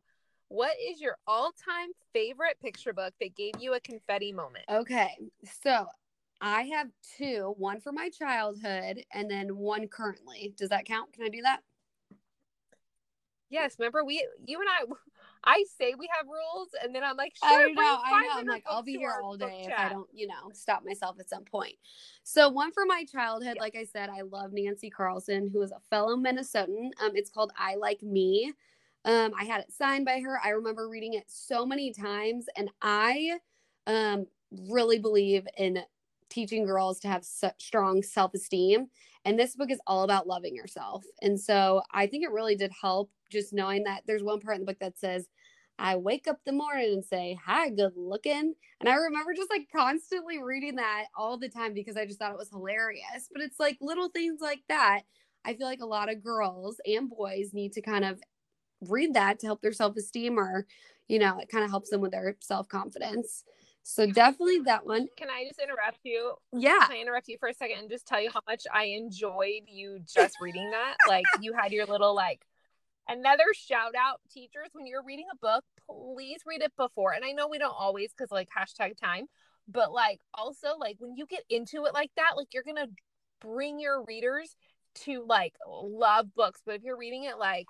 what 0.50 0.72
is 0.90 1.02
your 1.02 1.18
all 1.28 1.52
time 1.66 1.90
favorite 2.14 2.58
picture 2.62 2.94
book 2.94 3.14
that 3.22 3.36
gave 3.36 3.54
you 3.60 3.74
a 3.74 3.80
confetti 3.80 4.32
moment? 4.32 4.66
Okay, 4.70 5.12
so 5.64 5.86
I 6.40 6.64
have 6.64 6.90
two 7.18 7.56
one 7.58 7.80
for 7.80 7.92
my 7.92 8.10
childhood 8.10 9.04
and 9.14 9.30
then 9.30 9.58
one 9.58 9.88
currently. 9.88 10.54
Does 10.56 10.70
that 10.70 10.86
count? 10.86 11.14
Can 11.14 11.24
I 11.24 11.30
do 11.30 11.42
that? 11.44 11.62
Yes, 13.50 13.78
remember 13.80 14.04
we, 14.04 14.28
you 14.46 14.60
and 14.60 14.68
I, 14.70 14.94
I 15.44 15.64
say 15.80 15.94
we 15.98 16.10
have 16.18 16.26
rules, 16.28 16.70
and 16.84 16.94
then 16.94 17.04
I'm 17.04 17.16
like, 17.16 17.34
sure, 17.38 17.50
I 17.50 17.72
know, 17.72 18.00
I 18.04 18.12
know. 18.12 18.28
I'm 18.40 18.46
like, 18.46 18.66
I'll 18.70 18.84
be 18.84 18.98
here 18.98 19.14
all 19.24 19.38
day 19.38 19.68
if 19.68 19.74
I 19.78 19.88
don't, 19.90 20.10
you 20.14 20.28
know, 20.28 20.52
stop 20.54 20.84
myself 20.84 21.18
at 21.20 21.30
some 21.30 21.46
point. 21.46 21.76
So, 22.24 22.50
one 22.50 22.74
for 22.74 22.86
my 22.86 23.06
childhood, 23.06 23.54
Yeah. 23.56 23.62
like 23.62 23.78
I 23.78 23.86
said, 23.86 24.10
I 24.10 24.22
love 24.22 24.52
Nancy 24.52 24.90
Carlson, 24.90 25.50
who 25.50 25.62
is 25.62 25.72
a 25.72 25.80
fellow 25.90 26.18
Minnesotan. 26.18 26.90
Um, 27.02 27.12
it's 27.14 27.30
called 27.30 27.54
I 27.58 27.76
Like 27.76 28.02
Me. 28.04 28.52
Um, 29.06 29.32
I 29.40 29.46
had 29.46 29.62
it 29.62 29.72
signed 29.72 30.04
by 30.06 30.20
her. 30.20 30.42
I 30.44 30.50
remember 30.50 30.90
reading 30.90 31.14
it 31.14 31.26
so 31.28 31.66
many 31.66 31.94
times, 31.94 32.48
and 32.58 32.70
I 32.82 33.40
um 33.86 34.26
really 34.52 35.00
believe 35.00 35.48
in 35.58 35.80
teaching 36.30 36.66
girls 36.66 37.00
to 37.02 37.08
have 37.08 37.24
such 37.24 37.66
strong 37.66 38.02
self-esteem. 38.04 38.88
And 39.26 39.38
this 39.38 39.56
book 39.56 39.72
is 39.72 39.82
all 39.88 40.04
about 40.04 40.28
loving 40.28 40.56
yourself. 40.56 41.04
And 41.22 41.40
so 41.40 41.82
I 41.92 42.08
think 42.08 42.24
it 42.24 42.32
really 42.32 42.56
did 42.56 42.72
help 42.82 43.12
just 43.30 43.54
knowing 43.54 43.84
that 43.84 44.04
there's 44.08 44.24
one 44.24 44.40
part 44.40 44.56
in 44.56 44.62
the 44.62 44.66
book 44.72 44.80
that 44.80 44.98
says, 44.98 45.28
I 45.80 45.96
wake 45.96 46.28
up 46.28 46.40
the 46.46 46.54
morning 46.54 46.94
and 46.94 47.06
say, 47.06 47.38
Hi, 47.46 47.70
good 47.70 47.94
looking. 47.96 48.56
And 48.80 48.90
I 48.90 48.96
remember 48.96 49.34
just 49.36 49.50
like 49.52 49.68
constantly 49.76 50.42
reading 50.42 50.76
that 50.78 51.06
all 51.16 51.38
the 51.38 51.50
time 51.50 51.74
because 51.74 51.98
I 51.98 52.06
just 52.06 52.20
thought 52.20 52.32
it 52.32 52.38
was 52.38 52.50
hilarious. 52.50 53.30
But 53.32 53.42
it's 53.42 53.60
like 53.60 53.78
little 53.82 54.10
things 54.10 54.40
like 54.42 54.62
that. 54.70 55.02
I 55.46 55.54
feel 55.54 55.68
like 55.68 55.82
a 55.82 55.86
lot 55.86 56.12
of 56.12 56.24
girls 56.24 56.82
and 56.86 57.10
boys 57.10 57.54
need 57.54 57.74
to 57.74 57.82
kind 57.82 58.06
of 58.06 58.20
read 58.82 59.14
that 59.14 59.40
to 59.40 59.48
help 59.48 59.62
their 59.62 59.74
self 59.74 59.96
esteem 59.98 60.40
or, 60.40 60.66
you 61.08 61.20
know, 61.20 61.40
it 61.40 61.50
kind 61.50 61.64
of 61.64 61.70
helps 61.70 61.90
them 61.90 62.02
with 62.02 62.12
their 62.12 62.38
self 62.40 62.68
confidence. 62.68 63.44
So 63.90 64.06
definitely 64.06 64.60
that 64.66 64.86
one. 64.86 65.08
Can 65.16 65.30
I 65.30 65.46
just 65.48 65.62
interrupt 65.62 66.00
you? 66.04 66.34
Yeah. 66.52 66.82
Can 66.82 66.98
I 66.98 67.00
interrupt 67.00 67.30
you 67.30 67.38
for 67.40 67.48
a 67.48 67.54
second 67.54 67.80
and 67.80 67.90
just 67.90 68.06
tell 68.06 68.20
you 68.20 68.30
how 68.30 68.42
much 68.46 68.64
I 68.72 68.84
enjoyed 68.84 69.64
you 69.66 70.00
just 70.14 70.36
reading 70.42 70.72
that? 70.72 70.98
Like 71.08 71.24
you 71.40 71.54
had 71.54 71.72
your 71.72 71.86
little 71.86 72.14
like 72.14 72.46
another 73.08 73.46
shout 73.54 73.94
out 73.98 74.20
teachers 74.30 74.68
when 74.74 74.88
you're 74.88 75.06
reading 75.06 75.28
a 75.32 75.38
book, 75.38 75.64
please 75.90 76.42
read 76.46 76.62
it 76.62 76.74
before. 76.76 77.14
And 77.14 77.24
I 77.24 77.32
know 77.32 77.48
we 77.48 77.60
don't 77.60 77.74
always 77.80 78.12
because 78.12 78.30
like 78.30 78.50
hashtag 78.50 78.98
time, 78.98 79.28
but 79.70 79.94
like 79.94 80.20
also 80.34 80.76
like 80.78 80.98
when 81.00 81.16
you 81.16 81.26
get 81.26 81.46
into 81.50 81.86
it 81.86 81.94
like 81.94 82.12
that, 82.18 82.34
like 82.36 82.54
you're 82.54 82.64
gonna 82.64 82.90
bring 83.40 83.80
your 83.80 84.04
readers 84.04 84.58
to 85.06 85.24
like 85.26 85.54
love 85.66 86.36
books. 86.36 86.62
But 86.66 86.76
if 86.76 86.84
you're 86.84 86.98
reading 86.98 87.24
it 87.24 87.38
like 87.38 87.68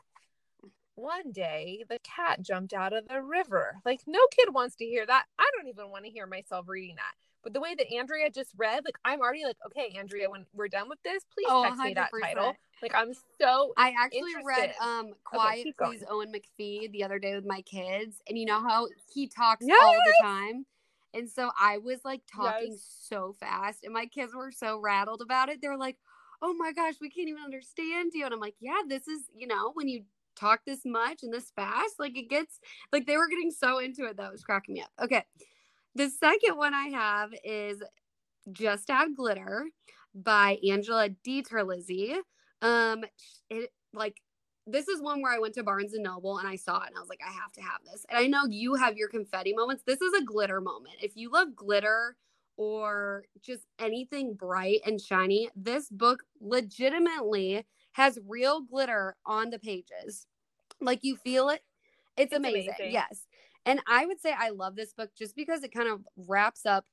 one 0.97 1.31
day 1.31 1.85
the 1.89 1.99
cat 1.99 2.41
jumped 2.41 2.73
out 2.73 2.91
of 2.91 3.07
the 3.07 3.21
river. 3.21 3.77
Like 3.85 4.01
no 4.07 4.19
kid 4.35 4.53
wants 4.53 4.75
to 4.77 4.85
hear 4.85 5.05
that. 5.05 5.25
I 5.39 5.49
don't 5.55 5.67
even 5.67 5.89
want 5.89 6.05
to 6.05 6.11
hear 6.11 6.25
myself 6.25 6.67
reading 6.67 6.95
that. 6.95 7.13
But 7.43 7.53
the 7.53 7.61
way 7.61 7.75
that 7.75 7.93
Andrea 7.93 8.29
just 8.29 8.51
read, 8.57 8.83
like 8.83 8.97
I'm 9.05 9.21
already 9.21 9.45
like, 9.45 9.57
okay, 9.67 9.95
Andrea, 9.97 10.29
when 10.29 10.45
we're 10.53 10.67
done 10.67 10.89
with 10.89 11.01
this, 11.03 11.23
please 11.33 11.47
Oh, 11.49 11.63
text 11.63 11.81
me 11.83 11.93
that 11.93 12.11
title. 12.21 12.55
Like 12.81 12.95
I'm 12.95 13.13
so 13.39 13.73
I 13.77 13.93
actually 13.97 14.33
read 14.45 14.73
um 14.81 15.13
Quiet 15.23 15.67
going. 15.77 15.91
Please 15.91 16.03
Owen 16.09 16.33
McPhee 16.33 16.91
the 16.91 17.03
other 17.03 17.19
day 17.19 17.35
with 17.35 17.45
my 17.45 17.61
kids 17.61 18.17
and 18.27 18.37
you 18.37 18.45
know 18.45 18.61
how 18.61 18.87
he 19.13 19.27
talks 19.27 19.65
Yes! 19.65 19.77
all 19.81 19.93
the 19.93 20.23
time. 20.23 20.65
And 21.13 21.29
so 21.29 21.51
I 21.59 21.77
was 21.77 21.99
like 22.03 22.21
talking 22.31 22.71
Yes. 22.71 22.99
so 23.07 23.35
fast 23.39 23.83
and 23.83 23.93
my 23.93 24.07
kids 24.07 24.33
were 24.35 24.51
so 24.51 24.79
rattled 24.79 25.21
about 25.21 25.49
it. 25.49 25.61
They 25.61 25.67
were 25.67 25.77
like, 25.77 25.97
"Oh 26.41 26.53
my 26.53 26.73
gosh, 26.73 26.95
we 26.99 27.09
can't 27.09 27.29
even 27.29 27.43
understand 27.43 28.11
you." 28.13 28.25
And 28.25 28.33
I'm 28.33 28.39
like, 28.39 28.55
"Yeah, 28.59 28.81
this 28.87 29.07
is, 29.07 29.21
you 29.33 29.47
know, 29.47 29.71
when 29.73 29.87
you 29.87 30.03
talk 30.37 30.61
this 30.65 30.81
much 30.85 31.23
and 31.23 31.33
this 31.33 31.51
fast, 31.55 31.95
like 31.99 32.17
it 32.17 32.29
gets 32.29 32.59
like 32.93 33.05
they 33.07 33.17
were 33.17 33.27
getting 33.27 33.51
so 33.51 33.79
into 33.79 34.05
it 34.05 34.17
that 34.17 34.31
was 34.31 34.43
cracking 34.43 34.75
me 34.75 34.81
up." 34.81 34.91
Okay. 35.03 35.23
The 35.95 36.09
second 36.09 36.57
one 36.57 36.73
I 36.73 36.87
have 36.89 37.31
is 37.43 37.81
Just 38.51 38.89
Add 38.89 39.15
Glitter 39.15 39.67
by 40.15 40.57
Angela 40.69 41.09
DiTerlizzi 41.09 42.17
um 42.61 43.03
it 43.49 43.71
like 43.93 44.21
this 44.67 44.87
is 44.87 45.01
one 45.01 45.21
where 45.21 45.33
I 45.33 45.39
went 45.39 45.53
to 45.55 45.63
Barnes 45.63 45.93
and 45.93 46.03
Noble 46.03 46.39
and 46.39 46.47
I 46.47 46.57
saw 46.57 46.81
it 46.83 46.87
and 46.87 46.97
I 46.97 46.99
was 46.99 47.09
like, 47.09 47.21
I 47.25 47.31
have 47.31 47.53
to 47.53 47.61
have 47.61 47.79
this. 47.85 48.05
And 48.09 48.19
I 48.19 48.27
know 48.27 48.45
you 48.49 48.75
have 48.75 48.97
your 48.97 49.07
confetti 49.07 49.53
moments. 49.53 49.83
This 49.85 50.01
is 50.01 50.13
a 50.13 50.23
glitter 50.23 50.59
moment. 50.59 50.95
If 51.01 51.15
you 51.15 51.31
love 51.31 51.55
glitter 51.55 52.17
or 52.57 53.23
just 53.41 53.65
anything 53.79 54.33
bright 54.33 54.81
and 54.85 54.99
shiny, 54.99 55.49
this 55.55 55.89
book 55.89 56.23
legitimately 56.41 57.65
has 57.97 58.19
real 58.27 58.61
glitter 58.61 59.15
on 59.25 59.49
the 59.49 59.57
pages. 59.57 60.27
Like 60.79 60.99
you 61.01 61.15
feel 61.15 61.49
it. 61.49 61.61
It's, 62.15 62.31
It's 62.31 62.37
amazing. 62.37 62.75
amazing. 62.77 62.93
Yes. 62.93 63.25
And 63.65 63.81
I 63.87 64.05
would 64.05 64.21
say 64.21 64.35
I 64.37 64.51
love 64.51 64.75
this 64.75 64.93
book 64.93 65.09
just 65.17 65.35
because 65.35 65.63
it 65.63 65.73
kind 65.73 65.89
of 65.89 66.01
wraps 66.15 66.67
up 66.67 66.85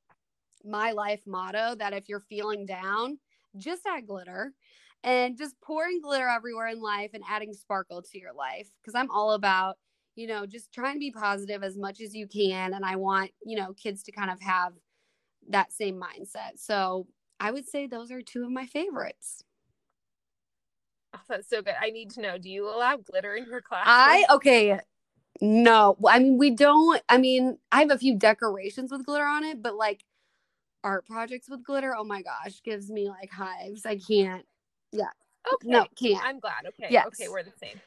my 0.64 0.92
life 0.92 1.20
motto 1.26 1.74
that 1.74 1.92
if 1.92 2.08
you're 2.08 2.20
feeling 2.20 2.64
down, 2.64 3.18
just 3.58 3.82
add 3.86 4.06
glitter 4.06 4.54
and 5.02 5.36
just 5.36 5.60
pouring 5.60 6.00
glitter 6.00 6.26
everywhere 6.26 6.68
in 6.68 6.80
life 6.80 7.10
and 7.12 7.22
adding 7.28 7.52
sparkle 7.52 8.00
to 8.00 8.18
your 8.18 8.32
life 8.32 8.68
because 8.80 8.94
i'm 8.94 9.10
all 9.10 9.32
about 9.32 9.76
you 10.16 10.26
know 10.26 10.46
just 10.46 10.72
trying 10.72 10.94
to 10.94 10.98
be 10.98 11.10
positive 11.10 11.62
as 11.62 11.76
much 11.76 12.00
as 12.00 12.14
you 12.14 12.26
can 12.26 12.72
and 12.72 12.84
i 12.84 12.96
want 12.96 13.30
you 13.44 13.56
know 13.56 13.74
kids 13.74 14.02
to 14.02 14.10
kind 14.10 14.30
of 14.30 14.40
have 14.40 14.72
that 15.50 15.72
same 15.72 16.00
mindset 16.00 16.56
so 16.56 17.06
i 17.38 17.50
would 17.52 17.68
say 17.68 17.86
those 17.86 18.10
are 18.10 18.22
two 18.22 18.44
of 18.44 18.50
my 18.50 18.66
favorites 18.66 19.44
Oh, 21.14 21.20
that's 21.28 21.48
so 21.48 21.62
good. 21.62 21.74
I 21.80 21.90
need 21.90 22.10
to 22.12 22.20
know. 22.20 22.38
Do 22.38 22.50
you 22.50 22.68
allow 22.68 22.96
glitter 22.96 23.34
in 23.34 23.46
your 23.46 23.60
class? 23.60 23.84
i 23.86 24.24
okay 24.30 24.78
no 25.40 25.96
i 26.08 26.18
mean 26.18 26.38
we 26.38 26.50
don't 26.50 27.02
i 27.08 27.18
mean 27.18 27.58
i 27.72 27.80
have 27.80 27.90
a 27.90 27.98
few 27.98 28.16
decorations 28.16 28.92
with 28.92 29.04
glitter 29.04 29.24
on 29.24 29.42
it 29.42 29.60
but 29.60 29.74
like 29.74 30.04
art 30.84 31.04
projects 31.06 31.48
with 31.48 31.64
glitter 31.64 31.92
oh 31.96 32.04
my 32.04 32.22
gosh 32.22 32.62
gives 32.62 32.88
me 32.88 33.08
like 33.08 33.30
hives 33.32 33.84
i 33.84 33.96
can't 33.96 34.44
Yeah. 34.92 35.06
okay. 35.54 35.68
no 35.68 35.86
can't 35.98 36.24
I'm 36.24 36.38
glad. 36.38 36.66
Okay. 36.68 36.86
Yes. 36.90 37.06
Okay, 37.08 37.28
we're 37.28 37.42
the 37.42 37.52
same. 37.60 37.80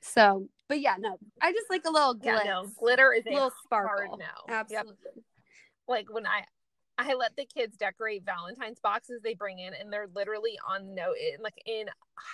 so 0.00 0.48
but 0.68 0.80
yeah 0.80 0.96
no 0.98 1.16
i 1.40 1.52
just 1.52 1.70
like 1.70 1.84
a 1.86 1.90
little 1.90 2.14
glitz 2.16 2.24
Yeah, 2.24 2.40
no. 2.44 2.66
Glitter 2.80 3.12
is 3.12 3.24
a 3.26 3.30
little 3.32 3.52
sparkle 3.64 4.16
no. 4.18 4.24
Yep. 4.48 4.66
absolutely 4.70 5.22
Like 5.86 6.12
when 6.12 6.26
I 6.26 6.42
I 6.98 7.14
let 7.14 7.36
the 7.36 7.46
kids 7.46 7.76
decorate 7.76 8.24
Valentine's 8.24 8.80
boxes 8.80 9.20
they 9.22 9.34
bring 9.34 9.60
in 9.60 9.72
and 9.72 9.92
they're 9.92 10.08
literally 10.14 10.58
on 10.68 10.94
note 10.94 11.14
in 11.16 11.40
like 11.42 11.62
in 11.64 11.86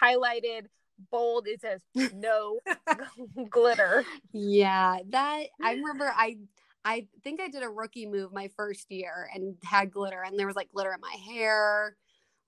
highlighted 0.03 0.66
bold 1.11 1.46
it 1.46 1.61
says 1.61 1.83
no 2.14 2.61
glitter. 3.50 4.05
Yeah, 4.33 4.98
that 5.11 5.44
I 5.62 5.72
remember 5.74 6.12
I 6.16 6.38
I 6.85 7.07
think 7.22 7.40
I 7.40 7.48
did 7.48 7.62
a 7.62 7.68
rookie 7.68 8.07
move 8.07 8.33
my 8.33 8.48
first 8.57 8.90
year 8.90 9.29
and 9.35 9.57
had 9.64 9.90
glitter 9.92 10.22
and 10.22 10.38
there 10.38 10.46
was 10.46 10.57
like 10.57 10.70
glitter 10.72 10.92
in 10.92 11.00
my 11.00 11.16
hair, 11.33 11.97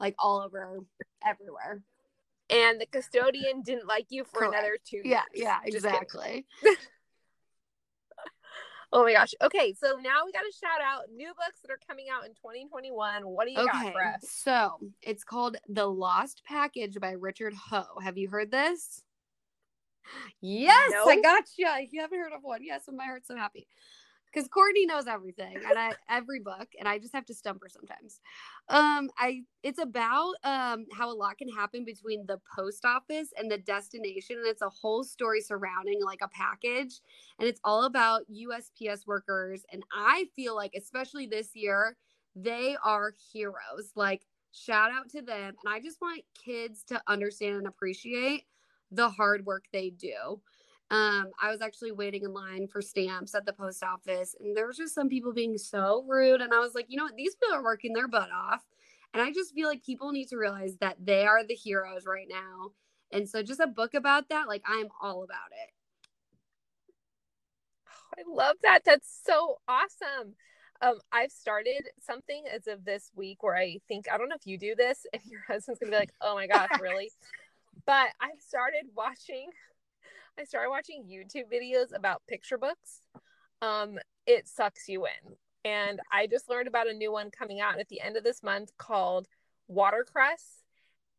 like 0.01 0.15
all 0.19 0.41
over 0.41 0.81
everywhere. 1.27 1.83
And 2.49 2.81
the 2.81 2.87
custodian 2.87 3.63
didn't 3.63 3.89
like 3.89 4.07
you 4.11 4.25
for 4.25 4.39
Correct. 4.39 4.55
another 4.55 4.77
two 4.85 5.01
Yeah, 5.05 5.23
years. 5.35 5.45
yeah, 5.45 5.59
Just 5.71 5.85
kidding. 5.85 5.85
exactly. 5.87 6.47
Oh 8.97 9.05
my 9.05 9.13
gosh. 9.13 9.35
Okay, 9.43 9.75
so 9.75 9.99
now 10.03 10.23
we 10.25 10.33
got 10.33 10.41
to 10.41 10.53
shout 10.59 10.81
out 10.83 11.03
new 11.15 11.29
books 11.29 11.61
that 11.61 11.71
are 11.71 11.79
coming 11.87 12.07
out 12.11 12.25
in 12.25 12.31
2021. 12.31 13.25
What 13.25 13.45
do 13.47 13.51
you 13.51 13.59
got 13.59 13.93
for 13.93 14.03
us? 14.03 14.27
So, 14.31 14.79
it's 15.03 15.23
called 15.23 15.59
The 15.69 15.85
Lost 15.85 16.43
Package 16.47 16.99
by 16.99 17.11
Richard 17.11 17.53
Ho. 17.69 17.85
Have 18.03 18.17
you 18.17 18.31
heard 18.31 18.51
this? 18.51 19.03
Yes, 20.41 20.93
I 21.07 21.21
got 21.21 21.45
you. 21.59 21.69
You 21.91 22.01
haven't 22.01 22.19
heard 22.19 22.33
of 22.33 22.43
one. 22.43 22.65
Yes, 22.65 22.85
my 22.91 23.05
heart's 23.05 23.29
so 23.29 23.37
happy. 23.37 23.69
Because 24.33 24.49
Courtney 24.49 24.87
knows 24.87 25.07
everything 25.07 25.57
and 25.69 25.79
I 25.79 25.93
every 26.09 26.41
book, 26.41 26.69
and 26.79 26.89
I 26.89 26.99
just 26.99 27.15
have 27.15 27.25
to 27.27 27.35
stump 27.35 27.63
her 27.63 27.69
sometimes. 27.69 28.21
Um, 28.69 29.11
I 29.19 29.43
it's 29.63 29.81
about 29.81 30.35
um 30.45 30.87
how 30.93 31.11
a 31.11 31.15
lot 31.15 31.39
can 31.39 31.49
happen 31.49 31.85
between 31.85 32.27
the 32.27 32.39
post 32.57 32.85
office 32.85 33.29
and 33.37 33.51
the 33.51 33.59
destination, 33.59 34.37
and 34.39 34.47
it's 34.47 34.63
a 34.63 34.69
whole 34.69 35.05
story 35.05 35.41
surrounding 35.41 36.03
like 36.05 36.21
a 36.23 36.29
package, 36.29 37.01
and 37.39 37.49
it's 37.49 37.61
all 37.65 37.85
about 37.85 38.23
USPS 38.31 39.07
workers, 39.07 39.65
and 39.73 39.83
I 39.93 40.27
feel 40.35 40.55
like 40.55 40.73
especially 40.77 41.27
this 41.27 41.51
year 41.55 41.97
they 42.35 42.77
are 42.85 43.15
heroes. 43.33 43.93
Like 43.95 44.27
shout 44.53 44.91
out 44.91 45.09
to 45.11 45.23
them, 45.23 45.55
and 45.65 45.75
I 45.75 45.81
just 45.81 46.01
want 46.01 46.23
kids 46.35 46.83
to 46.89 47.03
understand 47.07 47.57
and 47.57 47.67
appreciate 47.67 48.45
the 48.91 49.09
hard 49.09 49.45
work 49.47 49.65
they 49.73 49.91
do. 49.91 50.41
Um, 50.91 51.31
I 51.43 51.51
was 51.51 51.61
actually 51.61 51.91
waiting 51.93 52.23
in 52.23 52.33
line 52.33 52.69
for 52.69 52.81
stamps 52.81 53.35
at 53.35 53.45
the 53.45 53.53
post 53.53 53.83
office, 53.83 54.37
and 54.39 54.57
there 54.57 54.67
was 54.67 54.77
just 54.77 54.95
some 54.95 55.09
people 55.09 55.33
being 55.33 55.59
so 55.59 56.05
rude. 56.07 56.41
And 56.41 56.55
I 56.55 56.61
was 56.61 56.75
like, 56.75 56.87
you 56.89 56.97
know 56.97 57.05
what? 57.05 57.17
These 57.17 57.35
people 57.35 57.57
are 57.57 57.65
working 57.65 57.93
their 57.93 58.09
butt 58.09 58.31
off. 58.31 58.65
And 59.13 59.23
I 59.23 59.33
just 59.33 59.55
feel 59.55 59.69
like 59.69 59.83
people 59.85 60.13
need 60.13 60.29
to 60.29 60.37
realize 60.37 60.77
that 60.81 60.97
they 61.03 61.27
are 61.27 61.45
the 61.45 61.55
heroes 61.55 62.07
right 62.07 62.29
now. 62.29 62.71
And 63.13 63.29
so, 63.29 63.43
just 63.43 63.61
a 63.61 63.67
book 63.67 63.95
about 63.95 64.29
that, 64.29 64.49
like, 64.49 64.63
I'm 64.67 64.89
all 65.01 65.25
about 65.25 65.51
it. 65.53 65.73
I 68.19 68.23
love 68.29 68.57
that. 68.63 68.81
That's 68.85 69.21
so 69.25 69.59
awesome. 69.69 70.35
Um, 70.81 70.99
I've 71.11 71.31
started 71.31 71.89
something 72.01 72.45
as 72.53 72.67
of 72.67 72.85
this 72.85 73.11
week 73.15 73.43
where 73.43 73.57
I 73.57 73.79
think 73.89 74.07
I 74.13 74.19
don't 74.19 74.29
know 74.29 74.37
if 74.37 74.47
you 74.47 74.59
do 74.59 74.75
this, 74.75 75.07
and 75.13 75.23
your 75.27 75.41
husband's 75.49 75.81
gonna 75.81 75.93
be 75.93 75.99
like, 75.99 76.13
"Oh 76.21 76.35
my 76.35 76.47
gosh, 76.47 76.71
really?" 76.81 77.11
but 77.87 78.09
I've 78.21 78.41
started 78.41 78.85
watching 78.95 79.51
I 80.39 80.45
started 80.45 80.71
watching 80.71 81.05
YouTube 81.05 81.51
videos 81.53 81.97
about 81.97 82.23
picture 82.29 82.59
books. 82.59 83.01
Um, 83.63 83.99
it 84.27 84.47
sucks 84.49 84.89
you 84.89 85.07
in. 85.07 85.37
And 85.65 85.99
I 86.13 86.27
just 86.27 86.51
learned 86.51 86.69
about 86.69 86.89
a 86.89 86.93
new 86.93 87.11
one 87.11 87.31
coming 87.31 87.61
out 87.61 87.81
at 87.81 87.89
the 87.89 88.01
end 88.01 88.17
of 88.17 88.25
this 88.25 88.43
month 88.43 88.71
called 88.77 89.27
Watercress. 89.69 90.63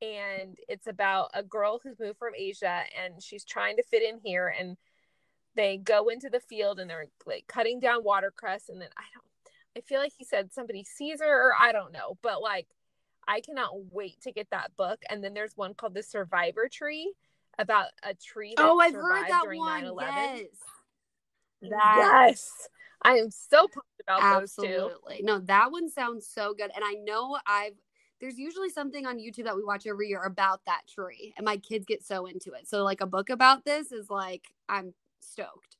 And 0.01 0.55
it's 0.70 0.86
about 0.86 1.32
a 1.34 1.41
girl 1.41 1.80
who's 1.82 1.99
moved 1.99 2.20
from 2.20 2.34
Asia 2.38 2.84
and 3.03 3.22
she's 3.22 3.43
trying 3.43 3.78
to 3.78 3.84
fit 3.84 4.03
in 4.03 4.20
here. 4.24 4.53
And 4.57 4.78
they 5.55 5.78
go 5.78 6.09
into 6.09 6.30
the 6.30 6.39
field 6.39 6.80
and 6.80 6.88
they're 6.88 7.07
like 7.26 7.45
cutting 7.47 7.80
down 7.80 8.03
watercress. 8.03 8.70
And 8.70 8.80
then 8.80 8.89
I 8.95 9.03
don't, 9.13 9.26
I 9.76 9.82
feel 9.82 9.99
like 9.99 10.13
he 10.15 10.26
said 10.26 10.53
somebody 10.53 10.84
sees 10.84 11.22
her 11.22 11.49
or 11.49 11.53
I 11.59 11.72
don't 11.72 11.91
know, 11.91 12.18
but 12.22 12.41
like 12.41 12.68
I 13.28 13.41
cannot 13.41 13.72
wait 13.91 14.22
to 14.22 14.32
get 14.32 14.51
that 14.51 14.78
book. 14.78 15.01
And 15.09 15.24
then 15.24 15.34
there's 15.34 15.57
one 15.57 15.74
called 15.74 15.95
The 15.95 16.03
Survivor 16.03 16.70
Tree 16.72 17.13
about 17.60 17.88
a 18.03 18.14
tree 18.14 18.53
that 18.55 18.66
oh, 18.66 18.80
I've 18.80 18.93
heard 18.93 19.28
that 19.28 19.47
one. 19.47 19.84
9/11. 19.84 19.97
Yes. 20.01 20.45
That, 21.62 22.28
yes. 22.28 22.70
I 23.01 23.14
am 23.14 23.32
so 23.32 23.68
pumped 23.68 24.01
about 24.03 24.22
Absolutely. 24.22 24.78
those 24.78 25.18
two. 25.20 25.24
No, 25.26 25.39
that 25.39 25.72
one 25.72 25.89
sounds 25.89 26.28
so 26.28 26.53
good. 26.53 26.72
And 26.76 26.84
I 26.84 26.95
know 27.03 27.38
I've 27.45 27.74
there's 28.20 28.38
usually 28.38 28.70
something 28.70 29.05
on 29.05 29.20
YouTube 29.20 29.43
that 29.43 29.55
we 29.55 29.64
watch 29.64 29.86
every 29.86 30.08
year 30.08 30.24
about 30.24 30.62
that 30.66 30.82
tree, 30.88 31.34
and 31.38 31.45
my 31.45 31.58
kids 31.58 31.86
get 31.86 32.03
so 32.03 32.26
into 32.26 32.53
it. 32.53 32.68
So 32.68 32.84
like 32.84 33.01
a 33.01 33.05
book 33.05 33.30
about 33.30 33.64
this 33.64 33.91
is 33.91 34.10
like 34.10 34.45
I'm 34.68 34.93
stoked. 35.20 35.78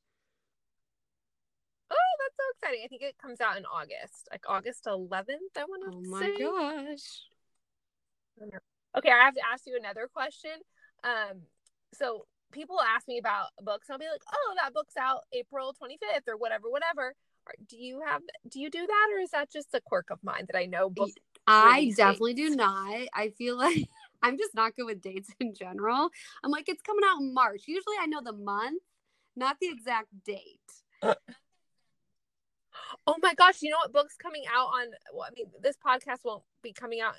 Oh, 1.90 1.96
that's 2.20 2.36
so 2.36 2.42
exciting! 2.54 2.84
I 2.84 2.88
think 2.88 3.02
it 3.02 3.18
comes 3.20 3.40
out 3.40 3.56
in 3.56 3.64
August, 3.64 4.28
like 4.30 4.44
August 4.48 4.84
11th. 4.84 5.56
I 5.56 5.64
want 5.64 5.90
to. 5.90 5.98
Oh 5.98 6.10
my 6.10 6.20
say. 6.20 6.38
gosh. 6.38 7.24
Okay, 8.96 9.10
I 9.10 9.24
have 9.24 9.34
to 9.34 9.42
ask 9.52 9.66
you 9.66 9.76
another 9.76 10.08
question. 10.12 10.52
Um, 11.02 11.42
so 11.94 12.26
people 12.52 12.78
ask 12.80 13.06
me 13.08 13.18
about 13.18 13.48
books 13.62 13.88
and 13.88 13.94
I'll 13.94 13.98
be 13.98 14.06
like, 14.10 14.22
oh, 14.32 14.54
that 14.62 14.74
book's 14.74 14.96
out 14.96 15.24
April 15.32 15.74
25th 15.80 16.28
or 16.28 16.36
whatever, 16.36 16.70
whatever. 16.70 17.14
Do 17.68 17.78
you 17.78 18.02
have, 18.06 18.22
do 18.48 18.60
you 18.60 18.70
do 18.70 18.86
that? 18.86 19.08
Or 19.14 19.20
is 19.20 19.30
that 19.30 19.50
just 19.50 19.68
a 19.74 19.80
quirk 19.80 20.10
of 20.10 20.18
mine 20.22 20.46
that 20.50 20.58
I 20.58 20.66
know 20.66 20.90
book? 20.90 21.10
I 21.46 21.92
definitely 21.96 22.34
dates? 22.34 22.50
do 22.50 22.56
not. 22.56 23.08
I 23.14 23.30
feel 23.30 23.56
like 23.56 23.88
I'm 24.22 24.36
just 24.36 24.54
not 24.54 24.76
good 24.76 24.84
with 24.84 25.00
dates 25.00 25.30
in 25.40 25.54
general. 25.54 26.10
I'm 26.44 26.50
like, 26.50 26.68
it's 26.68 26.82
coming 26.82 27.04
out 27.08 27.20
in 27.20 27.32
March. 27.32 27.62
Usually 27.66 27.96
I 28.00 28.06
know 28.06 28.20
the 28.22 28.32
month, 28.32 28.82
not 29.34 29.56
the 29.60 29.68
exact 29.68 30.08
date. 30.24 30.60
oh 31.02 31.16
my 33.22 33.34
gosh. 33.34 33.62
You 33.62 33.70
know 33.70 33.78
what 33.78 33.92
book's 33.92 34.16
coming 34.16 34.44
out 34.54 34.66
on, 34.66 34.88
well, 35.14 35.26
I 35.26 35.30
mean, 35.34 35.46
this 35.62 35.76
podcast 35.76 36.24
won't 36.24 36.42
be 36.62 36.72
coming 36.72 37.00
out. 37.00 37.14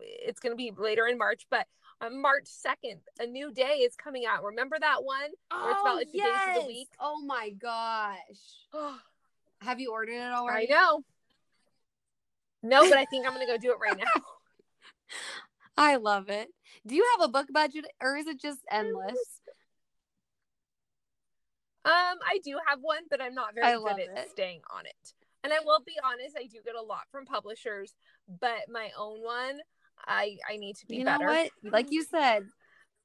It's 0.00 0.38
going 0.38 0.52
to 0.52 0.56
be 0.56 0.72
later 0.76 1.06
in 1.06 1.18
March, 1.18 1.46
but 1.50 1.66
on 2.00 2.20
March 2.20 2.44
2nd, 2.44 2.98
a 3.20 3.26
new 3.26 3.52
day 3.52 3.78
is 3.78 3.94
coming 3.96 4.24
out. 4.26 4.44
Remember 4.44 4.76
that 4.80 5.04
one? 5.04 5.30
Where 5.50 5.70
it's 5.70 5.80
about 5.80 5.96
like 5.96 6.12
the 6.12 6.18
yes. 6.18 6.46
days 6.46 6.56
of 6.56 6.62
the 6.62 6.68
week? 6.68 6.88
Oh 7.00 7.20
my 7.24 7.50
gosh. 7.50 8.18
Have 9.60 9.80
you 9.80 9.92
ordered 9.92 10.12
it 10.12 10.32
already? 10.32 10.72
I 10.72 10.74
know. 10.74 11.02
No, 12.62 12.88
but 12.88 12.98
I 12.98 13.04
think 13.04 13.26
I'm 13.26 13.32
gonna 13.32 13.46
go 13.46 13.56
do 13.56 13.72
it 13.72 13.78
right 13.80 13.96
now. 13.96 14.22
I 15.76 15.96
love 15.96 16.28
it. 16.28 16.48
Do 16.86 16.94
you 16.94 17.06
have 17.16 17.28
a 17.28 17.32
book 17.32 17.48
budget 17.52 17.86
or 18.00 18.16
is 18.16 18.26
it 18.26 18.40
just 18.40 18.60
endless? 18.70 19.40
Um, 21.84 22.18
I 22.28 22.40
do 22.44 22.58
have 22.66 22.80
one, 22.82 23.02
but 23.08 23.22
I'm 23.22 23.34
not 23.34 23.54
very 23.54 23.78
good 23.78 23.92
at 23.92 23.98
it. 23.98 24.30
staying 24.30 24.60
on 24.76 24.86
it. 24.86 25.14
And 25.44 25.52
I 25.52 25.58
will 25.64 25.80
be 25.86 25.94
honest, 26.04 26.36
I 26.36 26.46
do 26.46 26.58
get 26.64 26.74
a 26.74 26.82
lot 26.82 27.02
from 27.10 27.24
publishers, 27.24 27.94
but 28.40 28.68
my 28.68 28.90
own 28.98 29.22
one, 29.22 29.60
I 30.06 30.36
I 30.48 30.56
need 30.56 30.76
to 30.76 30.86
be 30.86 30.96
you 30.96 31.04
better. 31.04 31.26
What? 31.26 31.50
Like 31.64 31.90
you 31.90 32.04
said. 32.04 32.46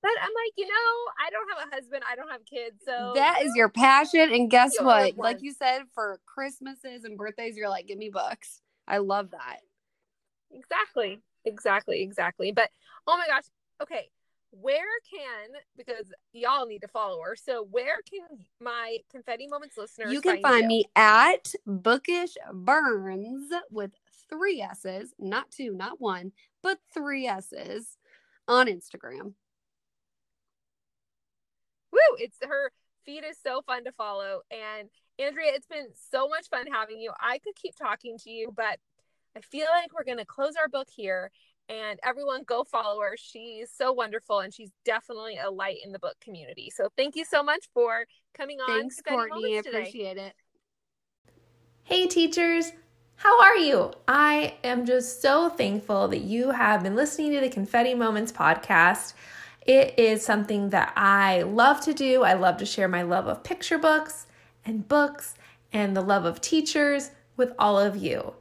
But 0.01 0.11
I'm 0.21 0.31
like, 0.31 0.53
you 0.57 0.67
know, 0.67 1.11
I 1.25 1.29
don't 1.29 1.49
have 1.57 1.71
a 1.71 1.75
husband, 1.75 2.03
I 2.11 2.17
don't 2.17 2.29
have 2.29 2.45
kids, 2.45 2.81
so 2.85 3.13
that 3.15 3.41
is 3.41 3.53
your 3.55 3.69
passion. 3.69 4.33
And 4.33 4.51
guess 4.51 4.75
what? 4.77 5.17
Like 5.17 5.41
you 5.41 5.53
said, 5.53 5.83
for 5.93 6.19
Christmases 6.25 7.05
and 7.05 7.17
birthdays, 7.17 7.55
you're 7.55 7.69
like, 7.69 7.87
give 7.87 7.97
me 7.97 8.09
books. 8.09 8.59
I 8.85 8.97
love 8.97 9.31
that. 9.31 9.59
Exactly. 10.51 11.21
Exactly. 11.45 12.01
Exactly. 12.01 12.51
But 12.51 12.69
oh 13.07 13.17
my 13.17 13.27
gosh. 13.27 13.43
Okay. 13.81 14.09
Where 14.51 14.85
can 15.09 15.49
because 15.75 16.11
y'all 16.31 16.67
need 16.67 16.79
to 16.79 16.87
follow 16.87 17.19
her. 17.21 17.35
So 17.35 17.65
where 17.71 18.01
can 18.07 18.45
my 18.59 18.97
confetti 19.09 19.47
moments 19.47 19.77
listeners 19.77 20.11
You 20.11 20.21
can 20.21 20.41
find, 20.41 20.43
find 20.43 20.67
me 20.67 20.85
at 20.95 21.55
Bookish 21.65 22.35
Burns 22.51 23.51
with 23.71 23.91
three 24.29 24.61
S's, 24.61 25.13
not 25.19 25.51
two, 25.51 25.73
not 25.73 25.99
one, 25.99 26.31
but 26.61 26.79
three 26.93 27.27
S's 27.27 27.97
on 28.47 28.67
Instagram. 28.67 29.33
Woo! 31.91 32.17
It's 32.17 32.37
her 32.41 32.71
feed 33.05 33.23
is 33.23 33.37
so 33.41 33.61
fun 33.61 33.83
to 33.85 33.91
follow. 33.91 34.41
And 34.51 34.89
Andrea, 35.19 35.51
it's 35.53 35.67
been 35.67 35.87
so 36.11 36.27
much 36.27 36.49
fun 36.49 36.65
having 36.71 36.99
you. 36.99 37.11
I 37.19 37.39
could 37.39 37.55
keep 37.55 37.75
talking 37.75 38.17
to 38.19 38.29
you, 38.29 38.51
but 38.55 38.79
I 39.35 39.41
feel 39.41 39.67
like 39.71 39.93
we're 39.93 40.03
going 40.03 40.17
to 40.17 40.25
close 40.25 40.55
our 40.59 40.67
book 40.67 40.87
here. 40.93 41.31
And 41.69 41.97
everyone 42.03 42.43
go 42.45 42.65
follow 42.65 42.99
her. 42.99 43.15
She's 43.15 43.69
so 43.73 43.93
wonderful 43.93 44.41
and 44.41 44.53
she's 44.53 44.71
definitely 44.83 45.37
a 45.37 45.49
light 45.49 45.77
in 45.85 45.93
the 45.93 45.99
book 45.99 46.15
community. 46.21 46.69
So 46.69 46.89
thank 46.97 47.15
you 47.15 47.23
so 47.23 47.41
much 47.41 47.69
for 47.73 48.05
coming 48.37 48.59
on. 48.59 48.79
Thanks, 48.81 49.01
Courtney. 49.01 49.55
I 49.55 49.59
appreciate 49.59 50.17
it. 50.17 50.33
Hey, 51.85 52.07
teachers. 52.07 52.73
How 53.15 53.41
are 53.41 53.55
you? 53.57 53.91
I 54.07 54.55
am 54.63 54.85
just 54.85 55.21
so 55.21 55.49
thankful 55.49 56.07
that 56.09 56.21
you 56.21 56.51
have 56.51 56.83
been 56.83 56.95
listening 56.95 57.31
to 57.33 57.39
the 57.39 57.49
Confetti 57.49 57.95
Moments 57.95 58.31
podcast. 58.31 59.13
It 59.65 59.97
is 59.97 60.25
something 60.25 60.69
that 60.71 60.91
I 60.95 61.43
love 61.43 61.81
to 61.81 61.93
do. 61.93 62.23
I 62.23 62.33
love 62.33 62.57
to 62.57 62.65
share 62.65 62.87
my 62.87 63.01
love 63.01 63.27
of 63.27 63.43
picture 63.43 63.77
books 63.77 64.25
and 64.65 64.87
books 64.87 65.35
and 65.71 65.95
the 65.95 66.01
love 66.01 66.25
of 66.25 66.41
teachers 66.41 67.11
with 67.37 67.53
all 67.57 67.79
of 67.79 67.95
you. 67.95 68.33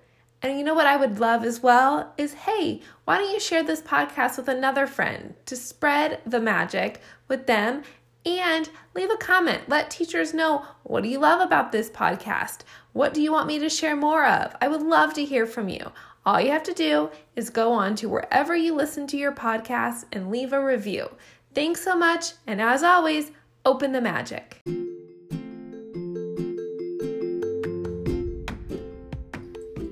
And 0.42 0.58
you 0.58 0.64
know 0.64 0.74
what 0.74 0.88
I 0.88 0.96
would 0.96 1.20
love 1.20 1.44
as 1.44 1.62
well 1.62 2.12
is 2.18 2.34
hey, 2.34 2.80
why 3.04 3.18
don't 3.18 3.32
you 3.32 3.38
share 3.38 3.62
this 3.62 3.80
podcast 3.80 4.36
with 4.36 4.48
another 4.48 4.88
friend 4.88 5.34
to 5.46 5.54
spread 5.54 6.20
the 6.26 6.40
magic 6.40 7.00
with 7.28 7.46
them 7.46 7.84
and 8.24 8.68
leave 8.94 9.10
a 9.10 9.16
comment. 9.16 9.68
Let 9.68 9.90
teachers 9.90 10.34
know 10.34 10.64
what 10.82 11.02
do 11.02 11.08
you 11.08 11.18
love 11.18 11.40
about 11.40 11.72
this 11.72 11.90
podcast? 11.90 12.60
What 12.92 13.14
do 13.14 13.22
you 13.22 13.32
want 13.32 13.46
me 13.46 13.58
to 13.58 13.68
share 13.68 13.96
more 13.96 14.26
of? 14.26 14.54
I 14.60 14.68
would 14.68 14.82
love 14.82 15.14
to 15.14 15.24
hear 15.24 15.46
from 15.46 15.68
you. 15.68 15.92
All 16.24 16.40
you 16.40 16.50
have 16.50 16.62
to 16.64 16.72
do 16.72 17.10
is 17.34 17.50
go 17.50 17.72
on 17.72 17.96
to 17.96 18.08
wherever 18.08 18.54
you 18.54 18.74
listen 18.74 19.06
to 19.08 19.16
your 19.16 19.32
podcast 19.32 20.04
and 20.12 20.30
leave 20.30 20.52
a 20.52 20.64
review. 20.64 21.10
Thanks 21.54 21.82
so 21.82 21.96
much, 21.96 22.32
and 22.46 22.60
as 22.60 22.82
always, 22.82 23.32
open 23.64 23.92
the 23.92 24.00
magic. 24.00 24.60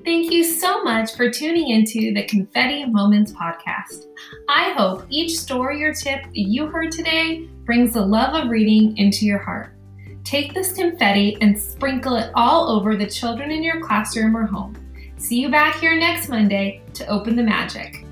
Thank 0.03 0.31
you 0.31 0.43
so 0.43 0.83
much 0.83 1.15
for 1.15 1.29
tuning 1.29 1.69
into 1.69 2.13
the 2.13 2.25
Confetti 2.27 2.85
Moments 2.85 3.33
podcast. 3.33 4.07
I 4.49 4.71
hope 4.71 5.05
each 5.09 5.37
story 5.37 5.83
or 5.83 5.93
tip 5.93 6.21
you 6.33 6.67
heard 6.67 6.91
today 6.91 7.47
brings 7.65 7.93
the 7.93 8.05
love 8.05 8.33
of 8.33 8.49
reading 8.49 8.97
into 8.97 9.25
your 9.25 9.39
heart. 9.39 9.75
Take 10.23 10.53
this 10.53 10.73
confetti 10.73 11.37
and 11.41 11.59
sprinkle 11.59 12.15
it 12.15 12.31
all 12.35 12.69
over 12.69 12.95
the 12.95 13.07
children 13.07 13.51
in 13.51 13.63
your 13.63 13.81
classroom 13.81 14.35
or 14.35 14.45
home. 14.45 14.75
See 15.17 15.39
you 15.39 15.49
back 15.49 15.79
here 15.79 15.95
next 15.95 16.29
Monday 16.29 16.81
to 16.93 17.05
open 17.07 17.35
the 17.35 17.43
magic. 17.43 18.05